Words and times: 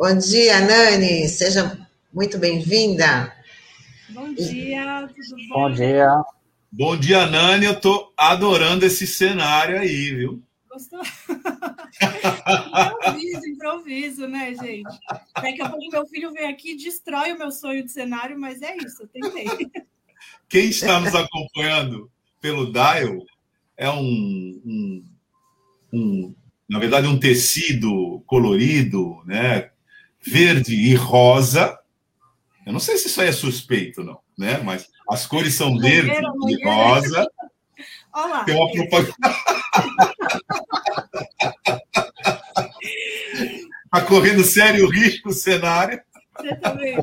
Bom 0.00 0.16
dia, 0.16 0.60
Nani. 0.62 1.28
Seja 1.28 1.86
muito 2.10 2.38
bem-vinda. 2.38 3.36
Bom 4.08 4.32
dia, 4.32 5.06
tudo 5.14 5.36
bom? 5.46 5.54
Bom 5.60 5.70
dia. 5.72 6.24
Bom 6.72 6.96
dia, 6.96 7.26
Nani. 7.26 7.66
Eu 7.66 7.72
estou 7.72 8.10
adorando 8.16 8.86
esse 8.86 9.06
cenário 9.06 9.78
aí, 9.78 10.14
viu? 10.14 10.42
Gostou? 10.70 11.02
improviso, 12.96 13.46
improviso, 13.46 14.26
né, 14.26 14.54
gente? 14.54 14.88
Daqui 15.34 15.60
a 15.60 15.68
pouco 15.68 15.90
meu 15.90 16.06
filho 16.06 16.32
vem 16.32 16.48
aqui 16.48 16.70
e 16.70 16.78
destrói 16.78 17.32
o 17.32 17.38
meu 17.38 17.52
sonho 17.52 17.84
de 17.84 17.92
cenário, 17.92 18.40
mas 18.40 18.62
é 18.62 18.74
isso, 18.78 19.02
eu 19.02 19.08
tentei. 19.08 19.70
Quem 20.48 20.70
está 20.70 20.98
nos 20.98 21.14
acompanhando 21.14 22.10
pelo 22.40 22.72
Dial 22.72 23.18
é 23.76 23.90
um, 23.90 24.62
um, 24.64 25.04
um 25.92 26.34
na 26.66 26.78
verdade, 26.78 27.06
um 27.06 27.20
tecido 27.20 28.22
colorido, 28.24 29.22
né? 29.26 29.68
Verde 30.22 30.74
e 30.74 30.94
rosa. 30.94 31.78
Eu 32.66 32.72
não 32.72 32.80
sei 32.80 32.96
se 32.98 33.08
isso 33.08 33.20
aí 33.20 33.28
é 33.28 33.32
suspeito, 33.32 34.04
não, 34.04 34.20
né? 34.36 34.58
Mas 34.58 34.88
as 35.08 35.26
cores 35.26 35.54
são 35.54 35.76
verde 35.78 36.12
e 36.48 36.64
rosa. 36.64 37.26
Olá. 38.12 38.44
Tem 38.44 38.54
uma 38.54 38.70
propaganda. 38.70 39.14
Está 43.84 44.02
correndo 44.06 44.44
sério 44.44 44.88
risco 44.88 45.30
o 45.30 45.32
cenário. 45.32 46.00
Você 46.40 46.56
também, 46.56 46.96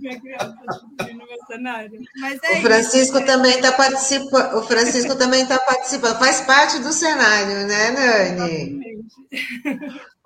minha 0.00 0.20
criança 0.20 0.56
no 1.00 1.16
meu 1.16 1.46
cenário. 1.46 2.00
Mas 2.20 2.38
é 2.42 2.58
o 2.58 2.62
Francisco 2.62 3.18
isso, 3.18 3.26
também 3.26 3.54
está 3.56 3.72
participando. 3.72 4.54
O 4.56 4.62
Francisco 4.62 5.16
também 5.16 5.42
está 5.42 5.58
participando. 5.58 6.18
Faz 6.18 6.40
parte 6.42 6.78
do 6.78 6.92
cenário, 6.92 7.66
né, 7.66 7.90
Nani? 7.90 8.98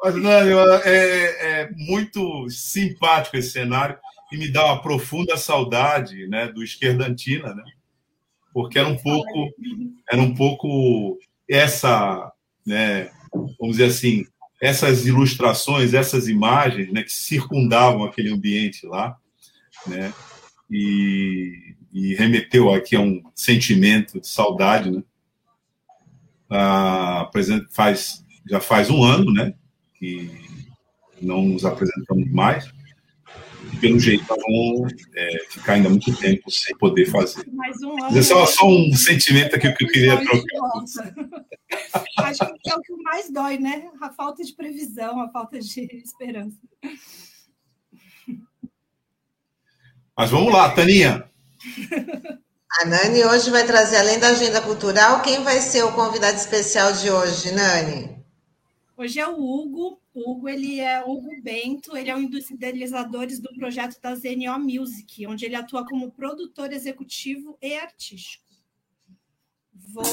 Mas, 0.02 0.14
Nani, 0.16 0.50
é, 0.84 1.60
é 1.62 1.70
muito 1.72 2.48
simpático 2.50 3.36
esse 3.36 3.50
cenário 3.50 3.98
e 4.32 4.36
me 4.36 4.48
dá 4.50 4.64
uma 4.64 4.82
profunda 4.82 5.36
saudade, 5.36 6.26
né, 6.26 6.48
do 6.48 6.64
Esquerdantina, 6.64 7.54
né? 7.54 7.64
Porque 8.52 8.78
era 8.78 8.88
um 8.88 8.96
pouco, 8.96 9.50
era 10.10 10.20
um 10.20 10.34
pouco 10.34 11.18
essa, 11.48 12.32
né, 12.66 13.10
vamos 13.58 13.76
dizer 13.76 13.84
assim, 13.84 14.26
essas 14.62 15.04
ilustrações, 15.06 15.92
essas 15.92 16.28
imagens 16.28 16.92
né, 16.92 17.02
que 17.02 17.12
circundavam 17.12 18.04
aquele 18.04 18.32
ambiente 18.32 18.86
lá, 18.86 19.18
né, 19.84 20.14
e, 20.70 21.74
e 21.92 22.14
remeteu 22.14 22.72
aqui 22.72 22.94
a 22.94 23.00
um 23.00 23.20
sentimento 23.34 24.20
de 24.20 24.28
saudade, 24.28 24.88
né? 24.88 25.02
Ah, 26.48 27.28
faz, 27.70 28.24
já 28.48 28.60
faz 28.60 28.88
um 28.88 29.02
ano, 29.02 29.32
né, 29.32 29.52
que 29.98 30.30
não 31.20 31.42
nos 31.42 31.64
apresentamos 31.64 32.30
mais, 32.30 32.70
pelo 33.82 33.98
jeito 33.98 34.24
vão 34.28 34.86
é, 35.12 35.44
ficar 35.50 35.72
ainda 35.72 35.88
muito 35.88 36.16
tempo 36.16 36.48
sem 36.52 36.76
poder 36.78 37.06
fazer. 37.06 37.44
Mais 37.52 37.82
um 37.82 37.90
ano. 37.90 38.02
Mas 38.02 38.16
é 38.16 38.22
só, 38.22 38.46
só 38.46 38.64
um 38.64 38.94
sentimento 38.94 39.56
aqui 39.56 39.72
que 39.72 39.84
eu 39.84 39.88
queria 39.88 40.22
trocar. 40.22 41.44
Acho 42.18 42.54
que 42.62 42.70
é 42.70 42.76
o 42.76 42.80
que 42.80 42.92
mais 43.02 43.28
dói, 43.28 43.58
né? 43.58 43.90
A 44.00 44.10
falta 44.10 44.44
de 44.44 44.52
previsão, 44.54 45.20
a 45.20 45.28
falta 45.30 45.58
de 45.58 45.80
esperança. 45.96 46.56
Mas 50.16 50.30
vamos 50.30 50.52
lá, 50.52 50.70
Taninha. 50.70 51.28
A 52.80 52.84
Nani 52.84 53.24
hoje 53.24 53.50
vai 53.50 53.66
trazer, 53.66 53.96
além 53.96 54.20
da 54.20 54.28
agenda 54.28 54.60
cultural, 54.62 55.22
quem 55.22 55.42
vai 55.42 55.58
ser 55.58 55.82
o 55.82 55.92
convidado 55.92 56.36
especial 56.36 56.92
de 56.92 57.10
hoje, 57.10 57.50
Nani? 57.52 58.24
Hoje 58.96 59.18
é 59.18 59.26
o 59.26 59.34
Hugo. 59.34 60.01
Hugo, 60.14 60.48
ele 60.48 60.78
é 60.78 61.02
Hugo 61.02 61.30
Bento, 61.42 61.96
ele 61.96 62.10
é 62.10 62.16
um 62.16 62.28
dos 62.28 62.50
idealizadores 62.50 63.40
do 63.40 63.52
projeto 63.54 64.00
da 64.00 64.14
ZNO 64.14 64.58
Music, 64.58 65.26
onde 65.26 65.46
ele 65.46 65.56
atua 65.56 65.86
como 65.86 66.12
produtor 66.12 66.72
executivo 66.72 67.56
e 67.62 67.74
artístico. 67.76 68.44
Vou. 69.74 70.04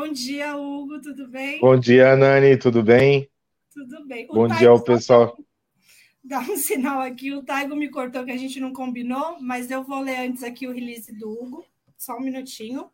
Bom 0.00 0.12
dia, 0.12 0.56
Hugo, 0.56 1.00
tudo 1.00 1.26
bem? 1.26 1.60
Bom 1.60 1.76
dia, 1.76 2.14
Nani, 2.14 2.56
tudo 2.56 2.84
bem? 2.84 3.28
Tudo 3.74 4.06
bem. 4.06 4.28
O 4.30 4.34
Bom 4.34 4.46
dia 4.46 4.68
ao 4.68 4.80
pessoal 4.80 5.36
dar 6.22 6.48
um 6.48 6.54
sinal 6.56 7.00
aqui. 7.00 7.34
O 7.34 7.42
Taigo 7.42 7.74
me 7.74 7.90
cortou 7.90 8.24
que 8.24 8.30
a 8.30 8.36
gente 8.36 8.60
não 8.60 8.72
combinou, 8.72 9.40
mas 9.40 9.72
eu 9.72 9.82
vou 9.82 9.98
ler 9.98 10.18
antes 10.18 10.44
aqui 10.44 10.68
o 10.68 10.72
release 10.72 11.12
do 11.12 11.28
Hugo. 11.28 11.64
Só 11.96 12.16
um 12.16 12.20
minutinho. 12.20 12.88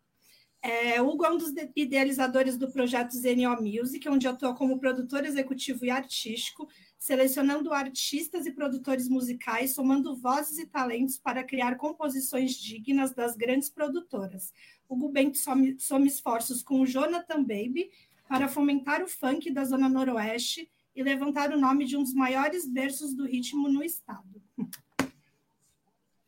É, 0.63 0.99
o 0.99 1.07
Hugo 1.09 1.25
é 1.25 1.29
um 1.29 1.37
dos 1.37 1.53
idealizadores 1.75 2.57
do 2.57 2.71
projeto 2.71 3.15
ZNO 3.15 3.61
Music, 3.61 4.09
onde 4.09 4.27
atua 4.27 4.55
como 4.55 4.79
produtor 4.79 5.23
executivo 5.23 5.85
e 5.85 5.91
artístico, 5.91 6.67
selecionando 6.97 7.71
artistas 7.71 8.47
e 8.47 8.51
produtores 8.51 9.07
musicais, 9.07 9.75
somando 9.75 10.15
vozes 10.15 10.57
e 10.57 10.65
talentos 10.65 11.19
para 11.19 11.43
criar 11.43 11.75
composições 11.75 12.55
dignas 12.55 13.13
das 13.13 13.35
grandes 13.35 13.69
produtoras. 13.69 14.51
Hugo 14.89 15.09
Bento 15.09 15.37
some, 15.37 15.79
some 15.79 16.07
esforços 16.07 16.63
com 16.63 16.81
o 16.81 16.85
Jonathan 16.85 17.41
Baby 17.41 17.89
para 18.27 18.47
fomentar 18.47 19.03
o 19.03 19.07
funk 19.07 19.51
da 19.51 19.63
Zona 19.63 19.89
Noroeste 19.89 20.69
e 20.95 21.03
levantar 21.03 21.51
o 21.51 21.59
nome 21.59 21.85
de 21.85 21.97
um 21.97 22.03
dos 22.03 22.13
maiores 22.13 22.67
berços 22.67 23.13
do 23.13 23.25
ritmo 23.25 23.67
no 23.67 23.83
estado. 23.83 24.41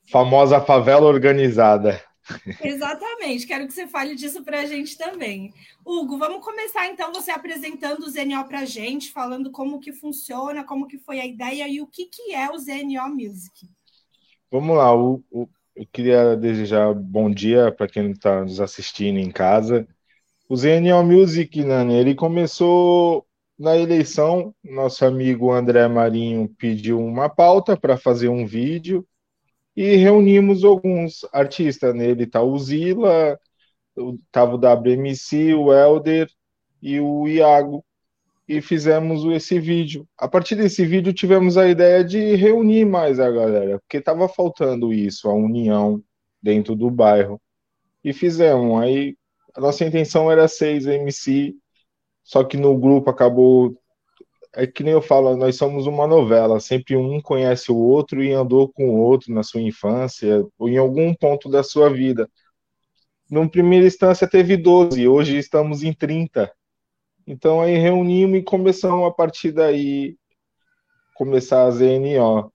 Famosa 0.10 0.62
favela 0.62 1.06
organizada. 1.06 2.02
Exatamente, 2.62 3.48
quero 3.48 3.68
que 3.68 3.74
você 3.74 3.88
fale 3.88 4.16
disso 4.16 4.44
para 4.44 4.62
a 4.62 4.66
gente 4.66 4.98
também. 4.98 5.54
Hugo, 5.86 6.18
vamos 6.18 6.44
começar 6.44 6.88
então 6.88 7.14
você 7.14 7.32
apresentando 7.32 8.04
o 8.04 8.10
ZNO 8.10 8.46
para 8.46 8.60
a 8.60 8.66
gente, 8.66 9.12
falando 9.12 9.50
como 9.52 9.80
que 9.80 9.94
funciona, 9.94 10.64
como 10.64 10.88
que 10.88 10.98
foi 10.98 11.20
a 11.22 11.26
ideia 11.26 11.68
e 11.68 11.82
o 11.82 11.88
que, 11.88 12.06
que 12.06 12.34
é 12.34 12.50
o 12.50 12.58
ZNO 12.58 13.10
Music. 13.16 13.70
Vamos 14.52 14.78
lá, 14.78 14.94
o, 14.96 15.24
o, 15.32 15.48
eu 15.78 15.86
queria 15.92 16.36
desejar 16.36 16.94
bom 16.94 17.30
dia 17.30 17.72
para 17.72 17.88
quem 17.88 18.12
está 18.12 18.42
nos 18.44 18.60
assistindo 18.60 19.20
em 19.20 19.30
casa. 19.32 19.88
O 20.50 20.56
ZNO 20.56 21.04
Music, 21.04 21.64
Nani, 21.64 21.94
ele 21.96 22.16
começou 22.16 23.28
na 23.60 23.78
eleição, 23.78 24.56
nosso 24.64 25.06
amigo 25.06 25.52
André 25.52 25.88
Marinho 25.88 26.50
pediu 26.58 27.00
uma 27.00 27.30
pauta 27.30 27.78
para 27.78 27.96
fazer 27.98 28.30
um 28.30 28.46
vídeo 28.46 29.08
e 29.76 29.96
reunimos 29.98 30.64
alguns 30.64 31.26
artistas. 31.32 31.94
Nele 31.94 32.24
está 32.24 32.42
o 32.42 32.58
Zila, 32.58 33.40
estava 33.96 34.56
o 34.56 34.58
WMC, 34.58 35.54
o 35.54 35.72
Elder 35.72 36.28
e 36.82 37.00
o 37.00 37.28
Iago. 37.28 37.86
E 38.48 38.62
fizemos 38.62 39.26
esse 39.26 39.60
vídeo. 39.60 40.08
A 40.18 40.28
partir 40.28 40.56
desse 40.56 40.86
vídeo, 40.86 41.14
tivemos 41.14 41.58
a 41.58 41.68
ideia 41.68 42.04
de 42.04 42.36
reunir 42.36 42.86
mais 42.86 43.20
a 43.20 43.30
galera, 43.30 43.80
porque 43.80 43.98
estava 43.98 44.28
faltando 44.30 44.94
isso, 44.94 45.30
a 45.30 45.34
união 45.34 46.02
dentro 46.42 46.76
do 46.76 46.90
bairro. 46.90 47.42
E 48.04 48.14
fizemos. 48.14 48.82
Aí 48.82 49.18
a 49.54 49.60
nossa 49.60 49.84
intenção 49.84 50.32
era 50.32 50.48
seis 50.48 50.86
MC, 50.86 51.56
só 52.24 52.44
que 52.44 52.58
no 52.58 52.78
grupo 52.78 53.10
acabou. 53.10 53.76
É 54.54 54.66
que 54.66 54.84
nem 54.84 54.94
eu 54.94 55.02
falo, 55.02 55.36
nós 55.36 55.56
somos 55.58 55.86
uma 55.88 56.08
novela, 56.08 56.60
sempre 56.60 56.96
um 56.96 57.22
conhece 57.22 57.72
o 57.72 57.76
outro 57.76 58.24
e 58.24 58.32
andou 58.32 58.70
com 58.70 58.90
o 58.90 58.98
outro 58.98 59.34
na 59.34 59.44
sua 59.44 59.62
infância 59.62 60.46
ou 60.58 60.70
em 60.70 60.78
algum 60.78 61.14
ponto 61.14 61.50
da 61.50 61.64
sua 61.64 61.90
vida. 61.90 62.30
Numa 63.30 63.50
primeira 63.50 63.86
instância 63.86 64.28
teve 64.28 64.56
12, 64.56 65.08
hoje 65.08 65.38
estamos 65.38 65.84
em 65.84 65.94
30. 65.94 66.52
Então 67.28 67.62
aí 67.62 67.78
reunimos 67.78 68.40
e 68.40 68.44
começamos 68.44 69.06
a 69.06 69.12
partir 69.12 69.52
daí 69.52 70.18
começar 71.14 71.66
a 71.66 71.72
ZNO. 71.72 72.54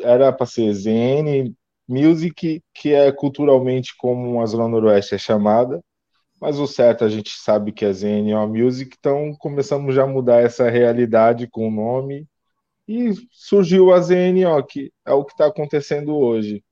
Era 0.00 0.32
para 0.32 0.46
ser 0.46 0.72
ZN 0.72 1.54
Music, 1.86 2.62
que 2.74 2.92
é 2.94 3.12
culturalmente 3.12 3.94
como 3.96 4.40
a 4.40 4.46
Zona 4.46 4.66
Noroeste 4.66 5.14
é 5.14 5.18
chamada, 5.18 5.84
mas 6.40 6.58
o 6.58 6.66
certo 6.66 7.04
a 7.04 7.08
gente 7.08 7.30
sabe 7.30 7.72
que 7.72 7.84
é 7.84 7.92
ZNO 7.92 8.48
Music, 8.48 8.96
então 8.98 9.34
começamos 9.38 9.94
já 9.94 10.04
a 10.04 10.06
mudar 10.06 10.40
essa 10.40 10.68
realidade 10.70 11.46
com 11.46 11.68
o 11.68 11.70
nome 11.70 12.26
e 12.88 13.12
surgiu 13.30 13.92
a 13.92 14.00
ZNO, 14.00 14.64
que 14.66 14.92
é 15.04 15.12
o 15.12 15.24
que 15.24 15.32
está 15.32 15.46
acontecendo 15.46 16.16
hoje. 16.16 16.64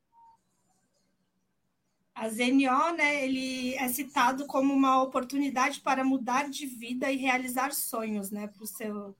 A 2.15 2.29
ZNO, 2.29 2.97
né, 2.97 3.25
ele 3.25 3.75
é 3.75 3.89
citado 3.89 4.47
como 4.47 4.73
uma 4.73 5.03
oportunidade 5.03 5.81
para 5.81 6.05
mudar 6.05 6.49
de 6.49 6.65
vida 6.65 7.11
e 7.11 7.17
realizar 7.17 7.73
sonhos, 7.73 8.31
né, 8.31 8.49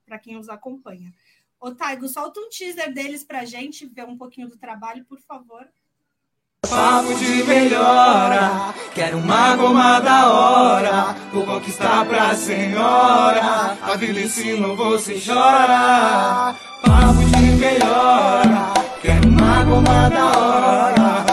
para 0.07 0.19
quem 0.19 0.37
os 0.37 0.49
acompanha. 0.49 1.13
Ô, 1.61 1.73
Taigo, 1.73 2.07
solta 2.09 2.39
um 2.39 2.49
teaser 2.49 2.95
deles 2.95 3.25
para 3.25 3.41
a 3.41 3.45
gente 3.45 3.85
ver 3.85 4.05
um 4.05 4.17
pouquinho 4.17 4.49
do 4.49 4.57
trabalho, 4.57 5.05
por 5.07 5.19
favor. 5.19 5.67
Papo 6.71 7.15
de 7.15 7.43
melhora, 7.45 8.73
quero 8.95 9.19
uma 9.19 9.57
goma 9.57 10.01
da 10.01 10.33
hora, 10.33 11.13
vou 11.33 11.45
conquistar 11.45 12.07
pra 12.07 12.35
senhora, 12.35 13.77
a 13.83 13.97
vida 13.97 14.21
ensinou, 14.21 14.77
você 14.77 15.21
chora. 15.21 16.55
Papo 16.81 17.25
de 17.25 17.47
melhora, 17.59 18.73
quero 19.03 19.29
uma 19.29 19.65
goma 19.65 20.09
da 20.09 20.27
hora, 20.39 21.25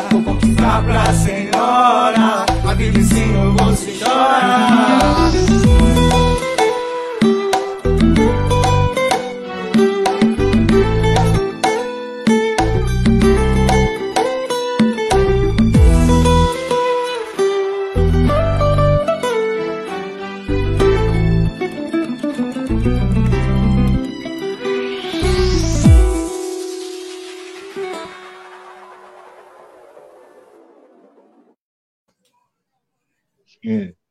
conquistar 0.71 0.83
pra 0.83 1.13
senhora, 1.13 2.45
a 2.63 2.73
ensinou, 2.99 3.53
você 3.57 3.99
chora. 3.99 5.31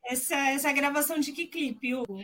Essa, 0.04 0.36
essa 0.50 0.68
é 0.68 0.70
a 0.70 0.74
gravação 0.74 1.18
de 1.18 1.32
que 1.32 1.46
clipe, 1.46 1.94
Hugo? 1.94 2.18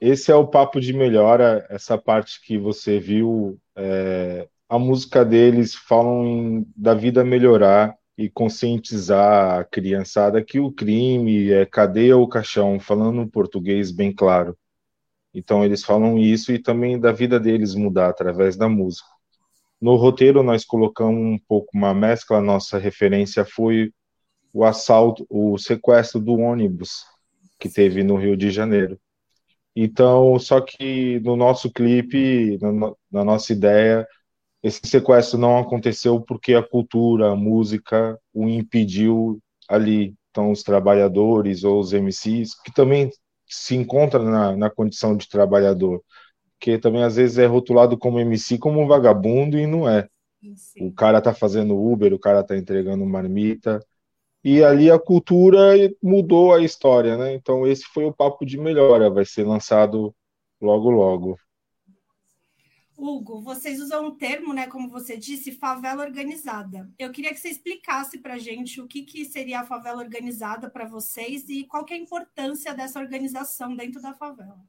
Esse 0.00 0.32
é 0.32 0.34
o 0.34 0.46
papo 0.46 0.80
de 0.80 0.92
melhora, 0.92 1.66
essa 1.68 1.98
parte 1.98 2.40
que 2.40 2.56
você 2.56 2.98
viu. 2.98 3.58
É, 3.76 4.48
a 4.68 4.78
música 4.78 5.24
deles 5.24 5.74
falam 5.74 6.26
em, 6.26 6.66
da 6.74 6.94
vida 6.94 7.22
melhorar 7.22 7.94
e 8.16 8.28
conscientizar 8.28 9.60
a 9.60 9.64
criançada 9.64 10.44
que 10.44 10.60
o 10.60 10.70
crime 10.70 11.50
é 11.50 11.66
cadeia 11.66 12.16
ou 12.16 12.28
caixão, 12.28 12.78
falando 12.78 13.26
português 13.26 13.90
bem 13.90 14.12
claro. 14.12 14.56
Então 15.34 15.64
eles 15.64 15.84
falam 15.84 16.18
isso 16.18 16.52
e 16.52 16.58
também 16.58 16.98
da 16.98 17.12
vida 17.12 17.40
deles 17.40 17.74
mudar 17.74 18.08
através 18.08 18.56
da 18.56 18.68
música. 18.68 19.08
No 19.80 19.96
roteiro 19.96 20.42
nós 20.42 20.64
colocamos 20.64 21.20
um 21.20 21.38
pouco 21.48 21.70
uma 21.74 21.94
mescla, 21.94 22.40
nossa 22.40 22.78
referência 22.78 23.44
foi 23.44 23.92
o 24.52 24.64
assalto, 24.64 25.26
o 25.28 25.58
sequestro 25.58 26.20
do 26.20 26.34
ônibus 26.34 27.04
que 27.58 27.68
teve 27.68 28.02
no 28.02 28.16
Rio 28.16 28.36
de 28.36 28.50
Janeiro. 28.50 28.98
Então, 29.74 30.38
só 30.38 30.60
que 30.60 31.20
no 31.20 31.36
nosso 31.36 31.70
clipe, 31.70 32.58
na, 32.60 32.92
na 33.10 33.24
nossa 33.24 33.52
ideia, 33.52 34.06
esse 34.62 34.80
sequestro 34.84 35.38
não 35.38 35.58
aconteceu 35.58 36.20
porque 36.20 36.54
a 36.54 36.62
cultura, 36.62 37.30
a 37.32 37.36
música 37.36 38.18
o 38.32 38.48
impediu 38.48 39.40
ali. 39.68 40.14
Então, 40.30 40.50
os 40.52 40.62
trabalhadores 40.62 41.64
ou 41.64 41.80
os 41.80 41.92
MCs, 41.92 42.54
que 42.62 42.72
também 42.72 43.10
se 43.48 43.74
encontram 43.74 44.24
na, 44.24 44.56
na 44.56 44.70
condição 44.70 45.16
de 45.16 45.28
trabalhador, 45.28 46.02
que 46.60 46.78
também 46.78 47.02
às 47.02 47.16
vezes 47.16 47.38
é 47.38 47.46
rotulado 47.46 47.98
como 47.98 48.20
MC 48.20 48.58
como 48.58 48.80
um 48.80 48.86
vagabundo 48.86 49.58
e 49.58 49.66
não 49.66 49.88
é. 49.88 50.08
Sim. 50.54 50.88
O 50.88 50.92
cara 50.92 51.20
tá 51.20 51.34
fazendo 51.34 51.76
Uber, 51.76 52.12
o 52.12 52.18
cara 52.18 52.42
tá 52.44 52.56
entregando 52.56 53.04
marmita, 53.04 53.84
e 54.42 54.64
ali 54.64 54.90
a 54.90 54.98
cultura 54.98 55.74
mudou 56.02 56.54
a 56.54 56.62
história, 56.62 57.16
né? 57.16 57.34
Então 57.34 57.66
esse 57.66 57.84
foi 57.84 58.04
o 58.04 58.12
papo 58.12 58.44
de 58.44 58.58
melhora, 58.58 59.10
vai 59.10 59.24
ser 59.24 59.44
lançado 59.44 60.14
logo 60.60 60.90
logo. 60.90 61.38
Hugo, 62.96 63.40
vocês 63.40 63.80
usam 63.80 64.08
um 64.08 64.14
termo, 64.14 64.52
né, 64.52 64.66
como 64.66 64.90
você 64.90 65.16
disse, 65.16 65.52
favela 65.52 66.04
organizada. 66.04 66.86
Eu 66.98 67.10
queria 67.10 67.32
que 67.32 67.40
você 67.40 67.48
explicasse 67.48 68.18
para 68.18 68.34
a 68.34 68.38
gente 68.38 68.78
o 68.78 68.86
que, 68.86 69.02
que 69.02 69.24
seria 69.24 69.60
a 69.60 69.66
favela 69.66 70.02
organizada 70.02 70.68
para 70.68 70.86
vocês 70.86 71.48
e 71.48 71.64
qual 71.64 71.84
que 71.84 71.94
é 71.94 71.96
a 71.96 72.00
importância 72.00 72.74
dessa 72.74 73.00
organização 73.00 73.74
dentro 73.74 74.02
da 74.02 74.12
favela. 74.12 74.60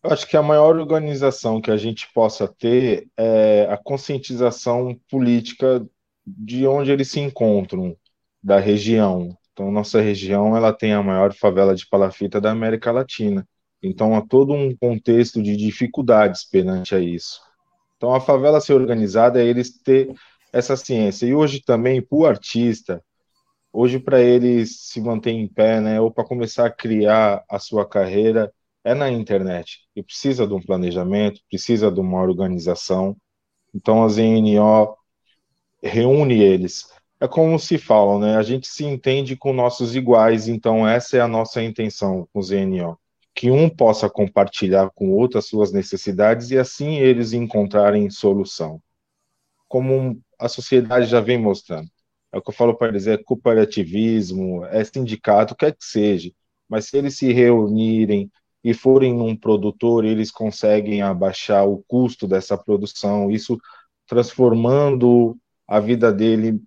Eu 0.00 0.12
acho 0.12 0.28
que 0.28 0.36
a 0.36 0.42
maior 0.42 0.76
organização 0.76 1.60
que 1.60 1.72
a 1.72 1.76
gente 1.76 2.08
possa 2.12 2.46
ter 2.46 3.08
é 3.16 3.66
a 3.68 3.76
conscientização 3.76 4.94
política 5.10 5.84
de 6.24 6.68
onde 6.68 6.92
eles 6.92 7.10
se 7.10 7.18
encontram 7.18 7.96
da 8.46 8.60
região. 8.60 9.36
Então, 9.52 9.72
nossa 9.72 10.00
região 10.00 10.56
ela 10.56 10.72
tem 10.72 10.92
a 10.92 11.02
maior 11.02 11.34
favela 11.34 11.74
de 11.74 11.84
palafita 11.88 12.40
da 12.40 12.52
América 12.52 12.92
Latina. 12.92 13.44
Então, 13.82 14.14
há 14.14 14.24
todo 14.24 14.52
um 14.52 14.74
contexto 14.76 15.42
de 15.42 15.56
dificuldades 15.56 16.44
perante 16.48 16.94
a 16.94 17.00
isso. 17.00 17.40
Então, 17.96 18.14
a 18.14 18.20
favela 18.20 18.60
ser 18.60 18.74
organizada 18.74 19.42
é 19.42 19.46
eles 19.46 19.76
ter 19.82 20.14
essa 20.52 20.76
ciência. 20.76 21.26
E 21.26 21.34
hoje 21.34 21.60
também, 21.60 22.00
para 22.00 22.16
o 22.16 22.24
artista, 22.24 23.02
hoje 23.72 23.98
para 23.98 24.22
ele 24.22 24.64
se 24.64 25.00
manter 25.00 25.32
em 25.32 25.48
pé, 25.48 25.80
né, 25.80 26.00
ou 26.00 26.12
para 26.12 26.24
começar 26.24 26.66
a 26.66 26.70
criar 26.70 27.42
a 27.50 27.58
sua 27.58 27.84
carreira, 27.84 28.52
é 28.84 28.94
na 28.94 29.10
internet. 29.10 29.80
E 29.96 30.04
precisa 30.04 30.46
de 30.46 30.54
um 30.54 30.62
planejamento, 30.62 31.40
precisa 31.50 31.90
de 31.90 31.98
uma 31.98 32.22
organização. 32.22 33.16
Então, 33.74 34.04
a 34.04 34.08
ZNO 34.08 34.96
reúne 35.82 36.40
eles 36.40 36.95
é 37.20 37.26
como 37.26 37.58
se 37.58 37.78
falam, 37.78 38.18
né? 38.18 38.36
A 38.36 38.42
gente 38.42 38.68
se 38.68 38.84
entende 38.84 39.36
com 39.36 39.52
nossos 39.52 39.96
iguais, 39.96 40.48
então 40.48 40.86
essa 40.86 41.16
é 41.16 41.20
a 41.20 41.28
nossa 41.28 41.62
intenção 41.62 42.28
com 42.32 42.40
o 42.40 42.42
ZNO. 42.42 42.98
Que 43.34 43.50
um 43.50 43.68
possa 43.68 44.08
compartilhar 44.08 44.90
com 44.94 45.08
o 45.08 45.16
outro 45.16 45.38
as 45.38 45.46
suas 45.46 45.72
necessidades 45.72 46.50
e 46.50 46.58
assim 46.58 46.96
eles 46.96 47.32
encontrarem 47.32 48.10
solução. 48.10 48.80
Como 49.68 50.20
a 50.38 50.48
sociedade 50.48 51.06
já 51.06 51.20
vem 51.20 51.38
mostrando. 51.38 51.88
É 52.32 52.38
o 52.38 52.42
que 52.42 52.50
eu 52.50 52.54
falo 52.54 52.74
para 52.76 52.88
eles: 52.88 53.06
é 53.06 53.16
cooperativismo, 53.16 54.64
é 54.66 54.84
sindicato, 54.84 55.56
quer 55.56 55.72
que 55.72 55.84
seja. 55.84 56.30
Mas 56.68 56.86
se 56.86 56.98
eles 56.98 57.16
se 57.16 57.32
reunirem 57.32 58.30
e 58.62 58.74
forem 58.74 59.14
num 59.14 59.36
produtor, 59.36 60.04
eles 60.04 60.30
conseguem 60.30 61.00
abaixar 61.02 61.66
o 61.68 61.82
custo 61.86 62.26
dessa 62.26 62.58
produção, 62.58 63.30
isso 63.30 63.58
transformando 64.06 65.36
a 65.68 65.80
vida 65.80 66.12
dele 66.12 66.60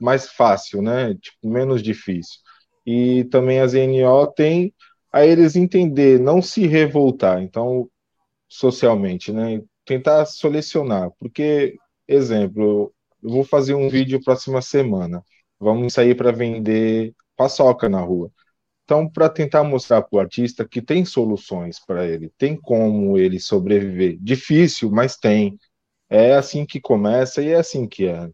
mais 0.00 0.28
fácil, 0.28 0.82
né? 0.82 1.14
Tipo, 1.14 1.48
menos 1.48 1.82
difícil. 1.82 2.40
E 2.84 3.24
também 3.24 3.60
a 3.60 3.66
ZNO 3.66 4.26
tem 4.28 4.74
a 5.12 5.24
eles 5.26 5.56
entender, 5.56 6.20
não 6.20 6.42
se 6.42 6.66
revoltar, 6.66 7.42
então, 7.42 7.88
socialmente, 8.48 9.32
né? 9.32 9.62
Tentar 9.84 10.26
selecionar, 10.26 11.10
porque, 11.18 11.76
exemplo, 12.08 12.92
eu 13.22 13.30
vou 13.30 13.44
fazer 13.44 13.74
um 13.74 13.88
vídeo 13.88 14.22
próxima 14.22 14.62
semana, 14.62 15.22
vamos 15.58 15.94
sair 15.94 16.14
para 16.16 16.32
vender 16.32 17.14
paçoca 17.36 17.88
na 17.88 18.00
rua. 18.00 18.30
Então, 18.84 19.08
para 19.08 19.28
tentar 19.28 19.64
mostrar 19.64 20.02
para 20.02 20.16
o 20.16 20.20
artista 20.20 20.66
que 20.68 20.80
tem 20.80 21.04
soluções 21.04 21.78
para 21.84 22.06
ele, 22.06 22.30
tem 22.38 22.56
como 22.56 23.18
ele 23.18 23.40
sobreviver. 23.40 24.16
Difícil, 24.20 24.90
mas 24.90 25.16
tem. 25.16 25.58
É 26.10 26.34
assim 26.34 26.64
que 26.66 26.80
começa 26.80 27.42
e 27.42 27.48
é 27.48 27.56
assim 27.56 27.88
que 27.88 28.06
é. 28.06 28.30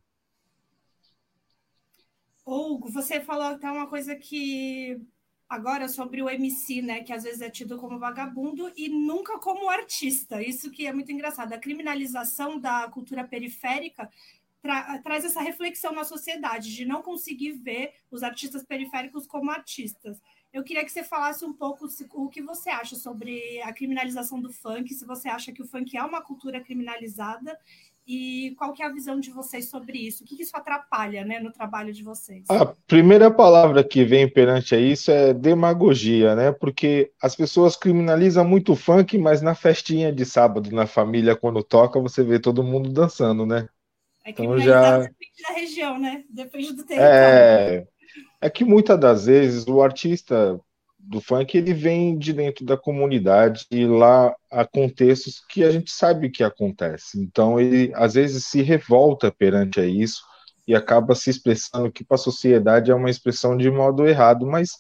Hugo, 2.45 2.91
você 2.91 3.21
falou 3.21 3.47
até 3.47 3.71
uma 3.71 3.87
coisa 3.87 4.17
que 4.17 5.01
agora 5.49 5.87
sobre 5.87 6.23
o 6.23 6.31
MC, 6.31 6.81
né, 6.83 7.03
que 7.03 7.13
às 7.13 7.23
vezes 7.25 7.43
é 7.43 7.51
tido 7.51 7.77
como 7.79 7.99
vagabundo 7.99 8.73
e 8.77 8.89
nunca 8.89 9.39
como 9.39 9.69
artista. 9.69 10.43
Isso 10.43 10.71
que 10.71 10.87
é 10.87 10.93
muito 10.93 11.13
engraçado. 11.13 11.53
A 11.53 11.59
criminalização 11.59 12.59
da 12.59 12.89
cultura 12.89 13.23
periférica 13.23 14.11
tra 14.63 14.99
traz 15.01 15.25
essa 15.25 15.43
reflexão 15.43 15.93
na 15.93 16.05
sociedade 16.05 16.75
de 16.75 16.85
não 16.87 17.03
conseguir 17.03 17.53
ver 17.53 17.93
os 18.11 18.23
artistas 18.23 18.65
periféricos 18.65 19.27
como 19.27 19.51
artistas. 19.51 20.21
Eu 20.53 20.63
queria 20.63 20.85
que 20.85 20.93
você 20.93 21.03
falasse 21.03 21.45
um 21.45 21.53
pouco 21.53 21.87
o 22.13 22.29
que 22.29 22.43
você 22.43 22.71
acha 22.71 22.95
sobre 22.95 23.61
a 23.63 23.73
criminalização 23.73 24.41
do 24.41 24.53
funk, 24.53 24.93
se 24.95 25.05
você 25.05 25.29
acha 25.29 25.53
que 25.53 25.63
o 25.63 25.67
funk 25.67 25.97
é 25.97 26.03
uma 26.03 26.23
cultura 26.23 26.61
criminalizada 26.61 27.59
e 28.07 28.55
qual 28.59 28.73
que 28.73 28.83
é 28.83 28.87
a 28.87 28.93
visão 28.93 29.21
de 29.21 29.31
vocês 29.31 29.71
sobre 29.71 29.99
isso? 29.99 30.25
O 30.25 30.27
que 30.27 30.41
isso 30.41 30.57
atrapalha 30.57 31.25
né, 31.25 31.39
no 31.39 31.53
trabalho 31.53 31.93
de 31.93 32.03
vocês? 32.03 32.45
A 32.51 32.67
primeira 32.87 33.31
palavra 33.31 33.85
que 33.85 34.05
vem 34.05 34.29
perante 34.29 34.75
a 34.75 34.79
isso 34.79 35.11
é 35.11 35.33
demagogia, 35.33 36.35
né? 36.35 36.51
Porque 36.51 37.13
as 37.23 37.37
pessoas 37.37 37.77
criminalizam 37.77 38.45
muito 38.45 38.73
o 38.73 38.77
funk, 38.77 39.17
mas 39.19 39.41
na 39.41 39.55
festinha 39.55 40.13
de 40.13 40.25
sábado, 40.25 40.75
na 40.75 40.87
família, 40.87 41.37
quando 41.37 41.63
toca, 41.63 42.01
você 42.01 42.25
vê 42.25 42.41
todo 42.41 42.65
mundo 42.65 42.91
dançando, 42.91 43.47
né? 43.47 43.69
É 44.25 44.31
então 44.31 44.59
já 44.59 44.99
depende 44.99 45.43
da 45.49 45.55
região, 45.55 45.99
né? 45.99 46.25
Depende 46.29 46.73
do 46.73 46.85
território. 46.85 47.15
É, 47.15 47.87
é 48.41 48.51
que 48.51 48.65
muitas 48.65 48.99
das 48.99 49.27
vezes 49.27 49.67
o 49.67 49.81
artista 49.81 50.61
do 51.03 51.21
funk 51.21 51.57
ele 51.57 51.75
vem 51.75 52.17
de 52.17 52.33
dentro 52.33 52.65
da 52.65 52.77
comunidade 52.77 53.67
e 53.71 53.87
lá 53.87 54.35
há 54.51 54.65
contextos 54.65 55.45
que 55.49 55.65
a 55.65 55.71
gente 55.71 55.91
sabe 55.91 56.31
que 56.31 56.45
acontece. 56.45 57.21
Então 57.21 57.61
ele 57.61 57.93
às 57.95 58.15
vezes 58.15 58.47
se 58.47 58.63
revolta 58.63 59.31
perante 59.33 59.81
a 59.81 59.87
isso 59.87 60.23
e 60.67 60.75
acaba 60.75 61.15
se 61.15 61.31
expressando 61.31 61.91
que 61.91 62.05
para 62.05 62.15
a 62.15 62.19
sociedade 62.19 62.91
é 62.91 62.95
uma 62.95 63.11
expressão 63.11 63.57
de 63.57 63.71
modo 63.71 64.07
errado, 64.07 64.47
mas 64.47 64.71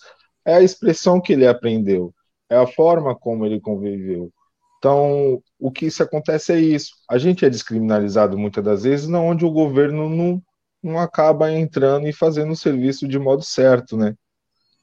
é 0.45 0.55
a 0.55 0.63
expressão 0.63 1.21
que 1.21 1.33
ele 1.33 1.47
aprendeu, 1.47 2.15
é 2.49 2.57
a 2.57 2.67
forma 2.67 3.15
como 3.17 3.45
ele 3.45 3.61
conviveu. 3.61 4.33
Então, 4.79 5.41
o 5.61 5.71
que 5.71 5.87
isso 5.87 6.03
acontece 6.03 6.53
é 6.53 6.59
isso. 6.59 6.93
A 7.09 7.17
gente 7.17 7.45
é 7.45 7.51
descriminalizado 7.51 8.37
muitas 8.37 8.65
das 8.65 8.83
vezes, 8.83 9.09
não 9.09 9.29
onde 9.29 9.45
o 9.45 9.51
governo 9.51 10.09
não, 10.09 10.43
não 10.83 10.99
acaba 10.99 11.53
entrando 11.53 12.09
e 12.09 12.13
fazendo 12.13 12.53
o 12.53 12.57
serviço 12.57 13.07
de 13.07 13.19
modo 13.19 13.43
certo, 13.43 13.97
né? 13.97 14.17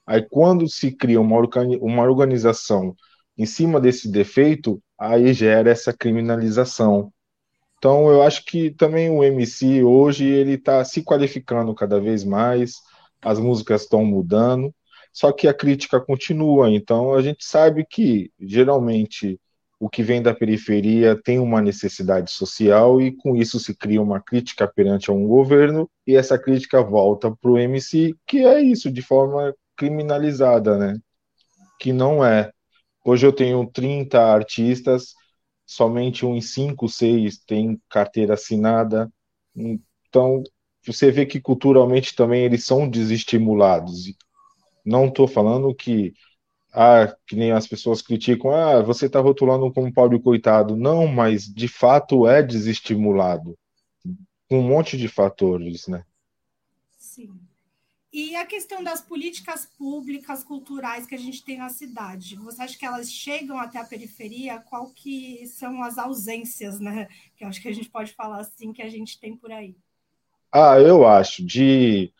Aí 0.09 0.25
quando 0.27 0.67
se 0.67 0.91
cria 0.91 1.21
uma, 1.21 1.39
uma 1.79 2.01
organização 2.01 2.95
em 3.37 3.45
cima 3.45 3.79
desse 3.79 4.09
defeito, 4.09 4.81
aí 4.97 5.31
gera 5.35 5.69
essa 5.69 5.93
criminalização. 5.93 7.13
Então 7.77 8.09
eu 8.09 8.23
acho 8.23 8.43
que 8.43 8.71
também 8.71 9.11
o 9.11 9.23
MC 9.23 9.83
hoje 9.83 10.25
ele 10.25 10.53
está 10.53 10.83
se 10.83 11.03
qualificando 11.03 11.75
cada 11.75 12.01
vez 12.01 12.23
mais, 12.23 12.77
as 13.21 13.37
músicas 13.37 13.83
estão 13.83 14.03
mudando, 14.03 14.73
só 15.13 15.31
que 15.31 15.47
a 15.47 15.53
crítica 15.53 16.01
continua. 16.01 16.71
Então 16.71 17.13
a 17.13 17.21
gente 17.21 17.45
sabe 17.45 17.85
que 17.87 18.31
geralmente 18.39 19.39
o 19.79 19.87
que 19.87 20.01
vem 20.01 20.23
da 20.23 20.33
periferia 20.33 21.15
tem 21.23 21.37
uma 21.37 21.61
necessidade 21.61 22.31
social 22.31 22.99
e 22.99 23.15
com 23.15 23.35
isso 23.35 23.59
se 23.59 23.75
cria 23.75 24.01
uma 24.01 24.19
crítica 24.19 24.67
perante 24.67 25.11
a 25.11 25.13
um 25.13 25.27
governo 25.27 25.87
e 26.07 26.15
essa 26.15 26.35
crítica 26.35 26.81
volta 26.81 27.31
para 27.39 27.51
o 27.51 27.59
MC, 27.59 28.15
que 28.25 28.39
é 28.43 28.59
isso, 28.59 28.91
de 28.91 29.03
forma 29.03 29.53
criminalizada, 29.79 30.77
né? 30.77 30.99
Que 31.79 31.93
não 31.93 32.23
é. 32.23 32.51
Hoje 33.05 33.25
eu 33.25 33.31
tenho 33.31 33.65
30 33.65 34.21
artistas, 34.21 35.13
somente 35.65 36.25
uns 36.25 36.51
5, 36.53 36.89
6 36.89 37.37
têm 37.39 37.81
carteira 37.89 38.33
assinada. 38.33 39.09
Então, 39.55 40.43
você 40.85 41.09
vê 41.09 41.25
que 41.25 41.39
culturalmente 41.39 42.13
também 42.13 42.43
eles 42.43 42.65
são 42.65 42.89
desestimulados. 42.89 44.13
Não 44.85 45.07
estou 45.07 45.29
falando 45.29 45.73
que 45.73 46.13
ah, 46.73 47.15
que 47.25 47.35
nem 47.35 47.51
as 47.51 47.65
pessoas 47.65 48.01
criticam, 48.01 48.51
ah, 48.51 48.81
você 48.81 49.07
está 49.07 49.19
rotulando 49.19 49.71
como 49.73 49.91
pobre 49.93 50.19
coitado. 50.19 50.75
Não, 50.75 51.07
mas 51.07 51.45
de 51.45 51.67
fato 51.69 52.27
é 52.27 52.43
desestimulado. 52.43 53.57
Um 54.51 54.61
monte 54.61 54.97
de 54.97 55.07
fatores, 55.07 55.87
né? 55.87 56.03
Sim. 56.97 57.48
E 58.11 58.35
a 58.35 58.45
questão 58.45 58.83
das 58.83 59.01
políticas 59.01 59.67
públicas 59.77 60.43
culturais 60.43 61.05
que 61.05 61.13
a 61.13 61.17
gente 61.17 61.43
tem 61.43 61.57
na 61.59 61.69
cidade, 61.69 62.35
você 62.35 62.63
acha 62.63 62.77
que 62.77 62.85
elas 62.85 63.11
chegam 63.11 63.59
até 63.59 63.77
a 63.79 63.85
periferia? 63.85 64.59
Qual 64.59 64.89
que 64.89 65.45
são 65.45 65.83
as 65.83 65.97
ausências, 65.99 66.79
né? 66.79 67.07
Que 67.37 67.43
eu 67.43 67.47
acho 67.47 67.61
que 67.61 67.67
a 67.67 67.73
gente 67.73 67.89
pode 67.89 68.11
falar 68.13 68.39
assim 68.39 68.73
que 68.73 68.81
a 68.81 68.89
gente 68.89 69.19
tem 69.19 69.37
por 69.37 69.51
aí. 69.51 69.75
Ah, 70.51 70.79
eu 70.79 71.07
acho. 71.07 71.45
De 71.45 72.11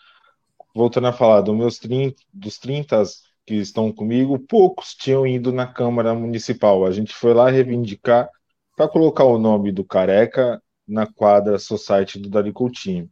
voltando 0.76 1.08
a 1.08 1.14
falar 1.14 1.42
dos 1.42 1.56
meus 1.56 1.80
30, 1.80 2.22
dos 2.32 2.60
30 2.60 3.04
que 3.46 3.56
estão 3.56 3.92
comigo, 3.92 4.38
poucos 4.38 4.94
tinham 4.94 5.26
ido 5.26 5.52
na 5.52 5.66
Câmara 5.66 6.14
Municipal. 6.14 6.86
A 6.86 6.92
gente 6.92 7.16
foi 7.16 7.34
lá 7.34 7.50
reivindicar 7.50 8.30
para 8.76 8.88
colocar 8.88 9.24
o 9.24 9.40
nome 9.40 9.72
do 9.72 9.84
Careca 9.84 10.62
na 10.88 11.08
quadra 11.08 11.58
Society 11.58 12.20
do 12.20 12.30
Dari 12.30 12.54
Coutinho. 12.54 13.10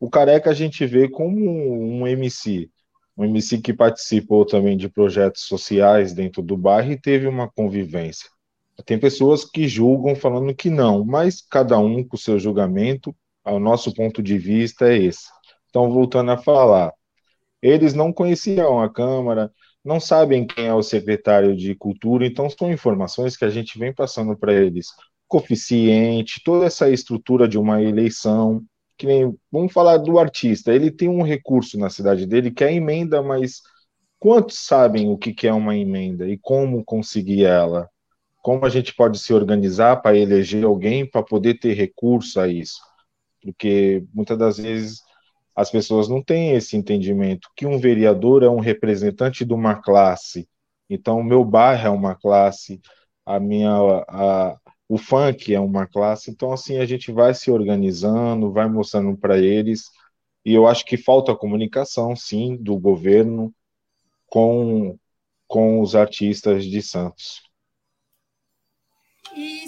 O 0.00 0.08
Careca 0.08 0.50
a 0.50 0.54
gente 0.54 0.86
vê 0.86 1.08
como 1.08 1.36
um 1.36 2.06
MC, 2.06 2.70
um 3.16 3.24
MC 3.24 3.58
que 3.58 3.74
participou 3.74 4.44
também 4.44 4.76
de 4.76 4.88
projetos 4.88 5.42
sociais 5.42 6.12
dentro 6.14 6.40
do 6.40 6.56
bairro 6.56 6.92
e 6.92 7.00
teve 7.00 7.26
uma 7.26 7.50
convivência. 7.50 8.28
Tem 8.86 8.98
pessoas 8.98 9.44
que 9.44 9.66
julgam 9.66 10.14
falando 10.14 10.54
que 10.54 10.70
não, 10.70 11.04
mas 11.04 11.42
cada 11.42 11.78
um 11.78 12.04
com 12.04 12.16
o 12.16 12.18
seu 12.18 12.38
julgamento, 12.38 13.14
o 13.44 13.58
nosso 13.58 13.92
ponto 13.92 14.22
de 14.22 14.38
vista 14.38 14.88
é 14.88 14.98
esse. 14.98 15.26
Então, 15.68 15.90
voltando 15.90 16.30
a 16.30 16.38
falar, 16.38 16.92
eles 17.60 17.92
não 17.92 18.12
conheciam 18.12 18.80
a 18.80 18.88
Câmara, 18.88 19.52
não 19.84 19.98
sabem 19.98 20.46
quem 20.46 20.66
é 20.66 20.74
o 20.74 20.82
secretário 20.82 21.56
de 21.56 21.74
Cultura, 21.74 22.24
então 22.24 22.48
são 22.48 22.70
informações 22.70 23.36
que 23.36 23.44
a 23.44 23.50
gente 23.50 23.78
vem 23.78 23.92
passando 23.92 24.36
para 24.36 24.52
eles. 24.52 24.88
Coeficiente, 25.26 26.40
toda 26.44 26.66
essa 26.66 26.88
estrutura 26.88 27.48
de 27.48 27.58
uma 27.58 27.82
eleição, 27.82 28.64
que 28.98 29.06
nem, 29.06 29.38
vamos 29.50 29.72
falar 29.72 29.96
do 29.98 30.18
artista, 30.18 30.74
ele 30.74 30.90
tem 30.90 31.08
um 31.08 31.22
recurso 31.22 31.78
na 31.78 31.88
cidade 31.88 32.26
dele 32.26 32.50
que 32.50 32.64
é 32.64 32.68
a 32.68 32.72
emenda, 32.72 33.22
mas 33.22 33.62
quantos 34.18 34.58
sabem 34.58 35.08
o 35.08 35.16
que 35.16 35.46
é 35.46 35.52
uma 35.52 35.76
emenda 35.76 36.28
e 36.28 36.36
como 36.36 36.84
conseguir 36.84 37.44
ela? 37.44 37.88
Como 38.42 38.64
a 38.66 38.68
gente 38.68 38.94
pode 38.94 39.18
se 39.18 39.32
organizar 39.32 39.96
para 40.02 40.18
eleger 40.18 40.64
alguém 40.64 41.08
para 41.08 41.22
poder 41.22 41.58
ter 41.60 41.74
recurso 41.74 42.40
a 42.40 42.48
isso? 42.48 42.80
Porque 43.42 44.04
muitas 44.12 44.36
das 44.36 44.58
vezes 44.58 45.00
as 45.54 45.70
pessoas 45.70 46.08
não 46.08 46.22
têm 46.22 46.52
esse 46.52 46.76
entendimento 46.76 47.48
que 47.56 47.66
um 47.66 47.78
vereador 47.78 48.42
é 48.42 48.48
um 48.48 48.60
representante 48.60 49.44
de 49.44 49.52
uma 49.52 49.76
classe. 49.76 50.48
Então, 50.90 51.18
o 51.20 51.24
meu 51.24 51.44
bairro 51.44 51.86
é 51.86 51.90
uma 51.90 52.14
classe, 52.14 52.80
a 53.26 53.38
minha, 53.38 53.70
a, 54.08 54.56
o 54.88 54.96
funk 54.96 55.54
é 55.54 55.60
uma 55.60 55.86
classe. 55.86 56.30
Então, 56.30 56.52
assim, 56.52 56.78
a 56.78 56.86
gente 56.86 57.12
vai 57.12 57.34
se 57.34 57.50
organizando, 57.50 58.52
vai 58.52 58.68
mostrando 58.68 59.16
para 59.16 59.38
eles. 59.38 59.90
E 60.44 60.54
eu 60.54 60.66
acho 60.66 60.84
que 60.84 60.96
falta 60.96 61.36
comunicação, 61.36 62.16
sim, 62.16 62.56
do 62.56 62.78
governo 62.78 63.54
com, 64.26 64.98
com 65.46 65.80
os 65.80 65.94
artistas 65.94 66.64
de 66.64 66.80
Santos. 66.80 67.42
E, 69.36 69.66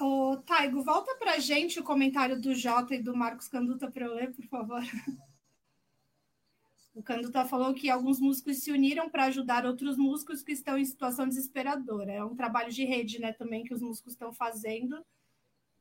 o 0.00 0.38
Taigo, 0.38 0.82
volta 0.82 1.14
para 1.16 1.38
gente 1.38 1.78
o 1.78 1.84
comentário 1.84 2.40
do 2.40 2.54
Jota 2.54 2.94
e 2.94 3.02
do 3.02 3.14
Marcos 3.14 3.48
Canduta 3.48 3.90
para 3.90 4.06
eu 4.06 4.14
ler, 4.14 4.32
por 4.32 4.44
favor. 4.46 4.82
O 6.94 7.02
Canduta 7.02 7.44
falou 7.44 7.74
que 7.74 7.90
alguns 7.90 8.20
músicos 8.20 8.58
se 8.58 8.70
uniram 8.70 9.10
para 9.10 9.24
ajudar 9.24 9.66
outros 9.66 9.96
músicos 9.96 10.42
que 10.42 10.52
estão 10.52 10.78
em 10.78 10.84
situação 10.84 11.26
desesperadora. 11.26 12.12
É 12.12 12.24
um 12.24 12.36
trabalho 12.36 12.70
de 12.70 12.84
rede, 12.84 13.18
né, 13.18 13.32
também 13.32 13.64
que 13.64 13.74
os 13.74 13.82
músicos 13.82 14.12
estão 14.12 14.32
fazendo. 14.32 15.04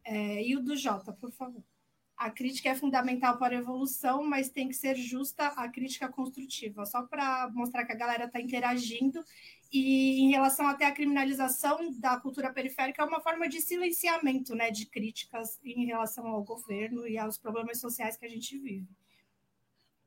É, 0.03 0.43
e 0.43 0.55
o 0.57 0.61
do 0.61 0.75
Jota, 0.75 1.13
por 1.13 1.31
favor. 1.31 1.63
A 2.17 2.31
crítica 2.31 2.69
é 2.69 2.75
fundamental 2.75 3.37
para 3.37 3.55
a 3.55 3.59
evolução, 3.59 4.23
mas 4.23 4.49
tem 4.49 4.67
que 4.67 4.75
ser 4.75 4.95
justa 4.95 5.47
a 5.47 5.69
crítica 5.69 6.07
construtiva, 6.07 6.85
só 6.85 7.03
para 7.03 7.49
mostrar 7.51 7.85
que 7.85 7.91
a 7.91 7.95
galera 7.95 8.25
está 8.25 8.39
interagindo 8.39 9.23
e 9.71 10.21
em 10.21 10.29
relação 10.29 10.67
até 10.67 10.85
à 10.85 10.91
criminalização 10.91 11.91
da 11.99 12.19
cultura 12.19 12.53
periférica, 12.53 13.01
é 13.01 13.05
uma 13.05 13.21
forma 13.21 13.49
de 13.49 13.59
silenciamento 13.59 14.55
né, 14.55 14.69
de 14.69 14.85
críticas 14.85 15.59
em 15.63 15.85
relação 15.85 16.27
ao 16.27 16.43
governo 16.43 17.07
e 17.07 17.17
aos 17.17 17.39
problemas 17.39 17.79
sociais 17.79 18.15
que 18.15 18.25
a 18.25 18.29
gente 18.29 18.57
vive. 18.59 18.87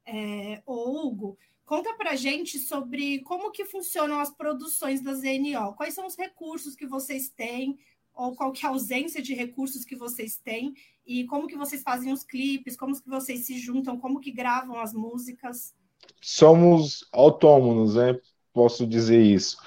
É, 0.07 0.63
Hugo, 0.67 1.37
conta 1.65 1.95
para 1.95 2.15
gente 2.15 2.59
sobre 2.59 3.21
como 3.21 3.51
que 3.51 3.65
funcionam 3.65 4.21
as 4.21 4.31
produções 4.31 5.03
da 5.03 5.13
ZNO, 5.13 5.75
quais 5.77 5.95
são 5.95 6.07
os 6.07 6.17
recursos 6.17 6.77
que 6.77 6.87
vocês 6.87 7.29
têm, 7.29 7.79
ou 8.15 8.35
qual 8.35 8.53
que 8.53 8.65
é 8.65 8.69
a 8.69 8.73
ausência 8.73 9.21
de 9.21 9.35
recursos 9.35 9.85
que 9.85 9.97
vocês 9.97 10.37
têm, 10.37 10.75
e 11.07 11.25
como 11.25 11.47
que 11.47 11.57
vocês 11.57 11.83
fazem 11.83 12.13
os 12.13 12.25
clipes, 12.25 12.77
como 12.77 13.01
que 13.01 13.09
vocês 13.09 13.47
se 13.47 13.59
juntam, 13.59 13.99
como 13.99 14.21
que 14.21 14.31
gravam 14.31 14.79
as 14.79 14.93
músicas. 14.93 15.75
Somos 16.21 17.07
autônomos, 17.13 17.97
né? 17.97 18.19
posso 18.57 18.87
dizer 18.87 19.21
isso. 19.21 19.59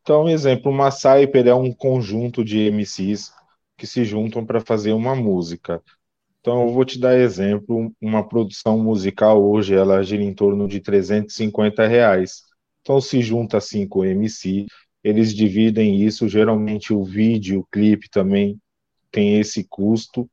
Então, 0.00 0.24
um 0.24 0.28
exemplo, 0.30 0.72
uma 0.72 0.90
Cyper 0.90 1.46
é 1.46 1.54
um 1.54 1.70
conjunto 1.70 2.42
de 2.42 2.70
MCs 2.70 3.30
que 3.76 3.86
se 3.86 4.06
juntam 4.06 4.44
para 4.46 4.58
fazer 4.58 4.94
uma 4.94 5.14
música. 5.14 5.82
Então, 6.40 6.62
eu 6.68 6.72
vou 6.72 6.84
te 6.84 6.98
dar 6.98 7.18
exemplo, 7.18 7.92
uma 8.00 8.26
produção 8.26 8.78
musical 8.78 9.42
hoje, 9.44 9.74
ela 9.74 10.02
gira 10.02 10.22
em 10.22 10.34
torno 10.34 10.68
de 10.68 10.80
350 10.80 11.86
reais. 11.86 12.42
Então, 12.80 13.00
se 13.00 13.20
junta 13.20 13.60
cinco 13.60 14.04
MC, 14.04 14.66
eles 15.04 15.34
dividem 15.34 16.02
isso, 16.02 16.28
geralmente 16.28 16.92
o 16.92 17.04
vídeo, 17.04 17.60
o 17.60 17.66
clipe 17.70 18.08
também 18.10 18.58
tem 19.10 19.38
esse 19.40 19.64
custo, 19.64 20.28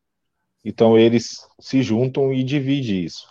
então 0.65 0.97
eles 0.99 1.39
se 1.59 1.83
juntam 1.83 2.33
e 2.33 2.43
dividem 2.43 3.05
isso. 3.05 3.27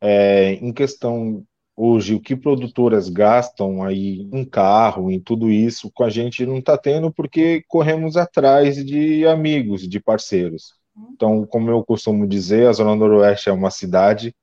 É, 0.00 0.54
em 0.54 0.72
questão 0.72 1.44
hoje 1.76 2.14
o 2.14 2.20
que 2.20 2.36
produtoras 2.36 3.08
gastam 3.08 3.82
aí 3.84 4.28
em 4.32 4.44
carro, 4.44 5.10
em 5.10 5.20
tudo 5.20 5.50
isso, 5.50 5.90
com 5.92 6.04
a 6.04 6.10
gente 6.10 6.46
não 6.46 6.58
está 6.58 6.78
tendo 6.78 7.12
porque 7.12 7.62
corremos 7.68 8.16
atrás 8.16 8.84
de 8.84 9.26
amigos, 9.26 9.88
de 9.88 10.00
parceiros. 10.00 10.77
Então, 11.12 11.46
como 11.46 11.70
eu 11.70 11.84
costumo 11.84 12.26
dizer, 12.26 12.68
a 12.68 12.72
Zona 12.72 12.94
Noroeste 12.94 13.48
é 13.48 13.52
uma 13.52 13.70
cidade 13.70 14.34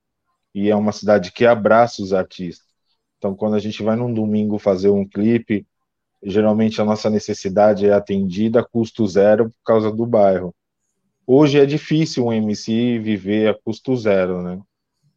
e 0.54 0.70
é 0.70 0.76
uma 0.76 0.92
cidade 0.92 1.32
que 1.32 1.44
abraça 1.44 2.02
os 2.02 2.12
artistas. 2.12 2.66
Então, 3.18 3.34
quando 3.34 3.54
a 3.54 3.58
gente 3.58 3.82
vai 3.82 3.96
num 3.96 4.12
domingo 4.12 4.58
fazer 4.58 4.90
um 4.90 5.06
clipe, 5.06 5.66
geralmente 6.22 6.80
a 6.80 6.84
nossa 6.84 7.10
necessidade 7.10 7.86
é 7.86 7.92
atendida 7.92 8.60
a 8.60 8.64
custo 8.64 9.06
zero 9.06 9.50
por 9.50 9.62
causa 9.64 9.90
do 9.90 10.06
bairro. 10.06 10.54
Hoje 11.26 11.58
é 11.58 11.66
difícil 11.66 12.26
um 12.26 12.32
MC 12.32 12.98
viver 13.00 13.48
a 13.48 13.54
custo 13.54 13.96
zero, 13.96 14.42
né? 14.42 14.60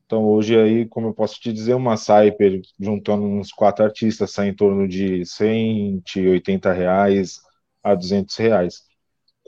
Então, 0.05 0.25
hoje 0.25 0.57
aí, 0.57 0.87
como 0.87 1.07
eu 1.07 1.13
posso 1.13 1.39
te 1.39 1.53
dizer, 1.53 1.75
uma 1.75 1.95
Cyper, 1.95 2.61
juntando 2.79 3.23
uns 3.23 3.51
quatro 3.51 3.85
artistas, 3.85 4.31
sai 4.31 4.47
em 4.49 4.55
torno 4.55 4.87
de 4.87 5.23
180 5.23 6.73
reais 6.73 7.39
a 7.83 7.93
200 7.93 8.35
reais. 8.37 8.88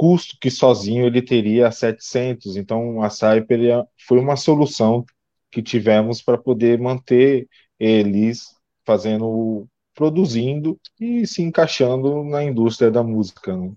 Custo 0.01 0.35
que 0.41 0.49
sozinho 0.49 1.05
ele 1.05 1.21
teria 1.21 1.71
700. 1.71 2.57
Então, 2.57 3.03
a 3.03 3.09
Cyper 3.11 3.85
foi 4.07 4.17
uma 4.17 4.35
solução 4.35 5.05
que 5.51 5.61
tivemos 5.61 6.23
para 6.23 6.39
poder 6.39 6.79
manter 6.79 7.47
eles 7.79 8.55
fazendo, 8.83 9.67
produzindo 9.93 10.75
e 10.99 11.27
se 11.27 11.43
encaixando 11.43 12.23
na 12.23 12.43
indústria 12.43 12.89
da 12.89 13.03
música. 13.03 13.55
Né? 13.55 13.71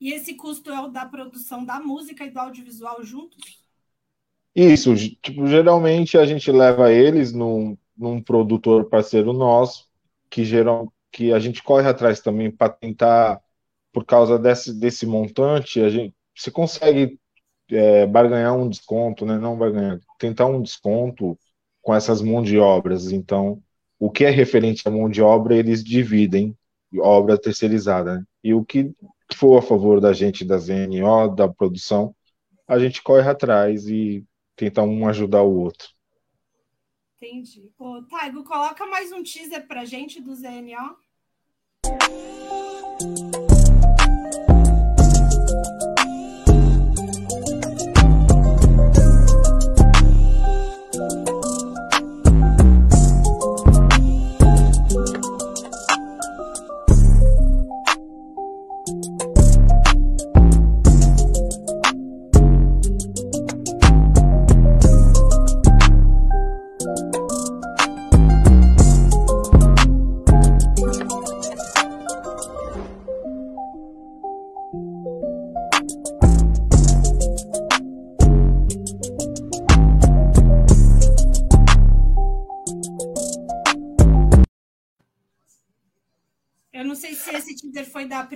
E 0.00 0.12
esse 0.12 0.34
custo 0.34 0.70
é 0.70 0.80
o 0.80 0.86
da 0.86 1.06
produção 1.06 1.64
da 1.64 1.80
música 1.80 2.24
e 2.24 2.30
do 2.30 2.38
audiovisual 2.38 3.02
juntos? 3.02 3.64
Isso, 4.54 4.94
tipo, 5.20 5.44
geralmente 5.48 6.16
a 6.16 6.24
gente 6.24 6.52
leva 6.52 6.92
eles 6.92 7.32
num, 7.32 7.76
num 7.96 8.22
produtor 8.22 8.84
parceiro 8.84 9.32
nosso, 9.32 9.88
que 10.30 10.44
geral, 10.44 10.92
que 11.10 11.32
a 11.32 11.40
gente 11.40 11.64
corre 11.64 11.88
atrás 11.88 12.20
também 12.20 12.48
para 12.48 12.68
tentar, 12.68 13.40
por 13.92 14.04
causa 14.04 14.38
desse, 14.38 14.72
desse 14.74 15.06
montante, 15.06 15.80
a 15.80 15.90
gente 15.90 16.14
se 16.34 16.50
consegue 16.50 17.18
é, 17.70 18.06
barganhar 18.06 18.56
um 18.56 18.68
desconto, 18.68 19.26
né? 19.26 19.38
Não 19.38 19.56
barganhar, 19.56 20.00
tentar 20.18 20.46
um 20.46 20.62
desconto 20.62 21.38
com 21.80 21.94
essas 21.94 22.22
mãos 22.22 22.44
de 22.44 22.58
obras. 22.58 23.12
Então, 23.12 23.62
o 23.98 24.10
que 24.10 24.24
é 24.24 24.30
referente 24.30 24.86
à 24.88 24.90
mão 24.90 25.08
de 25.08 25.20
obra, 25.22 25.54
eles 25.54 25.84
dividem 25.84 26.56
obra 27.00 27.38
terceirizada. 27.38 28.18
Né? 28.18 28.24
E 28.44 28.54
o 28.54 28.64
que 28.64 28.92
for 29.34 29.58
a 29.58 29.62
favor 29.62 30.00
da 30.00 30.12
gente, 30.12 30.44
da 30.44 30.58
ZNO, 30.58 31.34
da 31.34 31.48
produção, 31.48 32.14
a 32.66 32.78
gente 32.78 33.02
corre 33.02 33.28
atrás 33.28 33.86
e 33.88 34.24
tenta 34.56 34.82
um 34.82 35.08
ajudar 35.08 35.42
o 35.42 35.58
outro. 35.60 35.88
Entendi. 37.16 37.70
Ô, 37.78 38.02
Taigo, 38.02 38.42
coloca 38.44 38.84
mais 38.86 39.12
um 39.12 39.22
teaser 39.22 39.66
pra 39.66 39.84
gente 39.84 40.20
do 40.20 40.34
ZNO. 40.34 40.96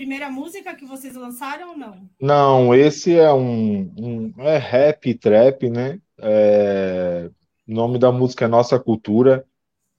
Primeira 0.06 0.30
música 0.30 0.72
que 0.76 0.86
vocês 0.86 1.16
lançaram 1.16 1.70
ou 1.70 1.76
não? 1.76 2.08
Não, 2.20 2.72
esse 2.72 3.18
é 3.18 3.32
um, 3.32 3.92
um 3.98 4.32
é 4.38 4.56
rap, 4.56 5.12
trap, 5.14 5.68
né? 5.68 6.00
É, 6.18 7.28
o 7.66 7.74
nome 7.74 7.98
da 7.98 8.12
música 8.12 8.44
é 8.44 8.48
Nossa 8.48 8.78
Cultura. 8.78 9.44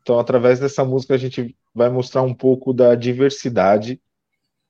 Então, 0.02 0.18
através 0.18 0.62
dessa 0.62 0.86
música, 0.86 1.14
a 1.14 1.18
gente 1.18 1.54
vai 1.76 1.90
mostrar 1.90 2.22
um 2.22 2.34
pouco 2.34 2.72
da 2.72 2.96
diversidade 2.96 4.02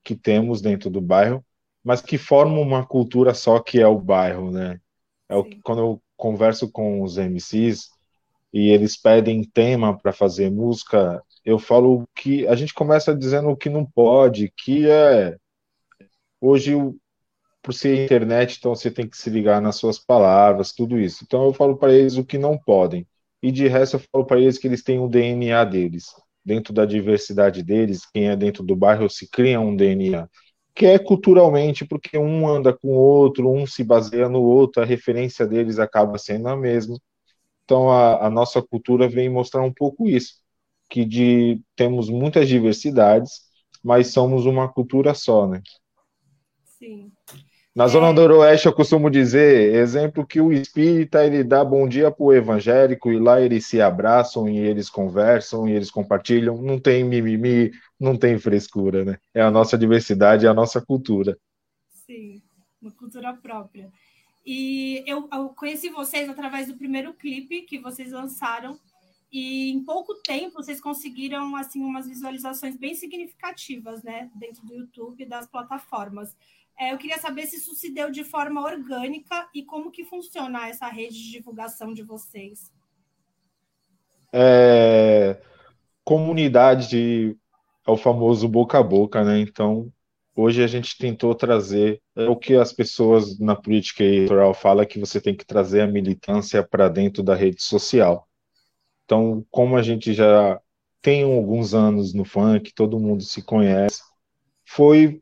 que 0.03 0.15
temos 0.15 0.59
dentro 0.59 0.89
do 0.89 0.99
bairro, 0.99 1.45
mas 1.83 2.01
que 2.01 2.17
forma 2.17 2.59
uma 2.59 2.83
cultura 2.83 3.35
só 3.35 3.59
que 3.59 3.79
é 3.79 3.85
o 3.85 3.99
bairro, 3.99 4.49
né? 4.49 4.81
É 5.29 5.35
o, 5.35 5.45
quando 5.61 5.79
eu 5.79 6.01
converso 6.15 6.67
com 6.71 7.03
os 7.03 7.19
MCs 7.19 7.91
e 8.51 8.69
eles 8.69 8.99
pedem 8.99 9.43
tema 9.43 9.95
para 9.95 10.11
fazer 10.11 10.49
música, 10.49 11.21
eu 11.47 11.57
falo 11.57 12.05
que 12.13 12.45
a 12.45 12.55
gente 12.55 12.73
começa 12.73 13.15
dizendo 13.15 13.47
o 13.47 13.55
que 13.55 13.69
não 13.69 13.85
pode, 13.85 14.51
que 14.57 14.89
é 14.89 15.37
hoje 16.41 16.73
por 17.63 17.73
ser 17.73 18.03
internet, 18.03 18.57
então 18.59 18.75
você 18.75 18.91
tem 18.91 19.07
que 19.07 19.17
se 19.17 19.29
ligar 19.29 19.61
nas 19.61 19.77
suas 19.77 19.97
palavras, 19.97 20.73
tudo 20.73 20.99
isso. 20.99 21.23
Então 21.23 21.45
eu 21.45 21.53
falo 21.53 21.77
para 21.77 21.93
eles 21.93 22.17
o 22.17 22.25
que 22.25 22.37
não 22.37 22.57
podem. 22.57 23.07
E 23.41 23.49
de 23.49 23.65
resto 23.65 23.95
eu 23.95 24.01
falo 24.11 24.25
para 24.25 24.41
eles 24.41 24.57
que 24.57 24.67
eles 24.67 24.83
têm 24.83 24.99
o 24.99 25.07
DNA 25.07 25.63
deles. 25.63 26.07
Dentro 26.43 26.73
da 26.73 26.85
diversidade 26.85 27.63
deles, 27.63 28.05
quem 28.13 28.27
é 28.27 28.35
dentro 28.35 28.61
do 28.61 28.75
bairro 28.75 29.09
se 29.09 29.29
cria 29.29 29.57
um 29.57 29.73
DNA. 29.73 30.27
Que 30.75 30.85
é 30.85 30.99
culturalmente, 30.99 31.85
porque 31.85 32.17
um 32.17 32.45
anda 32.45 32.73
com 32.73 32.89
o 32.89 32.99
outro, 32.99 33.49
um 33.49 33.65
se 33.65 33.85
baseia 33.85 34.27
no 34.27 34.41
outro, 34.41 34.83
a 34.83 34.85
referência 34.85 35.47
deles 35.47 35.79
acaba 35.79 36.17
sendo 36.17 36.49
a 36.49 36.57
mesma. 36.57 36.97
Então 37.63 37.89
a, 37.89 38.27
a 38.27 38.29
nossa 38.29 38.61
cultura 38.61 39.07
vem 39.07 39.29
mostrar 39.29 39.63
um 39.63 39.73
pouco 39.73 40.09
isso 40.09 40.45
que 40.89 41.05
de, 41.05 41.61
temos 41.75 42.09
muitas 42.09 42.47
diversidades, 42.47 43.41
mas 43.83 44.07
somos 44.07 44.45
uma 44.45 44.67
cultura 44.67 45.13
só, 45.13 45.47
né? 45.47 45.61
Sim. 46.63 47.11
Na 47.75 47.83
é... 47.83 47.87
Zona 47.87 48.11
Noroeste, 48.11 48.65
eu 48.65 48.73
costumo 48.73 49.09
dizer, 49.09 49.75
exemplo 49.75 50.25
que 50.25 50.41
o 50.41 50.51
espírita, 50.51 51.23
ele 51.23 51.43
dá 51.43 51.63
bom 51.63 51.87
dia 51.87 52.09
para 52.09 52.25
o 52.25 52.33
evangélico, 52.33 53.11
e 53.11 53.19
lá 53.19 53.39
eles 53.39 53.67
se 53.67 53.79
abraçam, 53.79 54.49
e 54.49 54.57
eles 54.57 54.89
conversam, 54.89 55.69
e 55.69 55.73
eles 55.73 55.91
compartilham, 55.91 56.61
não 56.61 56.79
tem 56.79 57.03
mimimi, 57.03 57.71
não 57.99 58.17
tem 58.17 58.37
frescura, 58.39 59.05
né? 59.05 59.17
É 59.33 59.41
a 59.41 59.51
nossa 59.51 59.77
diversidade, 59.77 60.45
é 60.45 60.49
a 60.49 60.53
nossa 60.53 60.81
cultura. 60.81 61.37
Sim, 61.87 62.41
uma 62.81 62.91
cultura 62.91 63.33
própria. 63.33 63.91
E 64.45 65.03
eu, 65.05 65.27
eu 65.31 65.49
conheci 65.49 65.89
vocês 65.89 66.29
através 66.29 66.67
do 66.67 66.77
primeiro 66.77 67.13
clipe 67.13 67.63
que 67.63 67.77
vocês 67.77 68.11
lançaram, 68.11 68.79
e 69.31 69.71
em 69.71 69.83
pouco 69.83 70.15
tempo 70.15 70.55
vocês 70.55 70.79
conseguiram 70.79 71.55
assim 71.55 71.81
umas 71.81 72.07
visualizações 72.07 72.77
bem 72.77 72.95
significativas, 72.95 74.03
né, 74.03 74.29
dentro 74.35 74.65
do 74.65 74.73
YouTube 74.73 75.23
e 75.23 75.25
das 75.25 75.47
plataformas. 75.47 76.35
É, 76.79 76.93
eu 76.93 76.97
queria 76.97 77.17
saber 77.17 77.47
se 77.47 77.57
isso 77.57 77.73
se 77.75 77.91
deu 77.91 78.11
de 78.11 78.23
forma 78.23 78.61
orgânica 78.61 79.49
e 79.53 79.63
como 79.63 79.91
que 79.91 80.05
funciona 80.05 80.67
essa 80.67 80.87
rede 80.87 81.15
de 81.15 81.31
divulgação 81.31 81.91
de 81.91 82.03
vocês. 82.03 82.71
É, 84.31 85.41
comunidade 86.03 87.35
é 87.85 87.91
o 87.91 87.97
famoso 87.97 88.47
boca 88.47 88.77
a 88.77 88.83
boca, 88.83 89.23
né? 89.23 89.39
Então, 89.39 89.91
hoje 90.35 90.63
a 90.63 90.67
gente 90.67 90.97
tentou 90.97 91.33
trazer 91.33 91.99
é 92.15 92.29
o 92.29 92.35
que 92.35 92.53
as 92.53 92.71
pessoas 92.71 93.39
na 93.39 93.55
política 93.55 94.03
eleitoral 94.03 94.53
falam 94.53 94.85
que 94.85 94.99
você 94.99 95.19
tem 95.19 95.35
que 95.35 95.45
trazer 95.45 95.81
a 95.81 95.87
militância 95.87 96.61
para 96.61 96.87
dentro 96.89 97.23
da 97.23 97.33
rede 97.33 97.63
social. 97.63 98.26
Então, 99.07 99.45
como 99.49 99.77
a 99.77 99.81
gente 99.81 100.13
já 100.13 100.59
tem 101.01 101.23
alguns 101.23 101.73
anos 101.73 102.13
no 102.13 102.25
funk, 102.25 102.73
todo 102.73 102.99
mundo 102.99 103.23
se 103.23 103.41
conhece, 103.41 104.01
foi 104.65 105.21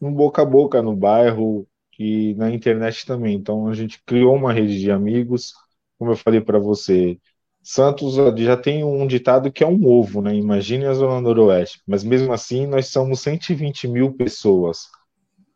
um 0.00 0.12
boca 0.14 0.42
a 0.42 0.44
boca 0.44 0.80
no 0.82 0.96
bairro 0.96 1.66
e 1.98 2.34
na 2.36 2.52
internet 2.52 3.04
também. 3.04 3.34
Então, 3.36 3.66
a 3.68 3.74
gente 3.74 4.00
criou 4.06 4.36
uma 4.36 4.52
rede 4.52 4.78
de 4.78 4.92
amigos, 4.92 5.52
como 5.98 6.12
eu 6.12 6.16
falei 6.16 6.40
para 6.40 6.60
você. 6.60 7.18
Santos 7.62 8.14
já 8.38 8.56
tem 8.56 8.84
um 8.84 9.06
ditado 9.08 9.52
que 9.52 9.64
é 9.64 9.66
um 9.66 9.84
ovo, 9.86 10.22
né? 10.22 10.34
Imagine 10.36 10.86
a 10.86 10.94
Zona 10.94 11.20
Noroeste. 11.20 11.82
Mas 11.86 12.04
mesmo 12.04 12.32
assim, 12.32 12.64
nós 12.66 12.88
somos 12.88 13.20
120 13.20 13.88
mil 13.88 14.14
pessoas. 14.14 14.88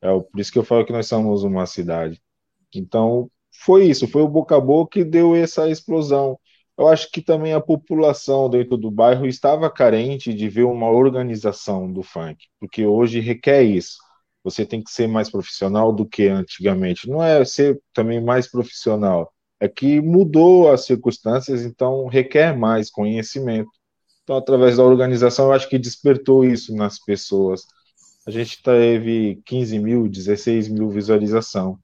É 0.03 0.09
por 0.09 0.41
isso 0.41 0.53
que 0.53 0.59
eu 0.59 0.65
falo 0.65 0.85
que 0.85 0.93
nós 0.93 1.07
somos 1.07 1.45
uma 1.45 1.67
cidade. 1.67 2.21
Então, 2.75 3.31
foi 3.65 3.87
isso, 3.87 4.09
foi 4.09 4.23
o 4.23 4.29
boca 4.29 4.57
a 4.57 4.61
boca 4.61 4.99
que 4.99 5.05
deu 5.05 5.37
essa 5.37 5.69
explosão. 5.71 6.39
Eu 6.77 6.89
acho 6.89 7.11
que 7.11 7.23
também 7.23 7.53
a 7.53 7.61
população 7.61 8.51
dentro 8.51 8.77
do 8.77 8.91
bairro 8.91 9.27
estava 9.27 9.71
carente 9.71 10.35
de 10.35 10.49
ver 10.49 10.65
uma 10.65 10.91
organização 10.91 11.91
do 11.93 12.03
funk, 12.03 12.47
porque 12.59 12.85
hoje 12.85 13.21
requer 13.21 13.63
isso. 13.63 13.99
Você 14.43 14.67
tem 14.67 14.83
que 14.83 14.91
ser 14.91 15.07
mais 15.07 15.31
profissional 15.31 15.93
do 15.93 16.05
que 16.05 16.27
antigamente. 16.29 17.09
Não 17.09 17.23
é 17.23 17.45
ser 17.45 17.81
também 17.93 18.21
mais 18.23 18.51
profissional, 18.51 19.33
é 19.61 19.69
que 19.69 20.01
mudou 20.01 20.71
as 20.71 20.85
circunstâncias, 20.85 21.63
então 21.63 22.07
requer 22.07 22.57
mais 22.57 22.91
conhecimento. 22.91 23.71
Então, 24.23 24.37
através 24.37 24.77
da 24.77 24.85
organização, 24.85 25.47
eu 25.47 25.53
acho 25.53 25.69
que 25.69 25.79
despertou 25.79 26.45
isso 26.45 26.75
nas 26.75 26.99
pessoas. 26.99 27.67
A 28.27 28.31
gente 28.31 28.63
teve 28.63 29.41
15 29.45 29.79
mil, 29.79 30.09
16 30.09 30.69
mil 30.69 30.89
visualização. 30.91 31.79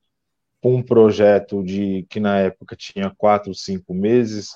Um 0.62 0.82
projeto 0.82 1.62
de 1.62 2.06
que 2.10 2.18
na 2.18 2.38
época 2.38 2.76
tinha 2.76 3.10
quatro, 3.16 3.54
cinco 3.54 3.94
meses, 3.94 4.50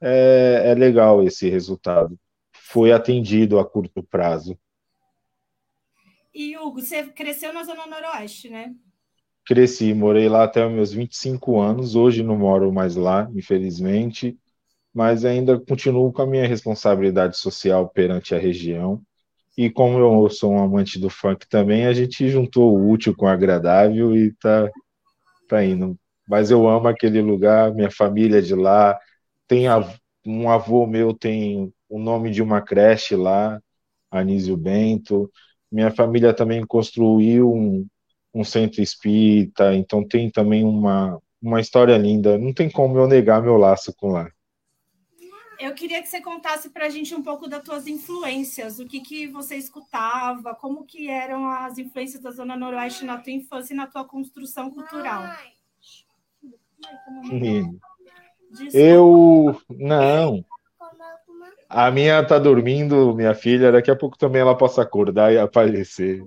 é, 0.00 0.62
é 0.66 0.74
legal 0.74 1.22
esse 1.22 1.48
resultado. 1.48 2.18
Foi 2.52 2.92
atendido 2.92 3.58
a 3.58 3.64
curto 3.64 4.02
prazo. 4.02 4.58
E, 6.34 6.56
Hugo, 6.56 6.80
você 6.80 7.04
cresceu 7.04 7.52
na 7.52 7.64
Zona 7.64 7.86
Noroeste, 7.86 8.48
né? 8.48 8.72
Cresci, 9.44 9.92
morei 9.92 10.28
lá 10.28 10.44
até 10.44 10.66
meus 10.68 10.92
25 10.92 11.60
anos. 11.60 11.96
Hoje 11.96 12.22
não 12.22 12.36
moro 12.36 12.72
mais 12.72 12.94
lá, 12.94 13.28
infelizmente, 13.34 14.38
mas 14.94 15.24
ainda 15.24 15.58
continuo 15.58 16.12
com 16.12 16.22
a 16.22 16.26
minha 16.26 16.46
responsabilidade 16.46 17.36
social 17.36 17.88
perante 17.88 18.34
a 18.34 18.38
região. 18.38 19.02
E 19.58 19.68
como 19.68 19.98
eu 19.98 20.30
sou 20.30 20.52
um 20.52 20.62
amante 20.62 20.98
do 20.98 21.10
funk 21.10 21.48
também, 21.48 21.86
a 21.86 21.92
gente 21.92 22.28
juntou 22.28 22.76
o 22.76 22.90
útil 22.90 23.14
com 23.14 23.26
o 23.26 23.28
agradável 23.28 24.16
e 24.16 24.32
tá, 24.34 24.70
tá 25.48 25.64
indo. 25.64 25.98
Mas 26.28 26.50
eu 26.50 26.68
amo 26.68 26.86
aquele 26.86 27.20
lugar, 27.20 27.74
minha 27.74 27.90
família 27.90 28.38
é 28.38 28.42
de 28.42 28.54
lá, 28.54 28.96
tem 29.50 29.66
um 30.24 30.48
avô 30.48 30.86
meu 30.86 31.12
tem 31.12 31.74
o 31.88 31.98
nome 31.98 32.30
de 32.30 32.40
uma 32.40 32.62
creche 32.62 33.16
lá, 33.16 33.60
Anísio 34.08 34.56
Bento. 34.56 35.28
Minha 35.72 35.90
família 35.90 36.32
também 36.32 36.64
construiu 36.64 37.52
um, 37.52 37.84
um 38.32 38.44
centro 38.44 38.80
espírita, 38.80 39.74
então 39.74 40.06
tem 40.06 40.30
também 40.30 40.64
uma, 40.64 41.20
uma 41.42 41.60
história 41.60 41.98
linda. 41.98 42.38
Não 42.38 42.54
tem 42.54 42.70
como 42.70 42.96
eu 42.96 43.08
negar 43.08 43.42
meu 43.42 43.56
laço 43.56 43.92
com 43.96 44.12
lá. 44.12 44.30
Eu 45.58 45.74
queria 45.74 46.00
que 46.00 46.08
você 46.08 46.20
contasse 46.20 46.70
para 46.70 46.86
a 46.86 46.88
gente 46.88 47.12
um 47.12 47.22
pouco 47.22 47.48
das 47.48 47.64
tuas 47.64 47.88
influências, 47.88 48.78
o 48.78 48.86
que, 48.86 49.00
que 49.00 49.26
você 49.26 49.56
escutava, 49.56 50.54
como 50.54 50.84
que 50.84 51.08
eram 51.08 51.44
as 51.50 51.76
influências 51.76 52.22
da 52.22 52.30
Zona 52.30 52.56
Noroeste 52.56 53.04
na 53.04 53.18
tua 53.18 53.32
infância 53.32 53.74
e 53.74 53.76
na 53.76 53.88
tua 53.88 54.04
construção 54.04 54.70
cultural. 54.70 55.24
Eu 58.72 59.60
não. 59.68 60.44
A 61.68 61.90
minha 61.90 62.24
tá 62.26 62.38
dormindo, 62.38 63.14
minha 63.14 63.34
filha. 63.34 63.70
Daqui 63.70 63.90
a 63.90 63.96
pouco 63.96 64.18
também 64.18 64.40
ela 64.42 64.56
possa 64.56 64.82
acordar 64.82 65.32
e 65.32 65.38
aparecer. 65.38 66.24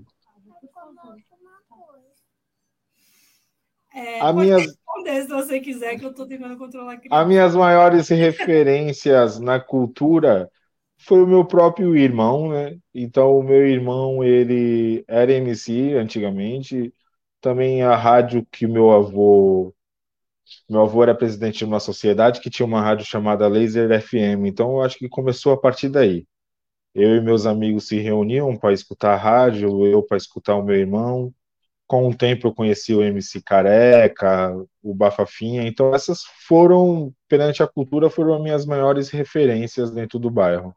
É, 3.94 4.22
a 4.22 4.34
minhas... 4.34 4.64
responder 4.64 5.22
se 5.22 5.28
você 5.28 5.60
quiser, 5.60 6.00
que 6.00 6.06
eu 6.06 6.12
estou 6.12 6.26
tentando 6.26 6.58
controlar 6.58 6.94
aqui. 6.94 7.08
As 7.12 7.28
minhas 7.28 7.56
maiores 7.56 8.08
referências 8.10 9.40
na 9.40 9.60
cultura 9.60 10.50
foi 10.98 11.22
o 11.22 11.28
meu 11.28 11.46
próprio 11.46 11.96
irmão, 11.96 12.50
né? 12.50 12.78
Então, 12.94 13.38
o 13.38 13.44
meu 13.44 13.68
irmão, 13.68 14.24
ele 14.24 15.04
era 15.08 15.32
MC 15.34 15.94
antigamente. 15.96 16.94
Também 17.42 17.84
a 17.84 17.96
rádio 17.96 18.48
que 18.50 18.66
meu 18.66 18.92
avô... 18.92 19.74
Meu 20.70 20.82
avô 20.82 21.04
era 21.04 21.16
presidente 21.16 21.60
de 21.60 21.66
uma 21.66 21.80
sociedade 21.80 22.42
que 22.42 22.50
tinha 22.50 22.66
uma 22.66 22.82
rádio 22.82 23.06
chamada 23.06 23.48
Laser 23.48 24.02
FM. 24.02 24.46
Então, 24.46 24.72
eu 24.72 24.82
acho 24.82 24.98
que 24.98 25.10
começou 25.10 25.54
a 25.54 25.58
partir 25.58 25.90
daí. 25.90 26.26
Eu 26.96 27.16
e 27.16 27.22
meus 27.22 27.46
amigos 27.46 27.88
se 27.88 28.00
reuniam 28.00 28.56
para 28.58 28.74
escutar 28.74 29.14
a 29.14 29.18
rádio, 29.18 29.86
eu 29.88 30.04
para 30.04 30.18
escutar 30.18 30.56
o 30.56 30.64
meu 30.64 30.76
irmão 30.76 31.34
com 31.88 32.10
o 32.10 32.16
tempo 32.16 32.48
eu 32.48 32.54
conheci 32.56 32.94
o 32.94 33.04
MC 33.04 33.42
Careca, 33.42 34.52
o 34.82 34.96
Bafafinha, 34.96 35.64
então 35.68 35.94
essas 35.94 36.24
foram, 36.48 37.14
perante 37.28 37.62
a 37.62 37.68
cultura, 37.68 38.10
foram 38.10 38.34
as 38.36 38.42
minhas 38.42 38.66
maiores 38.66 39.10
referências 39.10 39.92
dentro 39.92 40.18
do 40.18 40.30
bairro. 40.30 40.76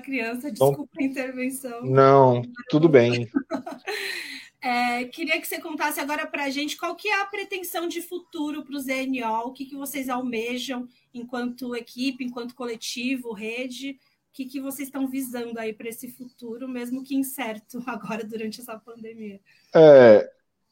Criança, 0.00 0.48
então, 0.48 0.68
desculpa 0.70 0.92
então, 0.98 1.04
a 1.04 1.04
intervenção. 1.04 1.82
Não, 1.82 2.42
tudo 2.70 2.88
bem. 2.88 3.28
É, 4.60 5.04
queria 5.04 5.40
que 5.40 5.46
você 5.46 5.60
contasse 5.60 6.00
agora 6.00 6.26
para 6.26 6.42
a 6.42 6.50
gente 6.50 6.76
qual 6.76 6.96
que 6.96 7.06
é 7.06 7.20
a 7.20 7.26
pretensão 7.26 7.86
de 7.86 8.02
futuro 8.02 8.64
para 8.64 8.74
o 8.74 8.80
ZNO, 8.80 9.46
o 9.46 9.52
que, 9.52 9.64
que 9.64 9.76
vocês 9.76 10.08
almejam 10.08 10.88
enquanto 11.14 11.76
equipe, 11.76 12.24
enquanto 12.24 12.56
coletivo, 12.56 13.32
rede, 13.32 13.96
que, 14.38 14.44
que 14.44 14.60
vocês 14.60 14.86
estão 14.86 15.08
visando 15.08 15.58
aí 15.58 15.72
para 15.72 15.88
esse 15.88 16.08
futuro, 16.12 16.68
mesmo 16.68 17.02
que 17.02 17.16
incerto 17.16 17.82
agora 17.86 18.22
durante 18.24 18.60
essa 18.60 18.78
pandemia? 18.78 19.40
É, 19.74 20.30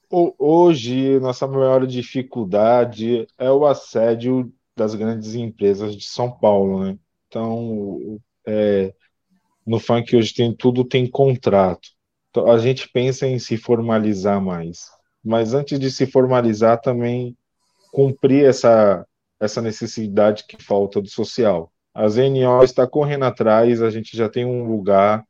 hoje, 0.09 1.19
nossa 1.19 1.49
maior 1.49 1.85
dificuldade 1.85 3.27
é 3.37 3.51
o 3.51 3.67
assédio 3.67 4.53
das 4.77 4.95
grandes 4.95 5.35
empresas 5.35 5.97
de 5.97 6.07
São 6.07 6.31
Paulo, 6.31 6.85
né? 6.85 6.99
Então, 7.27 8.21
é, 8.47 8.95
no 9.67 9.81
funk 9.81 10.17
hoje 10.17 10.33
tem 10.33 10.55
tudo 10.55 10.85
tem 10.85 11.11
contrato. 11.11 11.89
Então, 12.31 12.51
a 12.51 12.59
gente 12.59 12.89
pensa 12.93 13.27
em 13.27 13.39
se 13.39 13.57
formalizar 13.57 14.41
mais, 14.41 14.87
mas 15.25 15.55
antes 15.55 15.79
de 15.79 15.91
se 15.91 16.07
formalizar 16.07 16.81
também 16.81 17.37
cumprir 17.93 18.45
essa 18.45 19.07
essa 19.39 19.61
necessidade 19.61 20.45
que 20.47 20.63
falta 20.63 21.01
do 21.01 21.09
social. 21.09 21.71
A 21.95 22.09
ZNO 22.09 22.63
está 22.63 22.87
correndo 22.87 23.25
atrás, 23.25 23.83
a 23.83 23.91
gente 23.91 24.17
já 24.17 24.29
tem 24.29 24.45
um 24.45 24.67
lugar, 24.67 25.21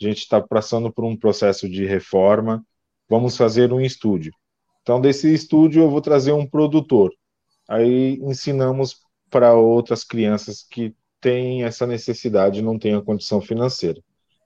a 0.00 0.04
gente 0.04 0.18
está 0.18 0.40
passando 0.40 0.92
por 0.92 1.04
um 1.04 1.16
processo 1.16 1.68
de 1.68 1.84
reforma, 1.84 2.64
vamos 3.08 3.36
fazer 3.36 3.72
um 3.72 3.80
estúdio. 3.80 4.32
Então, 4.82 5.00
desse 5.00 5.32
estúdio, 5.32 5.82
eu 5.82 5.90
vou 5.90 6.00
trazer 6.00 6.32
um 6.32 6.46
produtor. 6.46 7.12
Aí 7.68 8.18
ensinamos 8.22 9.00
para 9.30 9.54
outras 9.54 10.04
crianças 10.04 10.64
que 10.68 10.94
têm 11.26 11.64
essa 11.64 11.84
necessidade, 11.88 12.62
não 12.62 12.78
têm 12.78 12.94
a 12.94 13.02
condição 13.02 13.40
financeira. 13.40 14.00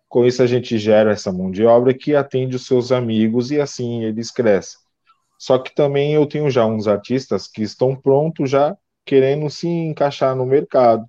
Com 0.09 0.25
isso, 0.25 0.43
a 0.43 0.47
gente 0.47 0.79
gera 0.79 1.13
essa 1.13 1.31
mão 1.31 1.51
de 1.51 1.63
obra 1.63 1.93
que 1.93 2.15
atende 2.17 2.57
os 2.57 2.65
seus 2.65 2.91
amigos 2.91 3.51
e 3.51 3.61
assim 3.61 4.03
eles 4.03 4.31
crescem. 4.31 4.81
Só 5.39 5.59
que 5.59 5.75
também 5.75 6.15
eu 6.15 6.25
tenho 6.25 6.51
já 6.51 6.65
uns 6.65 6.89
artistas 6.89 7.47
que 7.47 7.61
estão 7.61 7.95
prontos 7.95 8.49
já 8.49 8.75
querendo 9.05 9.51
se 9.51 9.69
encaixar 9.69 10.35
no 10.35 10.47
mercado. 10.47 11.05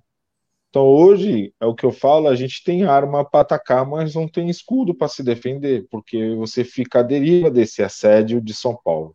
Então, 0.68 0.84
hoje, 0.84 1.54
é 1.58 1.64
o 1.64 1.74
que 1.74 1.86
eu 1.86 1.92
falo, 1.92 2.28
a 2.28 2.34
gente 2.34 2.62
tem 2.62 2.84
arma 2.84 3.24
para 3.24 3.40
atacar, 3.40 3.86
mas 3.86 4.14
não 4.14 4.28
tem 4.28 4.50
escudo 4.50 4.94
para 4.94 5.08
se 5.08 5.22
defender, 5.22 5.86
porque 5.90 6.34
você 6.34 6.64
fica 6.64 7.00
à 7.00 7.02
deriva 7.02 7.50
desse 7.50 7.82
assédio 7.82 8.42
de 8.42 8.52
São 8.52 8.78
Paulo. 8.84 9.14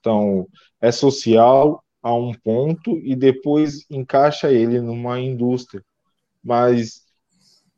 Então, 0.00 0.46
é 0.80 0.90
social 0.90 1.84
a 2.02 2.14
um 2.14 2.32
ponto 2.32 2.98
e 2.98 3.14
depois 3.14 3.86
encaixa 3.90 4.50
ele 4.50 4.80
numa 4.80 5.20
indústria. 5.20 5.82
Mas 6.42 7.02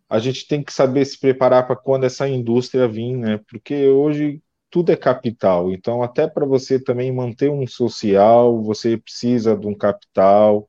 a 0.09 0.19
gente 0.19 0.47
tem 0.47 0.63
que 0.63 0.73
saber 0.73 1.05
se 1.05 1.19
preparar 1.19 1.67
para 1.67 1.77
quando 1.77 2.05
essa 2.05 2.29
indústria 2.29 2.89
vir, 2.89 3.17
né? 3.17 3.41
Porque 3.51 3.89
hoje 3.89 4.41
tudo 4.71 4.91
é 4.93 4.97
capital. 4.97 5.73
Então, 5.73 6.03
até 6.03 6.27
para 6.27 6.47
você 6.47 6.79
também 6.83 7.13
manter 7.13 7.51
um 7.51 7.67
social, 7.67 8.63
você 8.63 8.97
precisa 8.97 9.57
de 9.57 9.67
um 9.67 9.75
capital 9.75 10.69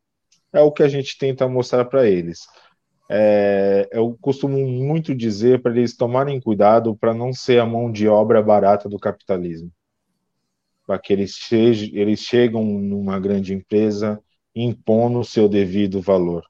é 0.56 0.62
o 0.62 0.72
que 0.72 0.84
a 0.84 0.88
gente 0.88 1.18
tenta 1.18 1.48
mostrar 1.48 1.86
para 1.86 2.08
eles. 2.10 2.48
É, 3.10 3.88
eu 3.92 4.18
costumo 4.20 4.58
muito 4.58 5.14
dizer 5.14 5.62
para 5.62 5.72
eles 5.72 5.96
tomarem 5.96 6.40
cuidado 6.40 6.96
para 6.96 7.14
não 7.14 7.34
ser 7.34 7.60
a 7.60 7.66
mão 7.66 7.92
de 7.92 8.08
obra 8.08 8.42
barata 8.42 8.90
do 8.90 8.98
capitalismo. 8.98 9.72
Para 10.86 11.00
que 11.00 11.14
eles, 11.14 11.36
che 11.36 11.56
eles 11.94 12.20
chegam 12.20 12.64
numa 12.64 13.20
grande 13.20 13.54
empresa 13.54 14.22
impondo 14.56 15.20
o 15.20 15.26
seu 15.26 15.50
devido 15.50 16.02
valor. 16.02 16.46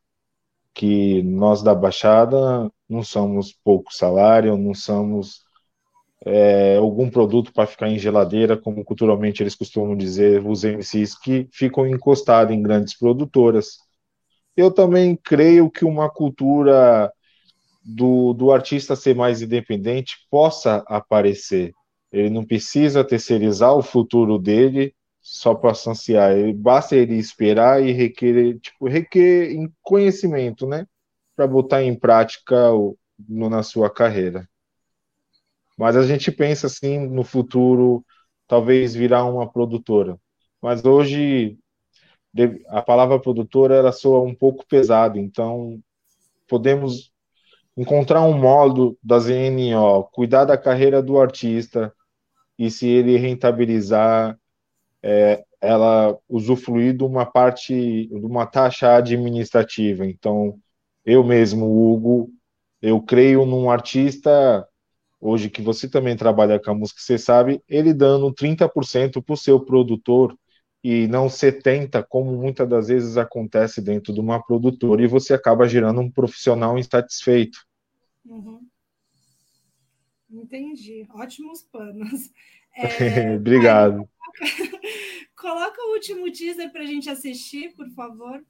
Que 0.74 1.24
nós 1.24 1.62
da 1.64 1.74
Baixada 1.74 2.72
não 2.88 3.04
somos 3.04 3.54
pouco 3.64 3.94
salário, 3.94 4.58
não 4.58 4.74
somos 4.74 5.44
é, 6.26 6.78
algum 6.78 7.10
produto 7.10 7.54
para 7.54 7.68
ficar 7.68 7.90
em 7.90 8.00
geladeira, 8.00 8.58
como 8.58 8.84
culturalmente 8.84 9.42
eles 9.44 9.56
costumam 9.56 9.96
dizer, 9.96 10.46
os 10.46 10.64
MCs 10.64 11.18
que 11.18 11.48
ficam 11.52 11.88
encostados 11.88 12.54
em 12.54 12.62
grandes 12.62 12.98
produtoras 12.98 13.86
eu 14.56 14.72
também 14.72 15.16
creio 15.16 15.70
que 15.70 15.84
uma 15.84 16.10
cultura 16.10 17.12
do, 17.84 18.34
do 18.34 18.52
artista 18.52 18.96
ser 18.96 19.16
mais 19.16 19.42
independente 19.42 20.16
possa 20.30 20.84
aparecer. 20.88 21.74
Ele 22.16 22.30
não 22.30 22.46
precisa 22.46 23.04
terceirizar 23.04 23.76
o 23.76 23.84
futuro 23.84 24.40
dele 24.40 24.96
só 25.22 25.54
para 25.54 25.74
sanciar. 25.74 26.32
Ele, 26.32 26.54
basta 26.54 26.96
ele 26.96 27.16
esperar 27.16 27.84
e 27.84 27.92
requerer, 27.92 28.58
tipo, 28.60 28.88
requer 28.88 29.54
conhecimento, 29.82 30.66
né? 30.66 30.88
Para 31.36 31.46
botar 31.46 31.84
em 31.84 31.94
prática 31.94 32.74
o, 32.74 32.98
no, 33.28 33.50
na 33.50 33.64
sua 33.64 33.90
carreira. 33.90 34.48
Mas 35.78 35.98
a 35.98 36.04
gente 36.04 36.32
pensa 36.32 36.68
assim 36.68 37.06
no 37.06 37.26
futuro, 37.26 38.06
talvez 38.48 38.96
virar 38.96 39.26
uma 39.26 39.52
produtora. 39.52 40.18
Mas 40.62 40.86
hoje 40.86 41.58
a 42.70 42.82
palavra 42.82 43.20
produtora 43.20 43.76
ela 43.76 43.92
soa 43.92 44.22
um 44.22 44.34
pouco 44.34 44.66
pesada, 44.66 45.20
então 45.20 45.82
podemos 46.48 47.12
encontrar 47.76 48.22
um 48.22 48.38
modo 48.38 48.98
da 49.04 49.20
ZNO, 49.20 50.06
cuidar 50.14 50.46
da 50.46 50.58
carreira 50.58 51.04
do 51.04 51.20
artista 51.20 51.94
e 52.58 52.70
se 52.72 52.88
ele 52.88 53.18
rentabilizar, 53.18 54.38
é, 55.04 55.44
ela 55.62 56.18
usufruir 56.28 56.96
de 56.96 57.04
uma 57.04 57.26
parte, 57.26 58.08
de 58.08 58.26
uma 58.26 58.46
taxa 58.46 58.96
administrativa. 58.96 60.06
Então, 60.06 60.60
eu 61.06 61.24
mesmo, 61.24 61.66
Hugo, 61.66 62.32
eu 62.82 63.02
creio 63.02 63.46
num 63.46 63.70
artista, 63.70 64.68
hoje 65.20 65.50
que 65.50 65.62
você 65.62 65.90
também 65.90 66.16
trabalha 66.16 66.60
com 66.60 66.72
a 66.72 66.76
música, 66.76 67.00
você 67.02 67.18
sabe, 67.18 67.62
ele 67.68 67.94
dando 67.94 68.34
30% 68.34 69.22
para 69.22 69.34
o 69.34 69.38
seu 69.38 69.60
produtor, 69.60 70.36
e 70.84 71.08
não 71.08 71.28
70, 71.28 72.04
como 72.04 72.32
muitas 72.32 72.70
das 72.70 72.90
vezes 72.90 73.18
acontece 73.18 73.82
dentro 73.82 74.14
de 74.14 74.20
uma 74.20 74.40
produtora, 74.40 75.02
e 75.02 75.08
você 75.08 75.34
acaba 75.34 75.68
gerando 75.68 76.00
um 76.00 76.12
profissional 76.12 76.78
insatisfeito. 76.78 77.58
Uhum. 78.24 78.60
Entendi. 80.30 81.08
Ótimos 81.12 81.62
panos. 81.64 82.32
É, 82.78 83.38
Obrigado. 83.38 84.06
Coloca, 84.18 84.80
coloca, 85.34 85.82
o 85.82 85.94
último 85.94 86.30
teaser 86.30 86.70
para 86.74 86.82
a 86.82 86.86
gente 86.86 87.10
assistir, 87.10 87.74
por 87.74 87.90
favor. 87.92 88.46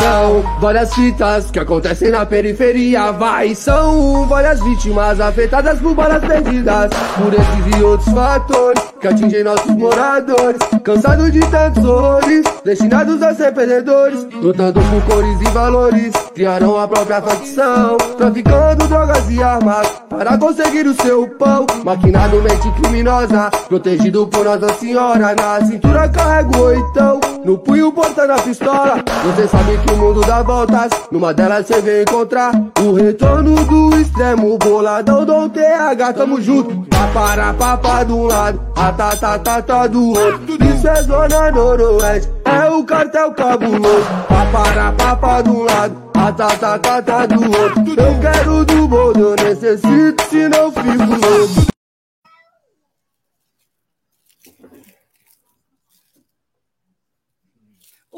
São 0.00 0.42
várias 0.60 0.92
fitas 0.92 1.50
que 1.50 1.58
acontecem 1.58 2.10
na 2.10 2.26
periferia, 2.26 3.12
vai. 3.12 3.54
São 3.54 4.26
várias 4.26 4.60
vítimas 4.60 5.20
afetadas 5.20 5.78
por 5.78 5.94
balas 5.94 6.24
perdidas. 6.24 6.90
Por 7.16 7.32
esses 7.32 7.78
e 7.78 7.82
outros 7.82 8.12
fatores 8.12 8.82
que 9.00 9.08
atingem 9.08 9.44
nossos 9.44 9.70
moradores. 9.76 10.58
Cansados 10.82 11.32
de 11.32 11.40
tantos 11.40 11.84
horrores, 11.84 12.44
destinados 12.64 13.22
a 13.22 13.34
ser 13.34 13.54
perdedores. 13.54 14.26
Lutando 14.34 14.80
por 14.80 15.02
cores 15.14 15.40
e 15.40 15.50
valores, 15.50 16.12
criaram 16.34 16.78
a 16.78 16.88
própria 16.88 17.22
facção. 17.22 17.96
Traficando 18.16 18.88
drogas 18.88 19.30
e 19.30 19.42
armas 19.42 19.86
para 20.08 20.36
conseguir 20.38 20.86
o 20.86 20.94
seu 21.02 21.28
pão. 21.38 21.66
Maquinado 21.84 22.42
mente 22.42 22.70
criminosa, 22.80 23.50
protegido 23.68 24.26
por 24.26 24.44
Nossa 24.44 24.74
Senhora. 24.74 25.34
Na 25.34 25.64
cintura 25.64 26.08
carrego 26.08 26.58
oitão, 26.58 27.20
no 27.44 27.58
punho 27.58 27.92
portando 27.92 28.32
a 28.32 28.38
pistola. 28.38 29.02
Você 29.24 29.48
sabe 29.48 29.78
que 29.78 29.92
o 29.92 29.96
mundo 29.96 30.20
dá 30.20 30.42
voltas, 30.42 30.90
numa 31.10 31.32
delas 31.32 31.66
cê 31.66 31.80
vem 31.80 32.02
encontrar 32.02 32.52
o 32.80 32.92
retorno 32.92 33.54
do 33.64 33.96
extremo, 34.00 34.58
boladão 34.58 35.24
do 35.24 35.48
TH, 35.48 36.12
tamo 36.14 36.40
junto. 36.40 36.86
Papara, 36.88 37.54
papá 37.54 38.04
do 38.04 38.22
lado, 38.24 38.60
a 38.76 38.92
tá 38.92 39.86
do 39.86 40.08
outro. 40.08 40.40
Isso 40.74 40.88
é 40.88 41.02
zona 41.02 41.50
noroeste, 41.50 42.28
é 42.44 42.68
o 42.70 42.84
cartel 42.84 43.32
cabuloso. 43.32 44.06
Papara, 44.28 44.92
papá 44.92 45.40
do 45.42 45.62
lado, 45.62 45.96
a 46.14 46.32
tá 46.32 47.26
do 47.26 47.42
outro. 47.44 47.84
Eu 47.96 48.20
quero 48.20 48.64
do 48.64 48.88
bom, 48.88 49.12
eu 49.16 49.36
necessito, 49.36 50.22
senão 50.30 50.72
fico 50.72 51.26
louco. 51.26 51.77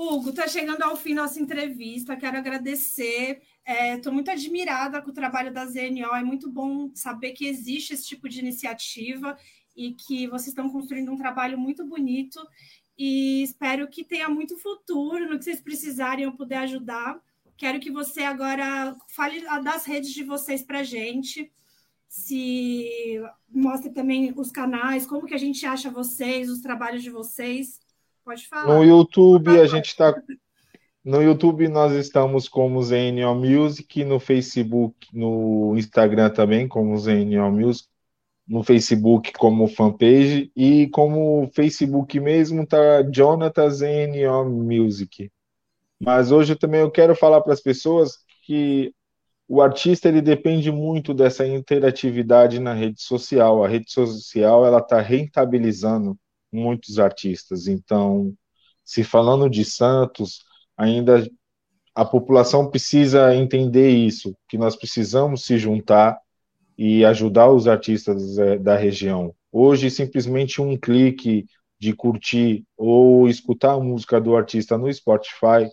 Hugo, 0.00 0.30
está 0.30 0.48
chegando 0.48 0.80
ao 0.82 0.96
fim 0.96 1.12
nossa 1.12 1.38
entrevista. 1.38 2.16
Quero 2.16 2.38
agradecer. 2.38 3.42
Estou 3.94 4.10
é, 4.10 4.14
muito 4.14 4.30
admirada 4.30 5.02
com 5.02 5.10
o 5.10 5.14
trabalho 5.14 5.52
da 5.52 5.66
ZNO. 5.66 6.14
É 6.16 6.24
muito 6.24 6.50
bom 6.50 6.90
saber 6.94 7.32
que 7.32 7.46
existe 7.46 7.92
esse 7.92 8.06
tipo 8.06 8.26
de 8.26 8.40
iniciativa 8.40 9.36
e 9.76 9.92
que 9.92 10.26
vocês 10.26 10.48
estão 10.48 10.70
construindo 10.70 11.12
um 11.12 11.18
trabalho 11.18 11.58
muito 11.58 11.84
bonito. 11.84 12.40
E 12.96 13.42
espero 13.42 13.86
que 13.88 14.02
tenha 14.02 14.26
muito 14.30 14.56
futuro 14.56 15.28
no 15.28 15.36
que 15.38 15.44
vocês 15.44 15.60
precisarem 15.60 16.24
eu 16.24 16.32
puder 16.32 16.60
ajudar. 16.60 17.20
Quero 17.54 17.78
que 17.78 17.90
você 17.90 18.22
agora 18.22 18.96
fale 19.14 19.42
das 19.62 19.84
redes 19.84 20.14
de 20.14 20.24
vocês 20.24 20.62
para 20.62 20.78
a 20.78 20.82
gente. 20.82 21.52
Se 22.08 22.88
mostre 23.50 23.92
também 23.92 24.32
os 24.34 24.50
canais, 24.50 25.06
como 25.06 25.26
que 25.26 25.34
a 25.34 25.38
gente 25.38 25.66
acha 25.66 25.90
vocês, 25.90 26.48
os 26.48 26.62
trabalhos 26.62 27.02
de 27.02 27.10
vocês. 27.10 27.78
Pode 28.24 28.46
falar. 28.46 28.66
No 28.74 28.85
YouTube 28.85 29.59
a 29.61 29.66
gente 29.66 29.87
está. 29.87 30.14
No 31.04 31.22
YouTube 31.22 31.66
nós 31.68 31.92
estamos 31.92 32.48
como 32.48 32.83
ZNO 32.83 33.35
Music, 33.35 34.04
no 34.04 34.20
Facebook, 34.20 34.94
no 35.12 35.74
Instagram 35.76 36.30
também 36.30 36.68
como 36.68 36.96
ZNO 36.98 37.50
Music, 37.50 37.88
no 38.46 38.62
Facebook 38.62 39.33
como 39.33 39.66
fanpage 39.66 40.52
e 40.54 40.88
como 40.88 41.50
Facebook 41.54 42.20
mesmo 42.20 42.66
tá 42.66 43.02
Jonathan 43.02 43.70
ZNO 43.70 44.44
Music. 44.50 45.30
Mas 45.98 46.30
hoje 46.30 46.56
também 46.56 46.80
eu 46.80 46.90
quero 46.90 47.14
falar 47.14 47.40
para 47.40 47.52
as 47.52 47.61
pessoas 47.61 48.18
que 48.42 48.94
o 49.46 49.61
artista 49.61 50.09
ele 50.09 50.22
depende 50.22 50.70
muito 50.70 51.12
dessa 51.12 51.46
interatividade 51.46 52.59
na 52.59 52.72
rede 52.72 53.02
social. 53.02 53.64
A 53.64 53.68
rede 53.68 53.90
social 53.90 54.64
ela 54.64 54.78
está 54.78 55.00
rentabilizando 55.00 56.16
muitos 56.52 56.98
artistas. 56.98 57.66
Então, 57.66 58.34
se 58.84 59.04
falando 59.04 59.48
de 59.48 59.64
Santos, 59.64 60.44
ainda 60.76 61.28
a 61.94 62.04
população 62.04 62.70
precisa 62.70 63.34
entender 63.34 63.90
isso, 63.90 64.34
que 64.48 64.56
nós 64.56 64.76
precisamos 64.76 65.44
se 65.44 65.58
juntar 65.58 66.18
e 66.78 67.04
ajudar 67.04 67.50
os 67.50 67.68
artistas 67.68 68.38
é, 68.38 68.58
da 68.58 68.76
região. 68.76 69.34
Hoje, 69.52 69.90
simplesmente 69.90 70.62
um 70.62 70.76
clique 70.76 71.46
de 71.78 71.92
curtir 71.92 72.64
ou 72.76 73.28
escutar 73.28 73.72
a 73.72 73.80
música 73.80 74.20
do 74.20 74.36
artista 74.36 74.78
no 74.78 74.92
Spotify 74.92 75.68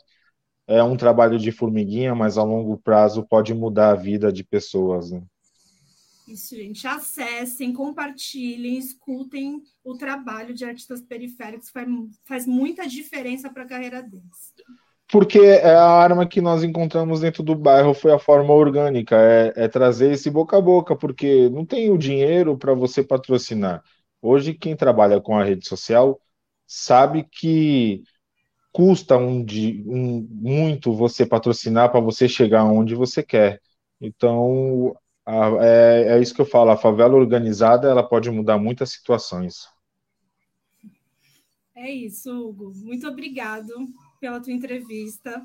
é 0.67 0.83
um 0.83 0.97
trabalho 0.97 1.39
de 1.39 1.51
formiguinha, 1.51 2.13
mas 2.13 2.37
a 2.37 2.43
longo 2.43 2.77
prazo 2.77 3.25
pode 3.25 3.53
mudar 3.53 3.91
a 3.91 3.95
vida 3.95 4.31
de 4.31 4.43
pessoas. 4.43 5.11
Né? 5.11 5.23
Isso, 6.27 6.55
gente. 6.55 6.85
Acessem, 6.85 7.71
compartilhem, 7.71 8.77
escutem 8.77 9.61
o 9.83 9.97
trabalho 9.97 10.53
de 10.53 10.65
artistas 10.65 11.01
periféricos, 11.01 11.69
faz, 11.69 11.87
faz 12.25 12.45
muita 12.45 12.85
diferença 12.85 13.49
para 13.49 13.63
a 13.63 13.67
carreira 13.67 14.03
deles. 14.03 14.53
Porque 15.09 15.39
é 15.39 15.73
a 15.73 15.85
arma 15.85 16.27
que 16.27 16.41
nós 16.41 16.63
encontramos 16.63 17.21
dentro 17.21 17.41
do 17.41 17.55
bairro 17.55 17.93
foi 17.93 18.11
a 18.11 18.19
forma 18.19 18.53
orgânica, 18.53 19.15
é, 19.15 19.53
é 19.55 19.67
trazer 19.69 20.11
esse 20.11 20.29
boca 20.29 20.57
a 20.57 20.61
boca, 20.61 20.97
porque 20.97 21.49
não 21.49 21.65
tem 21.65 21.89
o 21.89 21.97
dinheiro 21.97 22.57
para 22.57 22.73
você 22.73 23.01
patrocinar. 23.01 23.81
Hoje, 24.21 24.53
quem 24.53 24.75
trabalha 24.75 25.21
com 25.21 25.37
a 25.37 25.45
rede 25.45 25.65
social 25.65 26.19
sabe 26.65 27.23
que 27.23 28.03
custa 28.73 29.17
um, 29.17 29.45
um, 29.87 30.27
muito 30.29 30.93
você 30.93 31.25
patrocinar 31.25 31.89
para 31.89 32.01
você 32.01 32.27
chegar 32.27 32.65
onde 32.65 32.93
você 32.93 33.23
quer. 33.23 33.61
Então, 34.01 34.93
é, 35.61 36.17
é 36.17 36.21
isso 36.21 36.33
que 36.33 36.41
eu 36.41 36.45
falo, 36.45 36.71
a 36.71 36.77
favela 36.77 37.15
organizada 37.15 37.89
ela 37.89 38.07
pode 38.07 38.31
mudar 38.31 38.57
muitas 38.57 38.91
situações. 38.91 39.67
É 41.75 41.91
isso, 41.91 42.31
Hugo. 42.31 42.71
Muito 42.75 43.07
obrigado 43.07 43.71
pela 44.19 44.39
tua 44.41 44.53
entrevista. 44.53 45.43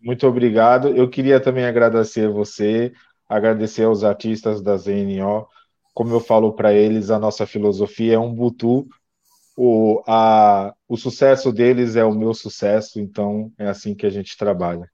Muito 0.00 0.26
obrigado. 0.26 0.88
Eu 0.88 1.10
queria 1.10 1.40
também 1.40 1.64
agradecer 1.64 2.28
a 2.28 2.30
você, 2.30 2.92
agradecer 3.28 3.84
aos 3.84 4.04
artistas 4.04 4.62
da 4.62 4.76
ZNO. 4.76 5.46
Como 5.92 6.12
eu 6.14 6.20
falo 6.20 6.54
para 6.54 6.72
eles, 6.72 7.10
a 7.10 7.18
nossa 7.18 7.46
filosofia 7.46 8.14
é 8.14 8.18
um 8.18 8.32
butu. 8.32 8.86
O, 9.56 10.02
a, 10.06 10.74
o 10.88 10.96
sucesso 10.96 11.52
deles 11.52 11.96
é 11.96 12.04
o 12.04 12.14
meu 12.14 12.34
sucesso, 12.34 13.00
então 13.00 13.52
é 13.58 13.68
assim 13.68 13.94
que 13.94 14.06
a 14.06 14.10
gente 14.10 14.36
trabalha. 14.36 14.90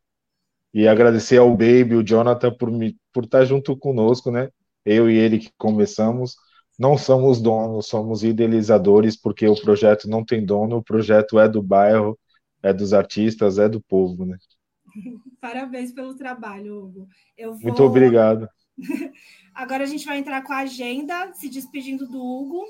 E 0.73 0.87
agradecer 0.87 1.39
ao 1.39 1.51
Baby, 1.51 1.97
o 1.97 2.03
Jonathan, 2.03 2.53
por, 2.53 2.71
me, 2.71 2.97
por 3.13 3.25
estar 3.25 3.45
junto 3.45 3.77
conosco, 3.77 4.31
né? 4.31 4.49
Eu 4.85 5.11
e 5.11 5.17
ele 5.17 5.39
que 5.39 5.51
começamos. 5.59 6.37
Não 6.79 6.97
somos 6.97 7.41
donos, 7.41 7.87
somos 7.89 8.23
idealizadores, 8.25 9.17
porque 9.17 9.47
o 9.47 9.61
projeto 9.61 10.09
não 10.09 10.25
tem 10.25 10.45
dono, 10.45 10.77
o 10.77 10.83
projeto 10.83 11.39
é 11.39 11.49
do 11.49 11.63
bairro, 11.63 12.19
é 12.63 12.73
dos 12.73 12.93
artistas, 12.93 13.59
é 13.59 13.69
do 13.69 13.81
povo, 13.81 14.25
né? 14.25 14.39
Parabéns 15.41 15.93
pelo 15.93 16.15
trabalho, 16.15 16.85
Hugo. 16.85 17.09
Vou... 17.39 17.59
Muito 17.61 17.83
obrigado. 17.83 18.49
Agora 19.55 19.85
a 19.85 19.87
gente 19.87 20.07
vai 20.07 20.19
entrar 20.19 20.43
com 20.43 20.53
a 20.53 20.59
agenda, 20.59 21.33
se 21.35 21.49
despedindo 21.49 22.07
do 22.07 22.19
Hugo. 22.19 22.65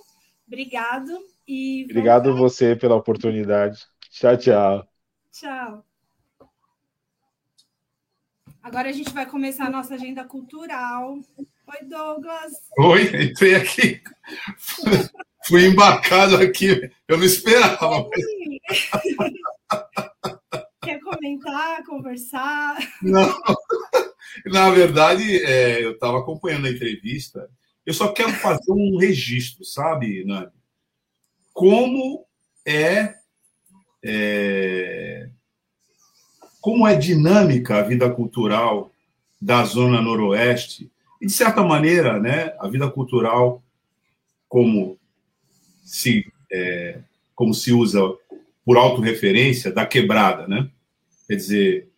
Obrigado. 0.47 1.17
E 1.47 1.85
Obrigado 1.85 2.37
você 2.37 2.75
pela 2.75 2.97
oportunidade. 2.97 3.79
Tchau, 4.11 4.37
tchau. 4.37 4.89
Tchau. 5.31 5.89
Agora 8.62 8.90
a 8.90 8.92
gente 8.92 9.11
vai 9.12 9.25
começar 9.25 9.66
a 9.66 9.70
nossa 9.70 9.94
agenda 9.94 10.23
cultural. 10.25 11.18
Oi, 11.38 11.88
Douglas. 11.88 12.53
Oi, 12.79 13.25
entrei 13.25 13.55
aqui. 13.55 14.03
Fui 15.49 15.66
embarcado 15.66 16.37
aqui. 16.37 16.90
Eu 17.09 17.16
não 17.16 17.25
esperava. 17.25 18.07
Quer 20.83 21.01
comentar, 21.01 21.83
conversar? 21.85 22.77
Não. 23.03 23.35
Na 24.46 24.70
verdade, 24.70 25.42
é, 25.42 25.83
eu 25.83 25.92
estava 25.92 26.18
acompanhando 26.18 26.66
a 26.66 26.70
entrevista. 26.70 27.51
Eu 27.87 27.94
só 27.94 28.12
quero 28.12 28.33
fazer 28.35 28.70
um 28.70 28.99
registro, 28.99 29.64
sabe, 29.64 30.25
Nani? 30.25 30.53
Como 31.53 32.27
é, 32.66 33.14
é 34.05 35.31
como 36.61 36.87
é 36.87 36.94
dinâmica 36.94 37.79
a 37.79 37.83
vida 37.83 38.11
cultural 38.11 38.92
da 39.40 39.64
zona 39.64 40.01
noroeste 40.03 40.90
e 41.20 41.27
de 41.27 41.33
certa 41.33 41.62
maneira, 41.62 42.18
né, 42.18 42.55
a 42.59 42.68
vida 42.68 42.90
cultural 42.90 43.62
como 44.49 44.99
se 45.85 46.31
é, 46.53 47.01
como 47.35 47.55
se 47.55 47.73
usa 47.73 48.01
por 48.64 48.77
autorreferência 48.77 49.73
da 49.73 49.87
quebrada, 49.87 50.46
né? 50.46 50.68
Quer 51.27 51.37
dizer, 51.37 51.88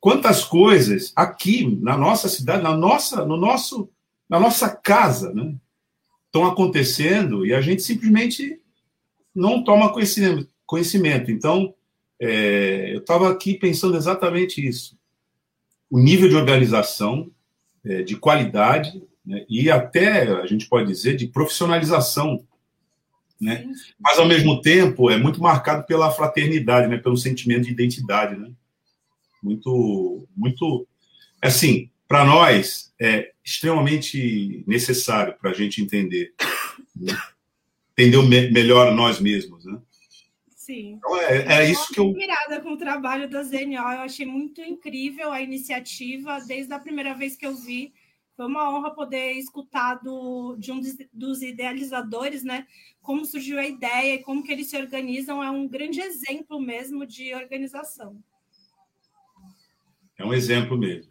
quantas 0.00 0.42
coisas 0.42 1.12
aqui 1.14 1.66
na 1.82 1.96
nossa 1.96 2.28
cidade, 2.28 2.62
na 2.62 2.76
nossa, 2.76 3.24
no 3.24 3.36
nosso, 3.36 3.88
na 4.28 4.40
nossa 4.40 4.68
casa, 4.68 5.34
né, 5.34 5.54
estão 6.26 6.46
acontecendo 6.46 7.44
e 7.44 7.52
a 7.52 7.60
gente 7.60 7.82
simplesmente 7.82 8.58
não 9.34 9.62
toma 9.62 9.92
conhecimento. 10.64 11.30
Então, 11.30 11.74
é, 12.20 12.94
eu 12.94 12.98
estava 12.98 13.30
aqui 13.30 13.54
pensando 13.54 13.96
exatamente 13.96 14.64
isso. 14.64 14.98
O 15.90 15.98
nível 15.98 16.28
de 16.28 16.36
organização, 16.36 17.30
é, 17.84 18.02
de 18.02 18.14
qualidade, 18.16 19.02
né, 19.24 19.44
e 19.48 19.70
até, 19.70 20.28
a 20.30 20.46
gente 20.46 20.68
pode 20.68 20.86
dizer, 20.86 21.16
de 21.16 21.26
profissionalização. 21.26 22.44
Né? 23.40 23.66
Mas, 23.98 24.18
ao 24.18 24.26
mesmo 24.26 24.60
tempo, 24.60 25.10
é 25.10 25.16
muito 25.16 25.40
marcado 25.40 25.86
pela 25.86 26.10
fraternidade, 26.10 26.88
né, 26.88 26.98
pelo 26.98 27.16
sentimento 27.16 27.64
de 27.64 27.72
identidade. 27.72 28.36
Né? 28.36 28.50
Muito, 29.42 30.28
muito. 30.36 30.86
Assim, 31.40 31.90
para 32.06 32.24
nós 32.24 32.92
é 33.00 33.30
extremamente 33.42 34.62
necessário 34.66 35.34
para 35.40 35.50
a 35.50 35.54
gente 35.54 35.82
entender, 35.82 36.34
né? 36.94 37.16
entender 37.96 38.22
me 38.22 38.50
melhor 38.50 38.94
nós 38.94 39.18
mesmos, 39.20 39.64
né? 39.64 39.78
Sim. 40.70 40.92
Então 40.98 41.16
é, 41.16 41.62
é 41.62 41.68
isso 41.68 41.92
que 41.92 41.98
eu. 41.98 42.10
Inspirada 42.10 42.60
com 42.60 42.70
o 42.70 42.76
trabalho 42.76 43.28
da 43.28 43.42
ZNO, 43.42 43.74
eu 43.74 44.02
achei 44.02 44.24
muito 44.24 44.60
incrível 44.62 45.32
a 45.32 45.42
iniciativa, 45.42 46.38
desde 46.46 46.72
a 46.72 46.78
primeira 46.78 47.12
vez 47.12 47.34
que 47.34 47.44
eu 47.44 47.56
vi. 47.56 47.92
Foi 48.36 48.46
uma 48.46 48.72
honra 48.72 48.94
poder 48.94 49.32
escutar 49.32 49.96
do, 49.96 50.54
de 50.56 50.70
um 50.70 50.80
dos 51.12 51.42
idealizadores, 51.42 52.44
né? 52.44 52.68
Como 53.02 53.24
surgiu 53.24 53.58
a 53.58 53.66
ideia 53.66 54.14
e 54.14 54.22
como 54.22 54.44
que 54.44 54.52
eles 54.52 54.70
se 54.70 54.76
organizam. 54.76 55.42
É 55.42 55.50
um 55.50 55.66
grande 55.66 56.00
exemplo 56.00 56.60
mesmo 56.60 57.04
de 57.04 57.34
organização. 57.34 58.16
É 60.16 60.24
um 60.24 60.32
exemplo 60.32 60.78
mesmo. 60.78 61.10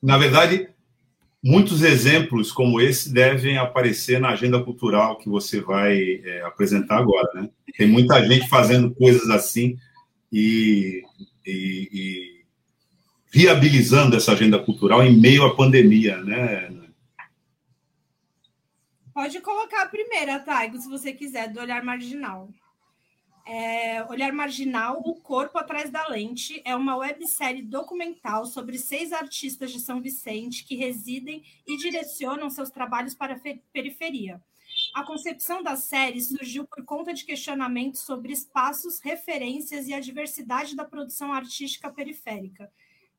Na 0.00 0.16
verdade, 0.16 0.72
muitos 1.44 1.82
exemplos 1.82 2.50
como 2.50 2.80
esse 2.80 3.12
devem 3.12 3.58
aparecer 3.58 4.18
na 4.18 4.30
agenda 4.30 4.64
cultural 4.64 5.18
que 5.18 5.28
você 5.28 5.60
vai 5.60 6.22
é, 6.24 6.42
apresentar 6.42 6.96
agora, 6.96 7.28
né? 7.34 7.50
Tem 7.76 7.86
muita 7.86 8.26
gente 8.26 8.48
fazendo 8.48 8.94
coisas 8.94 9.28
assim 9.28 9.76
e, 10.32 11.02
e, 11.46 11.88
e, 11.92 12.44
viabilizando 13.30 14.16
essa 14.16 14.32
agenda 14.32 14.58
cultural 14.58 15.02
em 15.02 15.20
meio 15.20 15.44
à 15.44 15.54
pandemia, 15.54 16.16
né? 16.16 16.72
Pode 19.12 19.38
colocar 19.40 19.82
a 19.82 19.88
primeira, 19.88 20.40
Taigo, 20.40 20.78
se 20.78 20.88
você 20.88 21.12
quiser, 21.12 21.52
do 21.52 21.60
olhar 21.60 21.84
marginal. 21.84 22.48
É, 23.46 24.02
Olhar 24.04 24.32
Marginal, 24.32 25.02
O 25.04 25.16
Corpo 25.16 25.58
Atrás 25.58 25.90
da 25.90 26.08
Lente, 26.08 26.62
é 26.64 26.74
uma 26.74 26.96
websérie 26.96 27.62
documental 27.62 28.46
sobre 28.46 28.78
seis 28.78 29.12
artistas 29.12 29.70
de 29.70 29.80
São 29.80 30.00
Vicente 30.00 30.64
que 30.64 30.74
residem 30.74 31.42
e 31.66 31.76
direcionam 31.76 32.48
seus 32.48 32.70
trabalhos 32.70 33.14
para 33.14 33.34
a 33.34 33.40
periferia. 33.72 34.42
A 34.94 35.04
concepção 35.04 35.62
da 35.62 35.76
série 35.76 36.20
surgiu 36.20 36.64
por 36.64 36.84
conta 36.84 37.12
de 37.12 37.24
questionamentos 37.24 38.00
sobre 38.00 38.32
espaços, 38.32 38.98
referências 39.00 39.88
e 39.88 39.94
a 39.94 40.00
diversidade 40.00 40.74
da 40.74 40.84
produção 40.84 41.32
artística 41.32 41.90
periférica, 41.90 42.72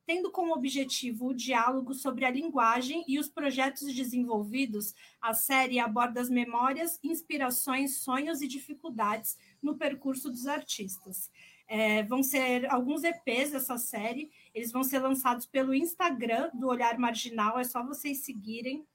tendo 0.06 0.32
como 0.32 0.54
objetivo 0.54 1.28
o 1.28 1.34
diálogo 1.34 1.94
sobre 1.94 2.26
a 2.26 2.32
linguagem 2.32 3.04
e 3.08 3.20
os 3.20 3.28
projetos 3.28 3.94
desenvolvidos, 3.94 4.94
a 5.22 5.34
série 5.34 5.80
aborda 5.80 6.22
as 6.22 6.30
memórias, 6.30 7.00
inspirações, 7.04 7.98
sonhos 7.98 8.41
e 8.41 8.48
dificuldades 8.48 9.38
no 9.62 9.76
percurso 9.76 10.30
dos 10.30 10.48
artistas. 10.48 11.32
É, 11.68 12.04
vão 12.04 12.22
ser 12.22 12.72
alguns 12.72 13.04
EPs 13.04 13.52
dessa 13.52 13.78
série, 13.78 14.32
eles 14.54 14.72
vão 14.72 14.84
ser 14.84 15.00
lançados 15.00 15.46
pelo 15.46 15.74
Instagram 15.74 16.52
do 16.54 16.68
Olhar 16.68 16.98
Marginal, 16.98 17.58
é 17.60 17.63
só 17.63 17.84
vocês 17.84 18.20
seguirem. 18.20 18.86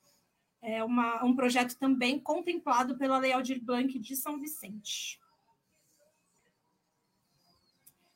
É 0.62 0.84
uma, 0.84 1.24
um 1.24 1.34
projeto 1.34 1.76
também 1.78 2.18
contemplado 2.18 2.96
pela 2.96 3.18
Lei 3.18 3.32
Aldir 3.32 3.62
Blanc 3.62 3.98
de 3.98 4.14
São 4.14 4.38
Vicente. 4.38 5.19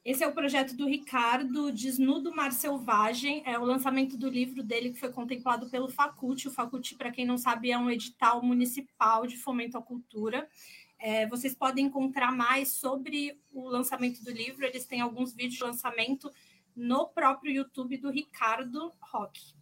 Esse 0.05 0.23
é 0.23 0.29
o 0.29 0.35
projeto 0.35 0.77
do 0.77 0.87
Ricardo, 0.87 1.73
Desnudo 1.73 2.35
Mar 2.35 2.53
Selvagem, 2.53 3.43
é 3.47 3.59
o 3.59 3.65
lançamento 3.65 4.19
do 4.19 4.29
livro 4.29 4.63
dele 4.63 4.91
que 4.91 5.01
foi 5.01 5.11
contemplado 5.11 5.71
pelo 5.71 5.89
Facult. 5.89 6.47
O 6.47 6.51
Facult, 6.51 6.95
para 6.97 7.11
quem 7.11 7.25
não 7.25 7.39
sabe, 7.39 7.71
é 7.71 7.79
um 7.79 7.89
edital 7.89 8.43
municipal 8.43 9.27
de 9.27 9.39
fomento 9.39 9.79
à 9.79 9.83
cultura. 9.83 10.47
É, 10.99 11.27
vocês 11.27 11.55
podem 11.55 11.87
encontrar 11.87 12.31
mais 12.33 12.69
sobre 12.73 13.41
o 13.51 13.67
lançamento 13.67 14.23
do 14.23 14.31
livro, 14.31 14.67
eles 14.67 14.85
têm 14.85 15.01
alguns 15.01 15.33
vídeos 15.33 15.55
de 15.55 15.65
lançamento 15.65 16.31
no 16.77 17.09
próprio 17.09 17.55
YouTube 17.55 17.97
do 17.97 18.11
Ricardo 18.11 18.93
Roque. 19.01 19.55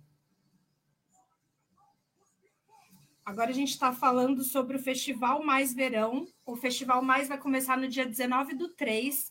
Agora 3.25 3.51
a 3.51 3.55
gente 3.55 3.71
está 3.71 3.93
falando 3.93 4.43
sobre 4.43 4.77
o 4.77 4.83
Festival 4.83 5.45
Mais 5.45 5.73
Verão. 5.73 6.27
O 6.45 6.57
Festival 6.57 7.01
Mais 7.01 7.29
vai 7.29 7.39
começar 7.39 7.79
no 7.79 7.87
dia 7.87 8.05
19 8.05 8.57
do 8.57 8.71
3 8.71 9.31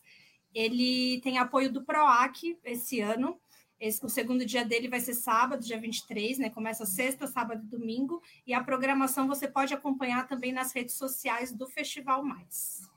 ele 0.54 1.20
tem 1.20 1.38
apoio 1.38 1.72
do 1.72 1.84
PROAC 1.84 2.58
esse 2.64 3.00
ano. 3.00 3.40
Esse, 3.80 4.04
o 4.04 4.08
segundo 4.08 4.46
dia 4.46 4.64
dele 4.64 4.88
vai 4.88 5.00
ser 5.00 5.14
sábado, 5.14 5.64
dia 5.64 5.78
23, 5.78 6.38
né? 6.38 6.50
Começa 6.50 6.86
sexta, 6.86 7.26
sábado 7.26 7.64
e 7.64 7.68
domingo. 7.68 8.22
E 8.46 8.54
a 8.54 8.62
programação 8.62 9.26
você 9.26 9.48
pode 9.48 9.74
acompanhar 9.74 10.28
também 10.28 10.52
nas 10.52 10.72
redes 10.72 10.94
sociais 10.94 11.52
do 11.52 11.66
Festival 11.66 12.22
Mais. 12.22 12.88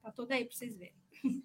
Tá 0.00 0.12
tudo 0.12 0.32
aí 0.32 0.44
para 0.44 0.56
vocês 0.56 0.76
verem. 0.76 0.94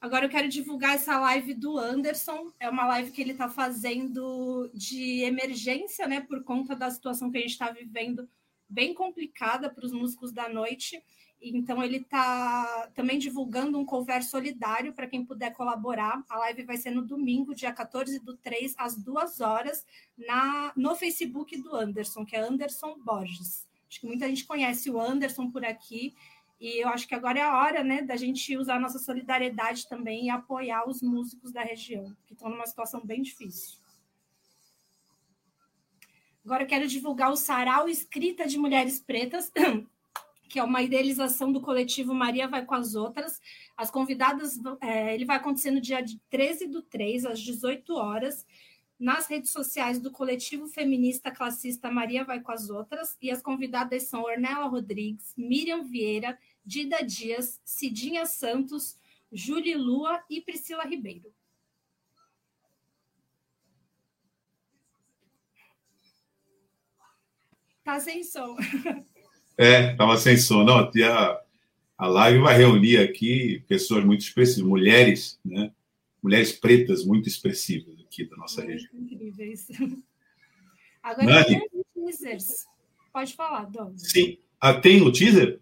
Agora 0.00 0.26
eu 0.26 0.30
quero 0.30 0.48
divulgar 0.48 0.94
essa 0.94 1.18
live 1.18 1.52
do 1.54 1.76
Anderson. 1.76 2.52
É 2.60 2.70
uma 2.70 2.86
live 2.86 3.10
que 3.10 3.20
ele 3.20 3.32
está 3.32 3.48
fazendo 3.48 4.70
de 4.72 5.22
emergência, 5.22 6.06
né? 6.06 6.20
Por 6.20 6.44
conta 6.44 6.76
da 6.76 6.90
situação 6.90 7.30
que 7.30 7.38
a 7.38 7.40
gente 7.40 7.50
está 7.50 7.70
vivendo, 7.70 8.28
bem 8.68 8.94
complicada 8.94 9.68
para 9.68 9.84
os 9.84 9.92
músicos 9.92 10.32
da 10.32 10.48
noite. 10.48 11.02
Então, 11.54 11.82
ele 11.82 11.98
está 11.98 12.88
também 12.94 13.18
divulgando 13.18 13.78
um 13.78 13.84
cover 13.84 14.24
solidário 14.24 14.92
para 14.92 15.06
quem 15.06 15.24
puder 15.24 15.52
colaborar. 15.52 16.24
A 16.28 16.38
live 16.38 16.64
vai 16.64 16.76
ser 16.76 16.90
no 16.90 17.02
domingo, 17.02 17.54
dia 17.54 17.72
14 17.72 18.18
do 18.20 18.36
3, 18.36 18.74
às 18.78 18.96
2 18.96 19.40
horas, 19.40 19.84
na, 20.16 20.72
no 20.76 20.94
Facebook 20.96 21.56
do 21.60 21.74
Anderson, 21.74 22.24
que 22.24 22.34
é 22.34 22.40
Anderson 22.40 22.98
Borges. 22.98 23.66
Acho 23.88 24.00
que 24.00 24.06
muita 24.06 24.26
gente 24.28 24.44
conhece 24.44 24.90
o 24.90 25.00
Anderson 25.00 25.50
por 25.50 25.64
aqui. 25.64 26.14
E 26.58 26.82
eu 26.82 26.88
acho 26.88 27.06
que 27.06 27.14
agora 27.14 27.38
é 27.38 27.42
a 27.42 27.56
hora 27.56 27.84
né, 27.84 28.02
da 28.02 28.16
gente 28.16 28.56
usar 28.56 28.80
nossa 28.80 28.98
solidariedade 28.98 29.88
também 29.88 30.26
e 30.26 30.30
apoiar 30.30 30.88
os 30.88 31.02
músicos 31.02 31.52
da 31.52 31.62
região, 31.62 32.16
que 32.26 32.32
estão 32.32 32.48
numa 32.48 32.66
situação 32.66 33.04
bem 33.04 33.20
difícil. 33.20 33.78
Agora 36.44 36.62
eu 36.62 36.68
quero 36.68 36.86
divulgar 36.86 37.30
o 37.30 37.36
Sarau 37.36 37.88
Escrita 37.88 38.46
de 38.46 38.56
Mulheres 38.56 39.00
Pretas, 39.00 39.52
que 40.48 40.58
é 40.58 40.62
uma 40.62 40.82
idealização 40.82 41.52
do 41.52 41.60
coletivo 41.60 42.14
Maria 42.14 42.48
Vai 42.48 42.64
com 42.64 42.74
as 42.74 42.94
Outras. 42.94 43.40
As 43.76 43.90
convidadas, 43.90 44.58
é, 44.80 45.14
ele 45.14 45.24
vai 45.24 45.36
acontecer 45.36 45.70
no 45.70 45.80
dia 45.80 46.04
13 46.30 46.68
do 46.68 46.82
3, 46.82 47.26
às 47.26 47.40
18 47.40 47.94
horas, 47.94 48.46
nas 48.98 49.26
redes 49.26 49.50
sociais 49.50 50.00
do 50.00 50.10
coletivo 50.10 50.66
feminista 50.68 51.30
classista 51.30 51.90
Maria 51.90 52.24
Vai 52.24 52.40
com 52.40 52.52
as 52.52 52.70
Outras. 52.70 53.16
E 53.20 53.30
as 53.30 53.42
convidadas 53.42 54.04
são 54.04 54.22
Ornella 54.22 54.66
Rodrigues, 54.66 55.34
Miriam 55.36 55.84
Vieira, 55.84 56.38
Dida 56.64 57.02
Dias, 57.02 57.60
Cidinha 57.64 58.26
Santos, 58.26 58.98
Júlia 59.32 59.76
Lua 59.76 60.22
e 60.30 60.40
Priscila 60.40 60.84
Ribeiro. 60.84 61.32
Tá 67.84 68.00
sem 68.00 68.24
som. 68.24 68.56
É, 69.58 69.92
estava 69.92 70.16
sem 70.16 70.36
som. 70.36 70.64
Não, 70.64 70.78
a, 70.78 71.42
a 71.96 72.06
live 72.06 72.40
vai 72.40 72.56
reunir 72.56 72.98
aqui 72.98 73.64
pessoas 73.66 74.04
muito 74.04 74.20
expressivas, 74.20 74.68
mulheres, 74.68 75.40
né? 75.44 75.72
Mulheres 76.22 76.52
pretas 76.52 77.04
muito 77.04 77.28
expressivas 77.28 77.98
aqui 78.00 78.28
da 78.28 78.36
nossa 78.36 78.62
muito 78.62 78.72
região. 78.72 78.90
Incríveis. 78.94 79.68
Agora 81.02 81.26
Nani, 81.26 81.68
tem 81.70 81.84
teasers. 81.94 82.66
Pode 83.12 83.34
falar, 83.34 83.64
Dom. 83.70 83.96
Sim. 83.96 84.38
Ah, 84.60 84.74
tem 84.74 85.00
no 85.00 85.12
teaser? 85.12 85.60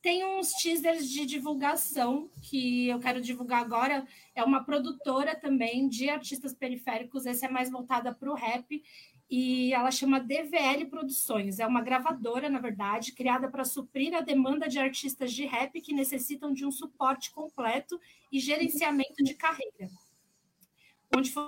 Tem 0.00 0.24
uns 0.24 0.52
teasers 0.52 1.10
de 1.10 1.26
divulgação 1.26 2.30
que 2.42 2.88
eu 2.88 2.98
quero 3.00 3.20
divulgar 3.20 3.60
agora. 3.60 4.06
É 4.34 4.42
uma 4.42 4.64
produtora 4.64 5.34
também 5.34 5.88
de 5.88 6.08
artistas 6.08 6.54
periféricos. 6.54 7.26
Esse 7.26 7.44
é 7.44 7.50
mais 7.50 7.70
voltada 7.70 8.14
para 8.14 8.30
o 8.30 8.34
rap 8.34 8.82
e 9.30 9.72
ela 9.72 9.92
chama 9.92 10.18
DVL 10.18 10.86
Produções. 10.86 11.60
É 11.60 11.66
uma 11.66 11.80
gravadora, 11.80 12.50
na 12.50 12.58
verdade, 12.58 13.12
criada 13.12 13.48
para 13.48 13.64
suprir 13.64 14.12
a 14.12 14.20
demanda 14.20 14.68
de 14.68 14.78
artistas 14.80 15.32
de 15.32 15.46
rap 15.46 15.80
que 15.80 15.94
necessitam 15.94 16.52
de 16.52 16.66
um 16.66 16.72
suporte 16.72 17.30
completo 17.30 18.00
e 18.32 18.40
gerenciamento 18.40 19.22
de 19.22 19.34
carreira. 19.34 19.88
Onde 21.16 21.30
foi 21.30 21.46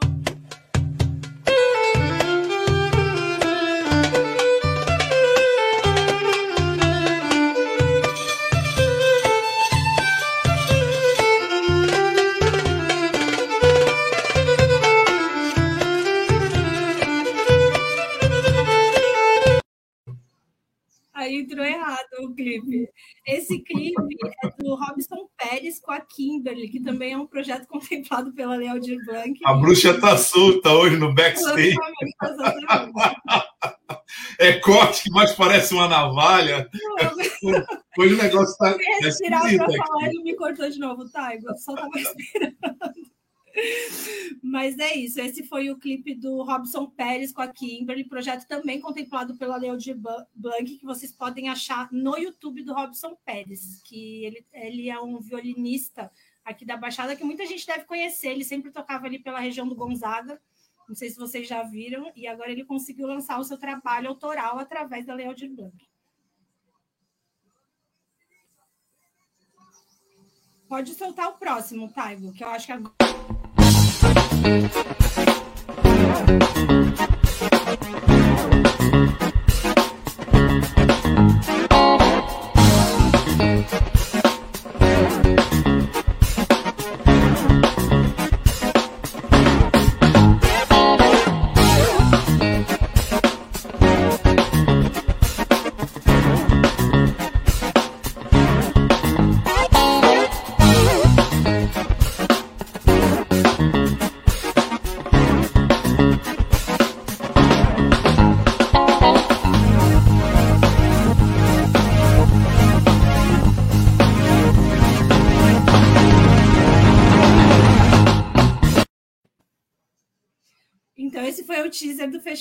entrou 21.52 21.64
errado 21.64 22.08
o 22.20 22.34
clipe. 22.34 22.88
Esse 23.26 23.58
clipe 23.60 24.16
é 24.44 24.48
do 24.58 24.74
Robson 24.74 25.28
Pérez 25.36 25.78
com 25.80 25.92
a 25.92 26.00
Kimberly, 26.00 26.68
que 26.68 26.80
também 26.80 27.12
é 27.12 27.18
um 27.18 27.26
projeto 27.26 27.66
contemplado 27.68 28.32
pela 28.32 28.56
Leo 28.56 28.72
Aldir 28.72 28.98
Blanc. 29.04 29.38
A 29.44 29.54
bruxa 29.54 30.00
tá 30.00 30.16
solta 30.16 30.70
hoje 30.72 30.96
no 30.96 31.14
backstage. 31.14 31.76
é 34.38 34.52
corte 34.60 35.04
que 35.04 35.10
mais 35.10 35.32
parece 35.32 35.74
uma 35.74 35.88
navalha. 35.88 36.68
Hoje 37.98 38.14
o 38.14 38.22
negócio 38.22 38.56
tá. 38.56 38.70
Eu 38.70 38.78
respirar 39.02 39.42
pra 39.42 39.86
falar, 39.86 40.08
ele 40.08 40.22
me 40.22 40.34
cortou 40.34 40.68
de 40.68 40.78
novo, 40.78 41.08
tá? 41.10 41.34
Eu 41.34 41.56
só 41.56 41.74
tava 41.74 41.90
esperando. 41.98 43.12
Mas 44.42 44.78
é 44.78 44.94
isso. 44.94 45.20
Esse 45.20 45.42
foi 45.44 45.70
o 45.70 45.78
clipe 45.78 46.14
do 46.14 46.42
Robson 46.42 46.86
Pérez 46.86 47.32
com 47.32 47.42
a 47.42 47.48
Kimberly, 47.48 48.04
projeto 48.04 48.46
também 48.46 48.80
contemplado 48.80 49.36
pela 49.36 49.56
Leo 49.56 49.76
de 49.76 49.94
Blanc, 49.94 50.76
que 50.78 50.84
vocês 50.84 51.12
podem 51.12 51.48
achar 51.48 51.90
no 51.92 52.16
YouTube 52.16 52.62
do 52.62 52.74
Robson 52.74 53.16
Pérez, 53.24 53.80
que 53.84 54.24
ele, 54.24 54.46
ele 54.52 54.90
é 54.90 55.00
um 55.00 55.20
violinista 55.20 56.10
aqui 56.44 56.64
da 56.64 56.76
Baixada 56.76 57.14
que 57.16 57.24
muita 57.24 57.46
gente 57.46 57.66
deve 57.66 57.84
conhecer. 57.84 58.28
Ele 58.28 58.44
sempre 58.44 58.70
tocava 58.70 59.06
ali 59.06 59.18
pela 59.18 59.40
região 59.40 59.68
do 59.68 59.74
Gonzaga. 59.74 60.40
Não 60.88 60.96
sei 60.96 61.10
se 61.10 61.18
vocês 61.18 61.46
já 61.46 61.62
viram, 61.62 62.12
e 62.14 62.26
agora 62.26 62.50
ele 62.50 62.64
conseguiu 62.64 63.06
lançar 63.06 63.38
o 63.38 63.44
seu 63.44 63.56
trabalho 63.56 64.08
autoral 64.08 64.58
através 64.58 65.06
da 65.06 65.14
Leo 65.14 65.34
de 65.34 65.48
Blanc. 65.48 65.74
Pode 70.68 70.94
soltar 70.94 71.28
o 71.28 71.38
próximo, 71.38 71.92
Taigo, 71.92 72.32
que 72.32 72.42
eu 72.42 72.48
acho 72.48 72.66
que 72.66 72.72
agora. 72.72 73.11
Thank 74.42 74.74
you. 76.30 76.41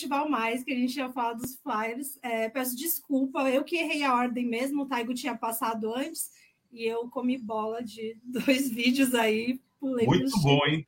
Festival 0.02 0.28
Mais, 0.28 0.64
que 0.64 0.72
a 0.72 0.76
gente 0.76 0.93
tinha 0.93 1.12
falado 1.12 1.41
dos 1.41 1.56
flyers. 1.58 2.18
É, 2.24 2.49
peço 2.49 2.76
desculpa, 2.76 3.47
eu 3.52 3.64
que 3.64 3.78
errei 3.78 4.04
a 4.04 4.16
ordem 4.16 4.47
mesmo, 4.47 4.82
o 4.82 4.86
Taigo 4.88 5.14
tinha 5.14 5.38
passado 5.38 5.93
antes, 5.93 6.32
e 6.72 6.86
eu 6.86 7.08
comi 7.10 7.38
bola 7.38 7.84
de 7.84 8.18
dois 8.26 8.70
vídeos 8.72 9.14
aí, 9.14 9.62
pulei 9.80 10.08
Muito 10.08 10.41
bom, 10.41 10.60
hein? 10.66 10.86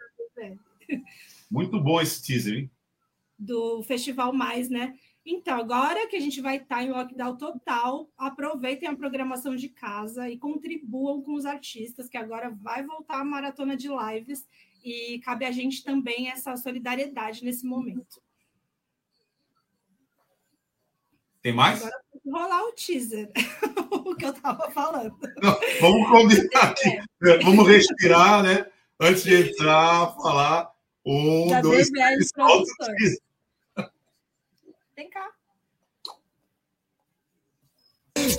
Muito 1.49 1.79
bom 1.79 2.01
esse 2.01 2.23
teaser, 2.25 2.57
hein? 2.57 2.71
Do 3.37 3.83
Festival 3.83 4.33
Mais, 4.33 4.67
né? 4.67 4.95
Então, 5.23 5.57
agora 5.57 6.07
que 6.07 6.15
a 6.15 6.19
gente 6.19 6.41
vai 6.41 6.57
estar 6.57 6.83
em 6.83 6.89
lockdown 6.89 7.37
total, 7.37 8.09
aproveitem 8.17 8.89
a 8.89 8.95
programação 8.95 9.55
de 9.55 9.69
casa 9.69 10.27
e 10.27 10.39
contribuam 10.39 11.21
com 11.21 11.35
os 11.35 11.45
artistas, 11.45 12.09
que 12.09 12.17
agora 12.17 12.49
vai 12.49 12.83
voltar 12.83 13.21
a 13.21 13.25
maratona 13.25 13.77
de 13.77 13.87
lives 13.87 14.45
e 14.83 15.19
cabe 15.19 15.45
a 15.45 15.51
gente 15.51 15.83
também 15.83 16.29
essa 16.29 16.57
solidariedade 16.57 17.45
nesse 17.45 17.65
momento. 17.65 18.22
Tem 21.43 21.53
mais? 21.53 21.83
Agora 21.83 22.03
rolar 22.25 22.63
o 22.63 22.71
teaser, 22.71 23.29
o 23.91 24.15
que 24.15 24.25
eu 24.25 24.31
estava 24.31 24.71
falando. 24.71 25.15
Não, 25.41 25.59
vamos 25.81 26.09
combinar 26.09 26.71
aqui. 26.71 26.97
É. 27.23 27.37
Vamos 27.43 27.67
respirar, 27.67 28.41
né? 28.41 28.65
Antes 28.99 29.23
de 29.23 29.49
entrar, 29.49 30.15
falar. 30.15 30.71
Um, 31.05 31.49
Já 31.49 31.61
dois, 31.61 31.89
três, 31.89 32.31
Vem 34.95 35.09
cá. 35.09 35.29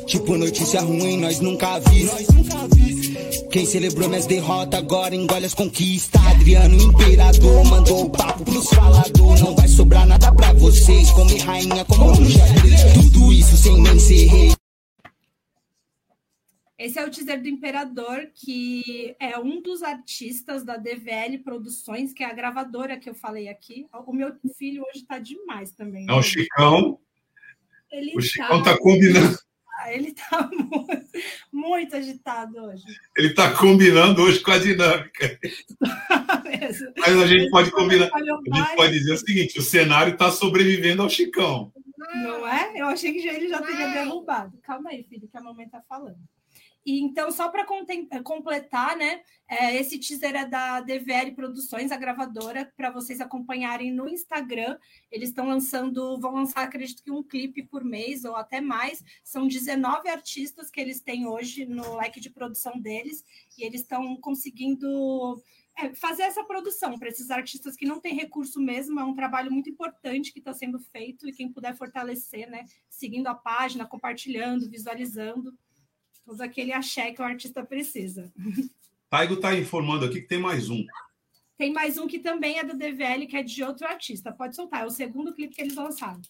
Tipo 0.06 0.36
notícia 0.36 0.80
ruim, 0.80 1.18
nós 1.18 1.40
nunca 1.40 1.78
vi. 1.80 2.04
Nós 2.04 2.28
nunca 2.28 2.68
vi. 2.74 2.84
Quem 3.50 3.64
celebrou 3.64 4.08
minhas 4.08 4.26
derrotas 4.26 4.80
agora 4.80 5.14
engole 5.14 5.46
as 5.46 5.54
conquistas. 5.54 6.20
Adriano 6.26 6.74
Imperador 6.74 7.64
mandou 7.64 8.06
o 8.06 8.10
papo 8.10 8.44
pros 8.44 8.68
falador. 8.68 9.38
Não 9.38 9.54
vai 9.54 9.68
sobrar 9.68 10.06
nada 10.06 10.32
pra 10.34 10.52
vocês. 10.54 11.10
Come 11.10 11.38
rainha 11.38 11.84
como 11.84 12.12
um 12.12 12.16
Tudo 12.94 13.32
isso 13.32 13.56
sem 13.56 13.80
nem 13.80 13.98
ser 13.98 14.26
rei. 14.26 14.52
Esse 16.76 16.98
é 16.98 17.06
o 17.06 17.10
teaser 17.10 17.40
do 17.40 17.48
Imperador, 17.48 18.28
que 18.34 19.14
é 19.20 19.38
um 19.38 19.62
dos 19.62 19.82
artistas 19.82 20.64
da 20.64 20.76
DVL 20.76 21.38
Produções, 21.42 22.12
que 22.12 22.22
é 22.22 22.26
a 22.26 22.34
gravadora 22.34 22.98
que 22.98 23.08
eu 23.08 23.14
falei 23.14 23.48
aqui. 23.48 23.86
O 24.06 24.12
meu 24.12 24.34
filho 24.58 24.82
hoje 24.82 25.02
está 25.02 25.18
demais 25.18 25.70
também. 25.70 26.06
É 26.08 26.12
o 26.12 26.22
Chicão. 26.22 26.98
Ele 27.90 28.12
o 28.16 28.20
Chicão 28.20 28.58
está 28.58 28.72
tá 28.72 28.78
combinando. 28.78 29.38
Ele 29.88 30.08
está 30.08 30.48
muito, 30.52 31.06
muito, 31.52 31.96
agitado 31.96 32.56
hoje. 32.64 32.84
Ele 33.16 33.28
está 33.28 33.54
combinando 33.54 34.22
hoje 34.22 34.40
com 34.40 34.50
a 34.50 34.58
dinâmica. 34.58 35.38
Mas 36.98 37.16
a 37.18 37.26
gente 37.26 37.50
pode 37.50 37.70
combinar. 37.70 38.10
A 38.12 38.18
gente 38.18 38.76
pode 38.76 38.92
dizer 38.92 39.12
o 39.12 39.18
seguinte: 39.18 39.58
o 39.58 39.62
cenário 39.62 40.12
está 40.12 40.30
sobrevivendo 40.30 41.02
ao 41.02 41.10
Chicão. 41.10 41.72
Não 42.14 42.46
é? 42.46 42.72
Eu 42.76 42.86
achei 42.86 43.12
que 43.12 43.26
ele 43.26 43.48
já 43.48 43.60
teria 43.60 43.88
derrubado. 43.88 44.56
Calma 44.62 44.90
aí, 44.90 45.04
filho, 45.04 45.28
que 45.28 45.36
a 45.36 45.42
mamãe 45.42 45.66
está 45.66 45.82
falando. 45.88 46.18
E 46.84 47.00
então, 47.00 47.30
só 47.30 47.48
para 47.48 47.66
completar, 48.22 48.96
né? 48.96 49.22
É, 49.48 49.74
esse 49.76 49.98
teaser 49.98 50.36
é 50.36 50.46
da 50.46 50.80
DVL 50.80 51.34
Produções, 51.34 51.90
a 51.90 51.96
gravadora, 51.96 52.70
para 52.76 52.90
vocês 52.90 53.22
acompanharem 53.22 53.90
no 53.90 54.06
Instagram. 54.06 54.78
Eles 55.10 55.30
estão 55.30 55.46
lançando, 55.46 56.18
vão 56.20 56.34
lançar, 56.34 56.62
acredito 56.62 57.02
que 57.02 57.10
um 57.10 57.22
clipe 57.22 57.62
por 57.62 57.82
mês 57.82 58.24
ou 58.24 58.36
até 58.36 58.60
mais. 58.60 59.02
São 59.22 59.48
19 59.48 60.08
artistas 60.10 60.70
que 60.70 60.80
eles 60.80 61.00
têm 61.00 61.26
hoje 61.26 61.64
no 61.64 61.96
leque 61.96 62.20
de 62.20 62.30
produção 62.30 62.78
deles, 62.78 63.24
e 63.56 63.64
eles 63.64 63.80
estão 63.80 64.16
conseguindo 64.16 65.42
é, 65.78 65.94
fazer 65.94 66.24
essa 66.24 66.44
produção 66.44 66.98
para 66.98 67.08
esses 67.08 67.30
artistas 67.30 67.76
que 67.76 67.86
não 67.86 67.98
têm 67.98 68.14
recurso 68.14 68.60
mesmo. 68.60 69.00
É 69.00 69.04
um 69.04 69.14
trabalho 69.14 69.50
muito 69.50 69.70
importante 69.70 70.32
que 70.32 70.38
está 70.38 70.52
sendo 70.52 70.78
feito, 70.78 71.26
e 71.26 71.32
quem 71.32 71.50
puder 71.50 71.74
fortalecer, 71.74 72.48
né? 72.50 72.66
Seguindo 72.90 73.26
a 73.28 73.34
página, 73.34 73.86
compartilhando, 73.86 74.68
visualizando 74.68 75.56
todo 76.24 76.40
aquele 76.40 76.72
axé 76.72 77.12
que 77.12 77.20
o 77.20 77.24
artista 77.24 77.64
precisa. 77.64 78.32
Taigo 79.10 79.34
está 79.34 79.54
informando 79.54 80.06
aqui 80.06 80.20
que 80.20 80.28
tem 80.28 80.40
mais 80.40 80.70
um. 80.70 80.84
Tem 81.56 81.72
mais 81.72 81.98
um 81.98 82.06
que 82.06 82.18
também 82.18 82.58
é 82.58 82.64
do 82.64 82.76
DVL, 82.76 83.26
que 83.26 83.36
é 83.36 83.42
de 83.42 83.62
outro 83.62 83.86
artista. 83.86 84.32
Pode 84.32 84.56
soltar, 84.56 84.82
é 84.82 84.86
o 84.86 84.90
segundo 84.90 85.32
clipe 85.32 85.54
que 85.54 85.62
eles 85.62 85.76
lançaram. 85.76 86.20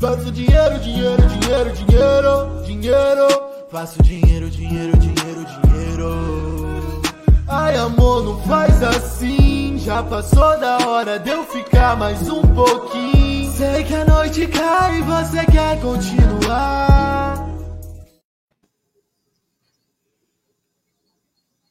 Faço 0.00 0.30
dinheiro, 0.30 0.78
dinheiro, 0.80 1.22
dinheiro, 1.28 1.72
dinheiro, 1.72 2.64
dinheiro. 2.64 3.68
Faço 3.70 4.02
dinheiro, 4.02 4.48
dinheiro, 4.50 4.96
dinheiro, 4.98 5.44
dinheiro. 5.44 7.02
Ai, 7.48 7.76
amor, 7.76 8.24
não 8.24 8.42
faz 8.44 8.82
assim. 8.82 9.78
Já 9.78 10.02
passou 10.02 10.58
da 10.60 10.86
hora 10.86 11.18
de 11.18 11.30
eu 11.30 11.44
ficar 11.44 11.96
mais 11.96 12.28
um 12.28 12.42
pouquinho. 12.54 13.29
Sei 13.60 13.84
que 13.84 13.92
a 13.94 14.06
noite 14.06 14.46
cai 14.48 15.00
e 15.00 15.02
você 15.02 15.44
quer 15.44 15.78
continuar. 15.82 17.36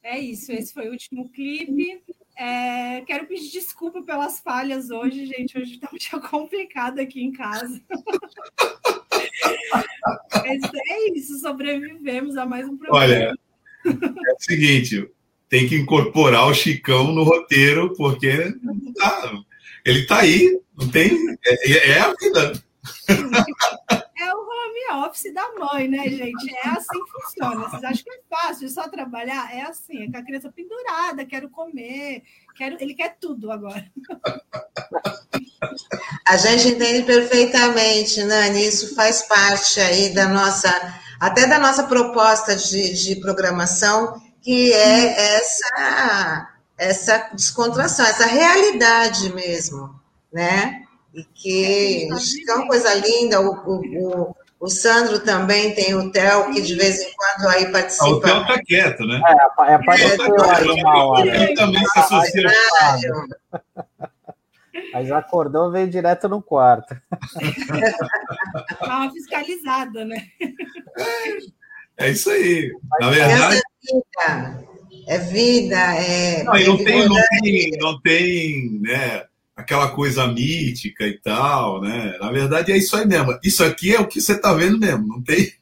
É 0.00 0.16
isso, 0.16 0.52
esse 0.52 0.72
foi 0.72 0.86
o 0.86 0.92
último 0.92 1.28
clipe. 1.30 2.00
É, 2.38 3.00
quero 3.00 3.26
pedir 3.26 3.50
desculpa 3.50 4.02
pelas 4.02 4.38
falhas 4.38 4.88
hoje, 4.90 5.26
gente. 5.26 5.58
Hoje 5.58 5.74
está 5.74 5.90
um 5.92 5.96
dia 5.96 6.20
complicado 6.30 7.00
aqui 7.00 7.24
em 7.24 7.32
casa. 7.32 7.82
Mas 10.32 10.60
é 10.92 11.10
isso, 11.12 11.40
sobrevivemos 11.40 12.36
a 12.36 12.46
mais 12.46 12.68
um 12.68 12.76
problema. 12.76 13.04
Olha, 13.04 13.34
é 13.84 14.32
o 14.32 14.36
seguinte, 14.38 15.10
tem 15.48 15.68
que 15.68 15.74
incorporar 15.74 16.46
o 16.46 16.54
Chicão 16.54 17.12
no 17.12 17.24
roteiro, 17.24 17.92
porque 17.96 18.54
tá, 18.96 19.42
ele 19.84 20.00
está 20.00 20.20
aí, 20.20 20.60
não 20.76 20.88
tem. 20.90 21.36
É, 21.44 21.90
é 21.90 22.00
a 22.00 22.14
vida. 22.14 22.52
É 24.20 24.34
o 24.34 24.38
home 24.38 25.06
office 25.06 25.32
da 25.32 25.50
mãe, 25.58 25.88
né, 25.88 26.08
gente? 26.08 26.54
É 26.62 26.68
assim 26.68 27.04
que 27.04 27.10
funciona. 27.10 27.68
Vocês 27.68 27.84
acham 27.84 28.04
que 28.04 28.10
é 28.10 28.20
fácil 28.28 28.68
só 28.68 28.88
trabalhar? 28.88 29.50
É 29.54 29.62
assim, 29.62 30.04
é 30.04 30.10
com 30.10 30.18
a 30.18 30.22
criança 30.22 30.52
pendurada, 30.52 31.24
quero 31.24 31.48
comer, 31.48 32.22
quero... 32.54 32.76
ele 32.80 32.94
quer 32.94 33.16
tudo 33.18 33.50
agora. 33.50 33.90
A 36.26 36.36
gente 36.36 36.68
entende 36.68 37.04
perfeitamente, 37.04 38.22
Nani, 38.22 38.66
isso 38.66 38.94
faz 38.94 39.22
parte 39.22 39.80
aí 39.80 40.12
da 40.12 40.28
nossa, 40.28 40.70
até 41.18 41.46
da 41.46 41.58
nossa 41.58 41.84
proposta 41.84 42.54
de, 42.54 42.92
de 42.94 43.16
programação, 43.16 44.20
que 44.42 44.72
é 44.72 45.36
essa, 45.36 46.48
essa 46.80 47.28
descontração, 47.34 48.06
essa 48.06 48.24
realidade 48.26 49.32
mesmo, 49.34 49.94
né? 50.32 50.82
E 51.14 51.24
que 51.24 52.08
é 52.48 52.54
uma 52.54 52.66
coisa 52.68 52.94
linda, 52.94 53.40
o, 53.40 53.52
o, 53.66 54.34
O 54.58 54.68
Sandro 54.68 55.20
também 55.20 55.74
tem 55.74 55.94
o 55.94 56.10
Theo, 56.12 56.52
que 56.52 56.60
de 56.62 56.74
vez 56.74 57.00
em 57.00 57.10
quando 57.14 57.48
aí 57.50 57.64
Ah, 57.66 57.70
participa. 57.72 58.04
o 58.06 58.20
Theo 58.20 58.46
tá 58.46 58.60
quieto, 58.64 59.06
né? 59.06 59.20
É, 59.26 59.32
apa- 59.42 59.74
apareceu 59.74 60.44
É, 60.44 60.56
aí 60.56 60.70
uma 60.70 61.04
hora. 61.04 61.36
Ele 61.36 61.54
também 61.54 61.84
se 61.86 61.98
associa. 61.98 62.50
Mas 64.92 65.10
acordou, 65.10 65.70
veio 65.72 65.88
direto 65.88 66.28
no 66.28 66.40
quarto. 66.42 66.94
Dá 68.80 68.86
uma 69.00 69.12
fiscalizada, 69.12 70.04
né? 70.04 70.26
É 71.96 72.10
isso 72.10 72.30
aí. 72.30 72.70
Na 73.00 73.10
Essa 73.10 73.48
verdade, 73.48 73.62
é 75.10 75.18
vida. 75.18 75.76
É 75.76 75.94
vida, 75.96 75.96
é. 75.96 76.42
não, 76.44 76.56
e 76.56 76.66
não 76.66 76.74
é 76.74 76.84
tem, 76.84 77.08
não 77.08 77.22
tem, 77.40 77.70
não 77.80 78.00
tem, 78.00 78.80
né, 78.80 79.24
aquela 79.56 79.90
coisa 79.90 80.26
mítica 80.28 81.04
e 81.04 81.18
tal, 81.18 81.80
né? 81.80 82.16
Na 82.20 82.30
verdade 82.30 82.70
é 82.70 82.76
isso 82.76 82.96
aí 82.96 83.04
mesmo. 83.04 83.36
Isso 83.42 83.64
aqui 83.64 83.94
é 83.94 84.00
o 84.00 84.06
que 84.06 84.20
você 84.20 84.38
tá 84.38 84.52
vendo 84.52 84.78
mesmo. 84.78 85.06
Não 85.06 85.20
tem. 85.20 85.52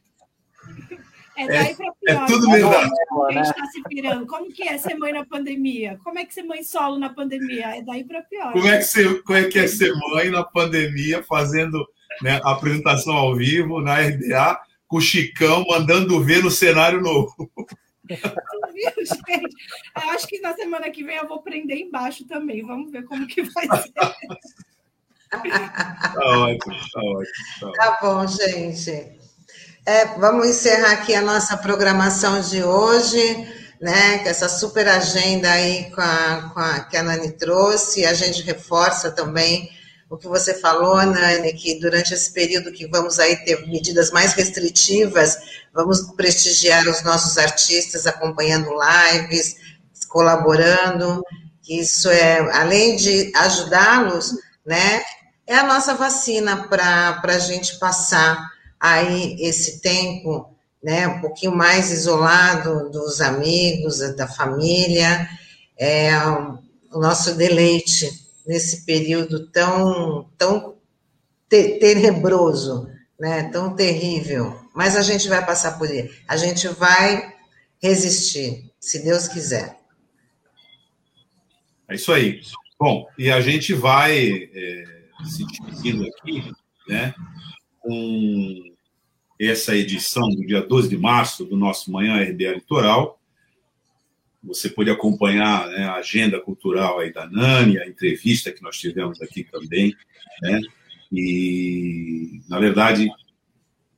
É 1.35 1.47
daí 1.47 1.75
pra 1.75 1.87
É 1.87 2.13
pior. 2.13 2.27
tudo 2.27 2.41
Como 2.41 2.53
verdade. 2.53 2.91
A 3.27 3.31
gente 3.31 3.45
está 3.45 3.65
se 3.65 3.83
pirando. 3.83 4.27
Como 4.27 4.51
que 4.51 4.67
é 4.67 4.77
ser 4.77 4.95
mãe 4.95 5.13
na 5.13 5.25
pandemia? 5.25 5.97
Como 6.03 6.19
é 6.19 6.25
que 6.25 6.33
ser 6.33 6.43
mãe 6.43 6.61
solo 6.63 6.99
na 6.99 7.09
pandemia? 7.09 7.77
É 7.77 7.81
daí 7.81 8.03
para 8.03 8.21
pior. 8.21 8.51
Como 8.51 8.67
é 8.67 8.77
que 8.77 8.83
você, 8.83 9.15
como 9.21 9.37
é 9.39 9.45
que 9.45 9.57
é 9.57 9.67
ser 9.67 9.93
mãe 10.11 10.29
na 10.29 10.43
pandemia, 10.43 11.23
fazendo 11.23 11.87
né, 12.21 12.39
apresentação 12.43 13.15
ao 13.15 13.35
vivo 13.35 13.81
na 13.81 13.95
RDA, 13.99 14.59
com 14.87 14.97
o 14.97 15.01
Chicão 15.01 15.65
mandando 15.67 16.21
ver 16.23 16.43
no 16.43 16.51
cenário 16.51 17.01
novo? 17.01 17.33
Viu, 18.09 19.05
gente? 19.05 19.55
Eu 20.03 20.09
acho 20.11 20.27
que 20.27 20.39
na 20.39 20.53
semana 20.55 20.89
que 20.89 21.03
vem 21.03 21.17
eu 21.17 21.27
vou 21.27 21.41
prender 21.41 21.77
embaixo 21.77 22.25
também. 22.25 22.65
Vamos 22.65 22.91
ver 22.91 23.03
como 23.05 23.27
que 23.27 23.43
vai 23.43 23.65
ser. 23.81 23.91
Tá 23.93 25.37
ótimo, 25.37 26.75
tá 26.93 27.01
ótimo. 27.01 27.33
Tá 27.59 27.67
ótimo. 27.67 27.71
Tá 27.73 27.97
bom, 28.01 28.27
gente. 28.27 29.19
É, 29.85 30.05
vamos 30.17 30.47
encerrar 30.47 30.91
aqui 30.93 31.13
a 31.15 31.21
nossa 31.21 31.57
programação 31.57 32.41
de 32.41 32.63
hoje, 32.63 33.47
né? 33.81 34.19
Com 34.19 34.29
essa 34.29 34.49
super 34.49 34.87
agenda 34.87 35.49
aí 35.51 35.89
com 35.91 36.01
a, 36.01 36.51
com 36.53 36.59
a- 36.59 36.79
que 36.81 36.97
a 36.97 37.03
Nani 37.03 37.31
trouxe. 37.33 38.05
A 38.05 38.13
gente 38.13 38.41
reforça 38.41 39.11
também 39.11 39.69
o 40.09 40.17
que 40.17 40.27
você 40.27 40.55
falou, 40.55 40.97
Nani, 41.05 41.53
que 41.53 41.79
durante 41.79 42.13
esse 42.13 42.33
período 42.33 42.71
que 42.71 42.87
vamos 42.87 43.19
aí 43.19 43.35
ter 43.45 43.67
medidas 43.67 44.09
mais 44.09 44.33
restritivas, 44.33 45.37
vamos 45.71 46.01
prestigiar 46.15 46.87
os 46.87 47.03
nossos 47.03 47.37
artistas 47.37 48.07
acompanhando 48.07 48.71
lives, 48.71 49.55
colaborando, 50.07 51.23
isso 51.67 52.09
é, 52.09 52.39
além 52.57 52.95
de 52.95 53.31
ajudá-los, 53.35 54.33
né, 54.65 55.03
é 55.45 55.55
a 55.55 55.67
nossa 55.67 55.93
vacina 55.93 56.67
para 56.67 57.21
a 57.23 57.39
gente 57.39 57.77
passar 57.77 58.43
aí 58.79 59.35
esse 59.39 59.79
tempo, 59.79 60.55
né, 60.83 61.07
um 61.07 61.21
pouquinho 61.21 61.55
mais 61.55 61.91
isolado 61.91 62.89
dos 62.89 63.21
amigos, 63.21 63.99
da 64.15 64.27
família, 64.27 65.29
é 65.77 66.17
o 66.91 66.99
nosso 66.99 67.35
deleite 67.35 68.28
nesse 68.49 68.83
período 68.83 69.45
tão, 69.51 70.27
tão 70.35 70.75
te- 71.47 71.77
tenebroso, 71.77 72.89
né, 73.19 73.43
tão 73.51 73.75
terrível. 73.75 74.59
Mas 74.73 74.95
a 74.95 75.03
gente 75.03 75.29
vai 75.29 75.45
passar 75.45 75.77
por 75.77 75.87
ele, 75.87 76.11
a 76.27 76.35
gente 76.35 76.67
vai 76.67 77.35
resistir, 77.79 78.71
se 78.79 79.03
Deus 79.03 79.27
quiser. 79.27 79.79
É 81.87 81.93
isso 81.93 82.11
aí. 82.11 82.41
Bom, 82.79 83.07
e 83.19 83.29
a 83.29 83.39
gente 83.39 83.71
vai 83.75 84.49
é, 84.51 84.83
se 85.25 85.45
despedindo 85.45 86.07
aqui, 86.07 86.51
né, 86.87 87.13
com 87.79 88.63
essa 89.39 89.75
edição 89.75 90.27
do 90.27 90.43
dia 90.43 90.63
12 90.63 90.89
de 90.89 90.97
março 90.97 91.45
do 91.45 91.55
nosso 91.55 91.91
Manhã 91.91 92.15
RBA 92.23 92.55
Litoral. 92.55 93.18
Você 94.43 94.69
pode 94.69 94.89
acompanhar 94.89 95.67
né, 95.67 95.83
a 95.83 95.95
agenda 95.95 96.39
cultural 96.39 96.99
aí 96.99 97.11
da 97.11 97.29
Nani, 97.29 97.77
a 97.77 97.87
entrevista 97.87 98.51
que 98.51 98.63
nós 98.63 98.77
tivemos 98.77 99.21
aqui 99.21 99.43
também, 99.43 99.93
né? 100.41 100.61
E, 101.11 102.41
na 102.47 102.59
verdade, 102.59 103.09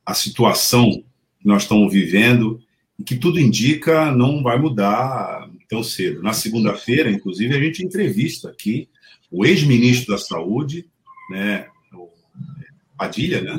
a 0.05 0.13
situação 0.13 1.03
que 1.39 1.47
nós 1.47 1.63
estamos 1.63 1.91
vivendo 1.91 2.61
e 2.97 3.03
que 3.03 3.15
tudo 3.15 3.39
indica 3.39 4.11
não 4.11 4.41
vai 4.41 4.57
mudar 4.57 5.49
tão 5.67 5.83
cedo. 5.83 6.23
Na 6.23 6.33
segunda-feira, 6.33 7.11
inclusive, 7.11 7.55
a 7.55 7.59
gente 7.59 7.83
entrevista 7.83 8.49
aqui 8.49 8.89
o 9.29 9.45
ex-ministro 9.45 10.13
da 10.13 10.17
Saúde, 10.17 10.87
né, 11.29 11.67
Padilha, 12.97 13.41
né, 13.41 13.57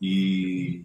e 0.00 0.84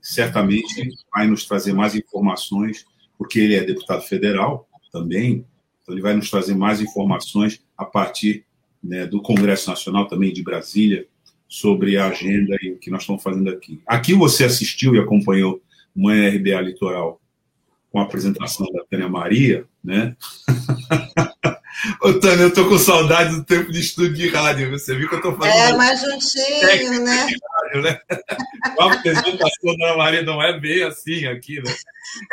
certamente 0.00 0.88
vai 1.14 1.26
nos 1.26 1.44
trazer 1.44 1.72
mais 1.72 1.94
informações, 1.94 2.86
porque 3.20 3.38
ele 3.38 3.54
é 3.54 3.62
deputado 3.62 4.00
federal 4.00 4.66
também, 4.90 5.44
então 5.82 5.94
ele 5.94 6.00
vai 6.00 6.14
nos 6.14 6.30
trazer 6.30 6.54
mais 6.54 6.80
informações 6.80 7.62
a 7.76 7.84
partir 7.84 8.46
né, 8.82 9.06
do 9.06 9.20
Congresso 9.20 9.68
Nacional 9.68 10.08
também 10.08 10.32
de 10.32 10.42
Brasília 10.42 11.06
sobre 11.46 11.98
a 11.98 12.06
agenda 12.06 12.56
e 12.62 12.72
o 12.72 12.78
que 12.78 12.90
nós 12.90 13.02
estamos 13.02 13.22
fazendo 13.22 13.50
aqui. 13.50 13.82
Aqui 13.86 14.14
você 14.14 14.44
assistiu 14.44 14.94
e 14.94 14.98
acompanhou 14.98 15.60
uma 15.94 16.14
RBA 16.14 16.62
Litoral 16.62 17.20
com 17.92 17.98
a 17.98 18.04
apresentação 18.04 18.66
da 18.72 18.84
Tânia 18.90 19.08
Maria, 19.08 19.66
né? 19.84 20.16
Ô, 22.00 22.14
Tânia, 22.14 22.44
eu 22.44 22.54
tô 22.54 22.68
com 22.70 22.78
saudade 22.78 23.36
do 23.36 23.44
tempo 23.44 23.70
de 23.70 23.80
estúdio 23.80 24.14
de 24.14 24.28
rádio. 24.30 24.70
Você 24.70 24.96
viu 24.96 25.08
que 25.10 25.14
eu 25.16 25.20
tô 25.20 25.36
fazendo 25.36 25.56
É 25.56 25.76
mais 25.76 26.00
juntinho, 26.00 27.04
né? 27.04 27.26
Né? 27.76 28.00
A 28.78 28.92
apresentação 28.92 29.76
da 29.76 29.86
Ana 29.86 29.96
Maria 29.96 30.22
não 30.22 30.42
é 30.42 30.58
bem 30.58 30.82
assim 30.82 31.26
aqui, 31.26 31.62
né? 31.62 31.74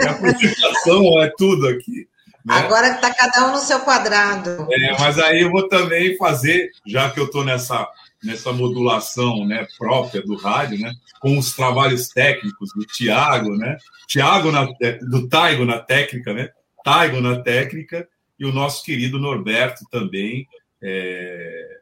A 0.02 0.12
apresentação 0.12 1.22
é 1.22 1.32
tudo 1.38 1.68
aqui. 1.68 2.08
Né? 2.46 2.54
Agora 2.54 2.88
está 2.88 3.14
cada 3.14 3.48
um 3.48 3.52
no 3.52 3.60
seu 3.60 3.82
quadrado. 3.82 4.68
É, 4.72 5.00
mas 5.00 5.20
aí 5.20 5.42
eu 5.42 5.52
vou 5.52 5.68
também 5.68 6.16
fazer, 6.18 6.72
já 6.86 7.10
que 7.10 7.20
eu 7.20 7.26
estou 7.26 7.44
nessa, 7.44 7.88
nessa 8.24 8.54
modulação 8.54 9.46
né, 9.46 9.68
própria 9.78 10.22
do 10.22 10.38
rádio, 10.38 10.80
né, 10.80 10.94
com 11.20 11.38
os 11.38 11.54
trabalhos 11.54 12.08
técnicos 12.08 12.70
do 12.74 12.86
Tiago, 12.86 13.56
né? 13.58 13.78
Tiago 14.08 14.52
na, 14.52 14.66
do 15.02 15.28
Taigo 15.28 15.66
na 15.66 15.80
técnica, 15.80 16.34
né? 16.34 16.50
Taigo 16.84 17.20
na 17.20 17.42
técnica, 17.42 18.08
e 18.40 18.46
o 18.46 18.54
nosso 18.54 18.84
querido 18.84 19.20
Norberto 19.20 19.84
também 19.92 20.48
é, 20.82 21.80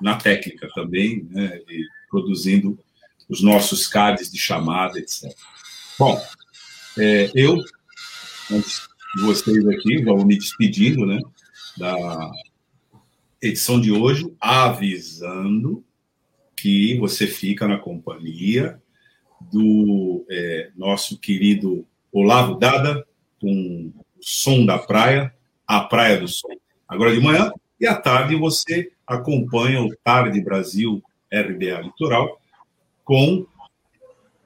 na 0.00 0.16
técnica 0.16 0.68
também, 0.74 1.26
né? 1.30 1.58
E 1.68 1.84
produzindo 2.08 2.78
os 3.28 3.42
nossos 3.42 3.86
cards 3.86 4.30
de 4.30 4.38
chamada, 4.38 4.98
etc. 4.98 5.32
Bom, 5.98 6.20
é, 6.98 7.30
eu, 7.34 7.56
antes 8.50 8.88
de 9.16 9.22
vocês 9.22 9.66
aqui, 9.66 10.02
vou 10.02 10.24
me 10.24 10.36
despedindo, 10.36 11.06
né? 11.06 11.20
Da 11.76 12.30
edição 13.40 13.80
de 13.80 13.92
hoje, 13.92 14.32
avisando 14.40 15.84
que 16.56 16.98
você 16.98 17.26
fica 17.26 17.68
na 17.68 17.78
companhia 17.78 18.80
do 19.52 20.24
é, 20.30 20.70
nosso 20.76 21.18
querido 21.18 21.86
Olavo 22.12 22.54
Dada, 22.54 23.06
com 23.40 23.92
o 24.16 24.22
som 24.22 24.64
da 24.64 24.78
praia, 24.78 25.34
a 25.66 25.80
Praia 25.80 26.18
do 26.18 26.28
Som. 26.28 26.48
Agora 26.88 27.12
de 27.12 27.20
manhã 27.20 27.52
e 27.80 27.86
à 27.86 27.96
tarde 27.96 28.36
você 28.36 28.90
acompanha 29.06 29.82
o 29.82 29.94
Tarde 30.02 30.40
Brasil 30.40 31.02
RBA 31.32 31.82
Litoral 31.82 32.40
com 33.04 33.46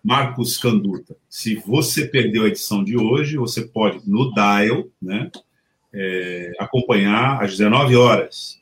Marcos 0.02 0.56
Canduta. 0.56 1.16
Se 1.28 1.56
você 1.56 2.06
perdeu 2.06 2.44
a 2.44 2.48
edição 2.48 2.82
de 2.82 2.96
hoje, 2.96 3.36
você 3.36 3.66
pode 3.66 4.00
no 4.08 4.32
dial, 4.32 4.88
né, 5.00 5.30
é, 5.92 6.52
acompanhar 6.58 7.42
às 7.42 7.52
19 7.52 7.96
horas. 7.96 8.60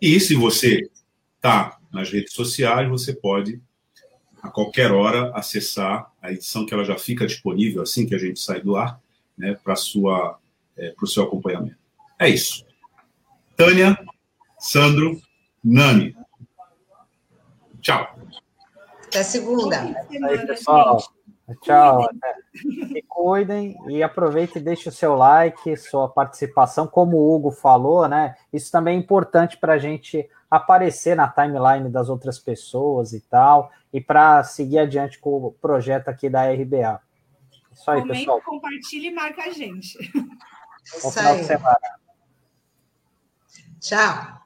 E 0.00 0.18
se 0.20 0.34
você 0.34 0.88
está 1.36 1.78
nas 1.92 2.10
redes 2.10 2.32
sociais, 2.32 2.88
você 2.88 3.14
pode 3.14 3.60
a 4.42 4.48
qualquer 4.48 4.92
hora 4.92 5.32
acessar 5.34 6.12
a 6.22 6.30
edição 6.30 6.64
que 6.64 6.72
ela 6.72 6.84
já 6.84 6.96
fica 6.96 7.26
disponível 7.26 7.82
assim 7.82 8.06
que 8.06 8.14
a 8.14 8.18
gente 8.18 8.38
sai 8.38 8.60
do 8.60 8.76
ar, 8.76 9.00
né, 9.36 9.58
para 9.62 9.74
é, 10.76 10.94
o 11.00 11.06
seu 11.06 11.24
acompanhamento. 11.24 11.78
É 12.18 12.28
isso. 12.28 12.64
Tânia, 13.56 13.98
Sandro, 14.58 15.20
Nani. 15.64 16.14
Tchau. 17.80 18.16
Até 19.16 19.24
segunda. 19.24 19.80
Aí, 20.28 20.46
pessoal. 20.46 21.02
Tchau. 21.62 22.06
Se 22.52 23.02
cuidem 23.08 23.76
e 23.88 24.02
aproveitem 24.02 24.60
e 24.60 24.64
deixe 24.64 24.88
o 24.88 24.92
seu 24.92 25.14
like, 25.14 25.76
sua 25.76 26.08
participação, 26.08 26.86
como 26.86 27.16
o 27.16 27.34
Hugo 27.34 27.50
falou, 27.50 28.06
né? 28.08 28.36
Isso 28.52 28.70
também 28.70 28.96
é 28.96 29.00
importante 29.00 29.56
para 29.56 29.74
a 29.74 29.78
gente 29.78 30.28
aparecer 30.50 31.16
na 31.16 31.28
timeline 31.28 31.88
das 31.88 32.08
outras 32.08 32.38
pessoas 32.38 33.12
e 33.12 33.20
tal, 33.20 33.70
e 33.92 34.00
para 34.00 34.42
seguir 34.42 34.80
adiante 34.80 35.18
com 35.18 35.46
o 35.46 35.52
projeto 35.52 36.08
aqui 36.08 36.28
da 36.28 36.50
RBA. 36.52 37.00
Isso 37.72 37.90
aí, 37.90 38.00
Comenta, 38.00 38.18
pessoal. 38.18 38.42
compartilha 38.42 39.08
e 39.08 39.14
marca 39.14 39.42
a 39.44 39.50
gente. 39.50 39.98
Bom 40.12 40.28
Isso 40.84 41.10
final 41.12 41.34
de 41.34 41.40
aí. 41.40 41.44
semana. 41.44 41.78
Tchau. 43.80 44.45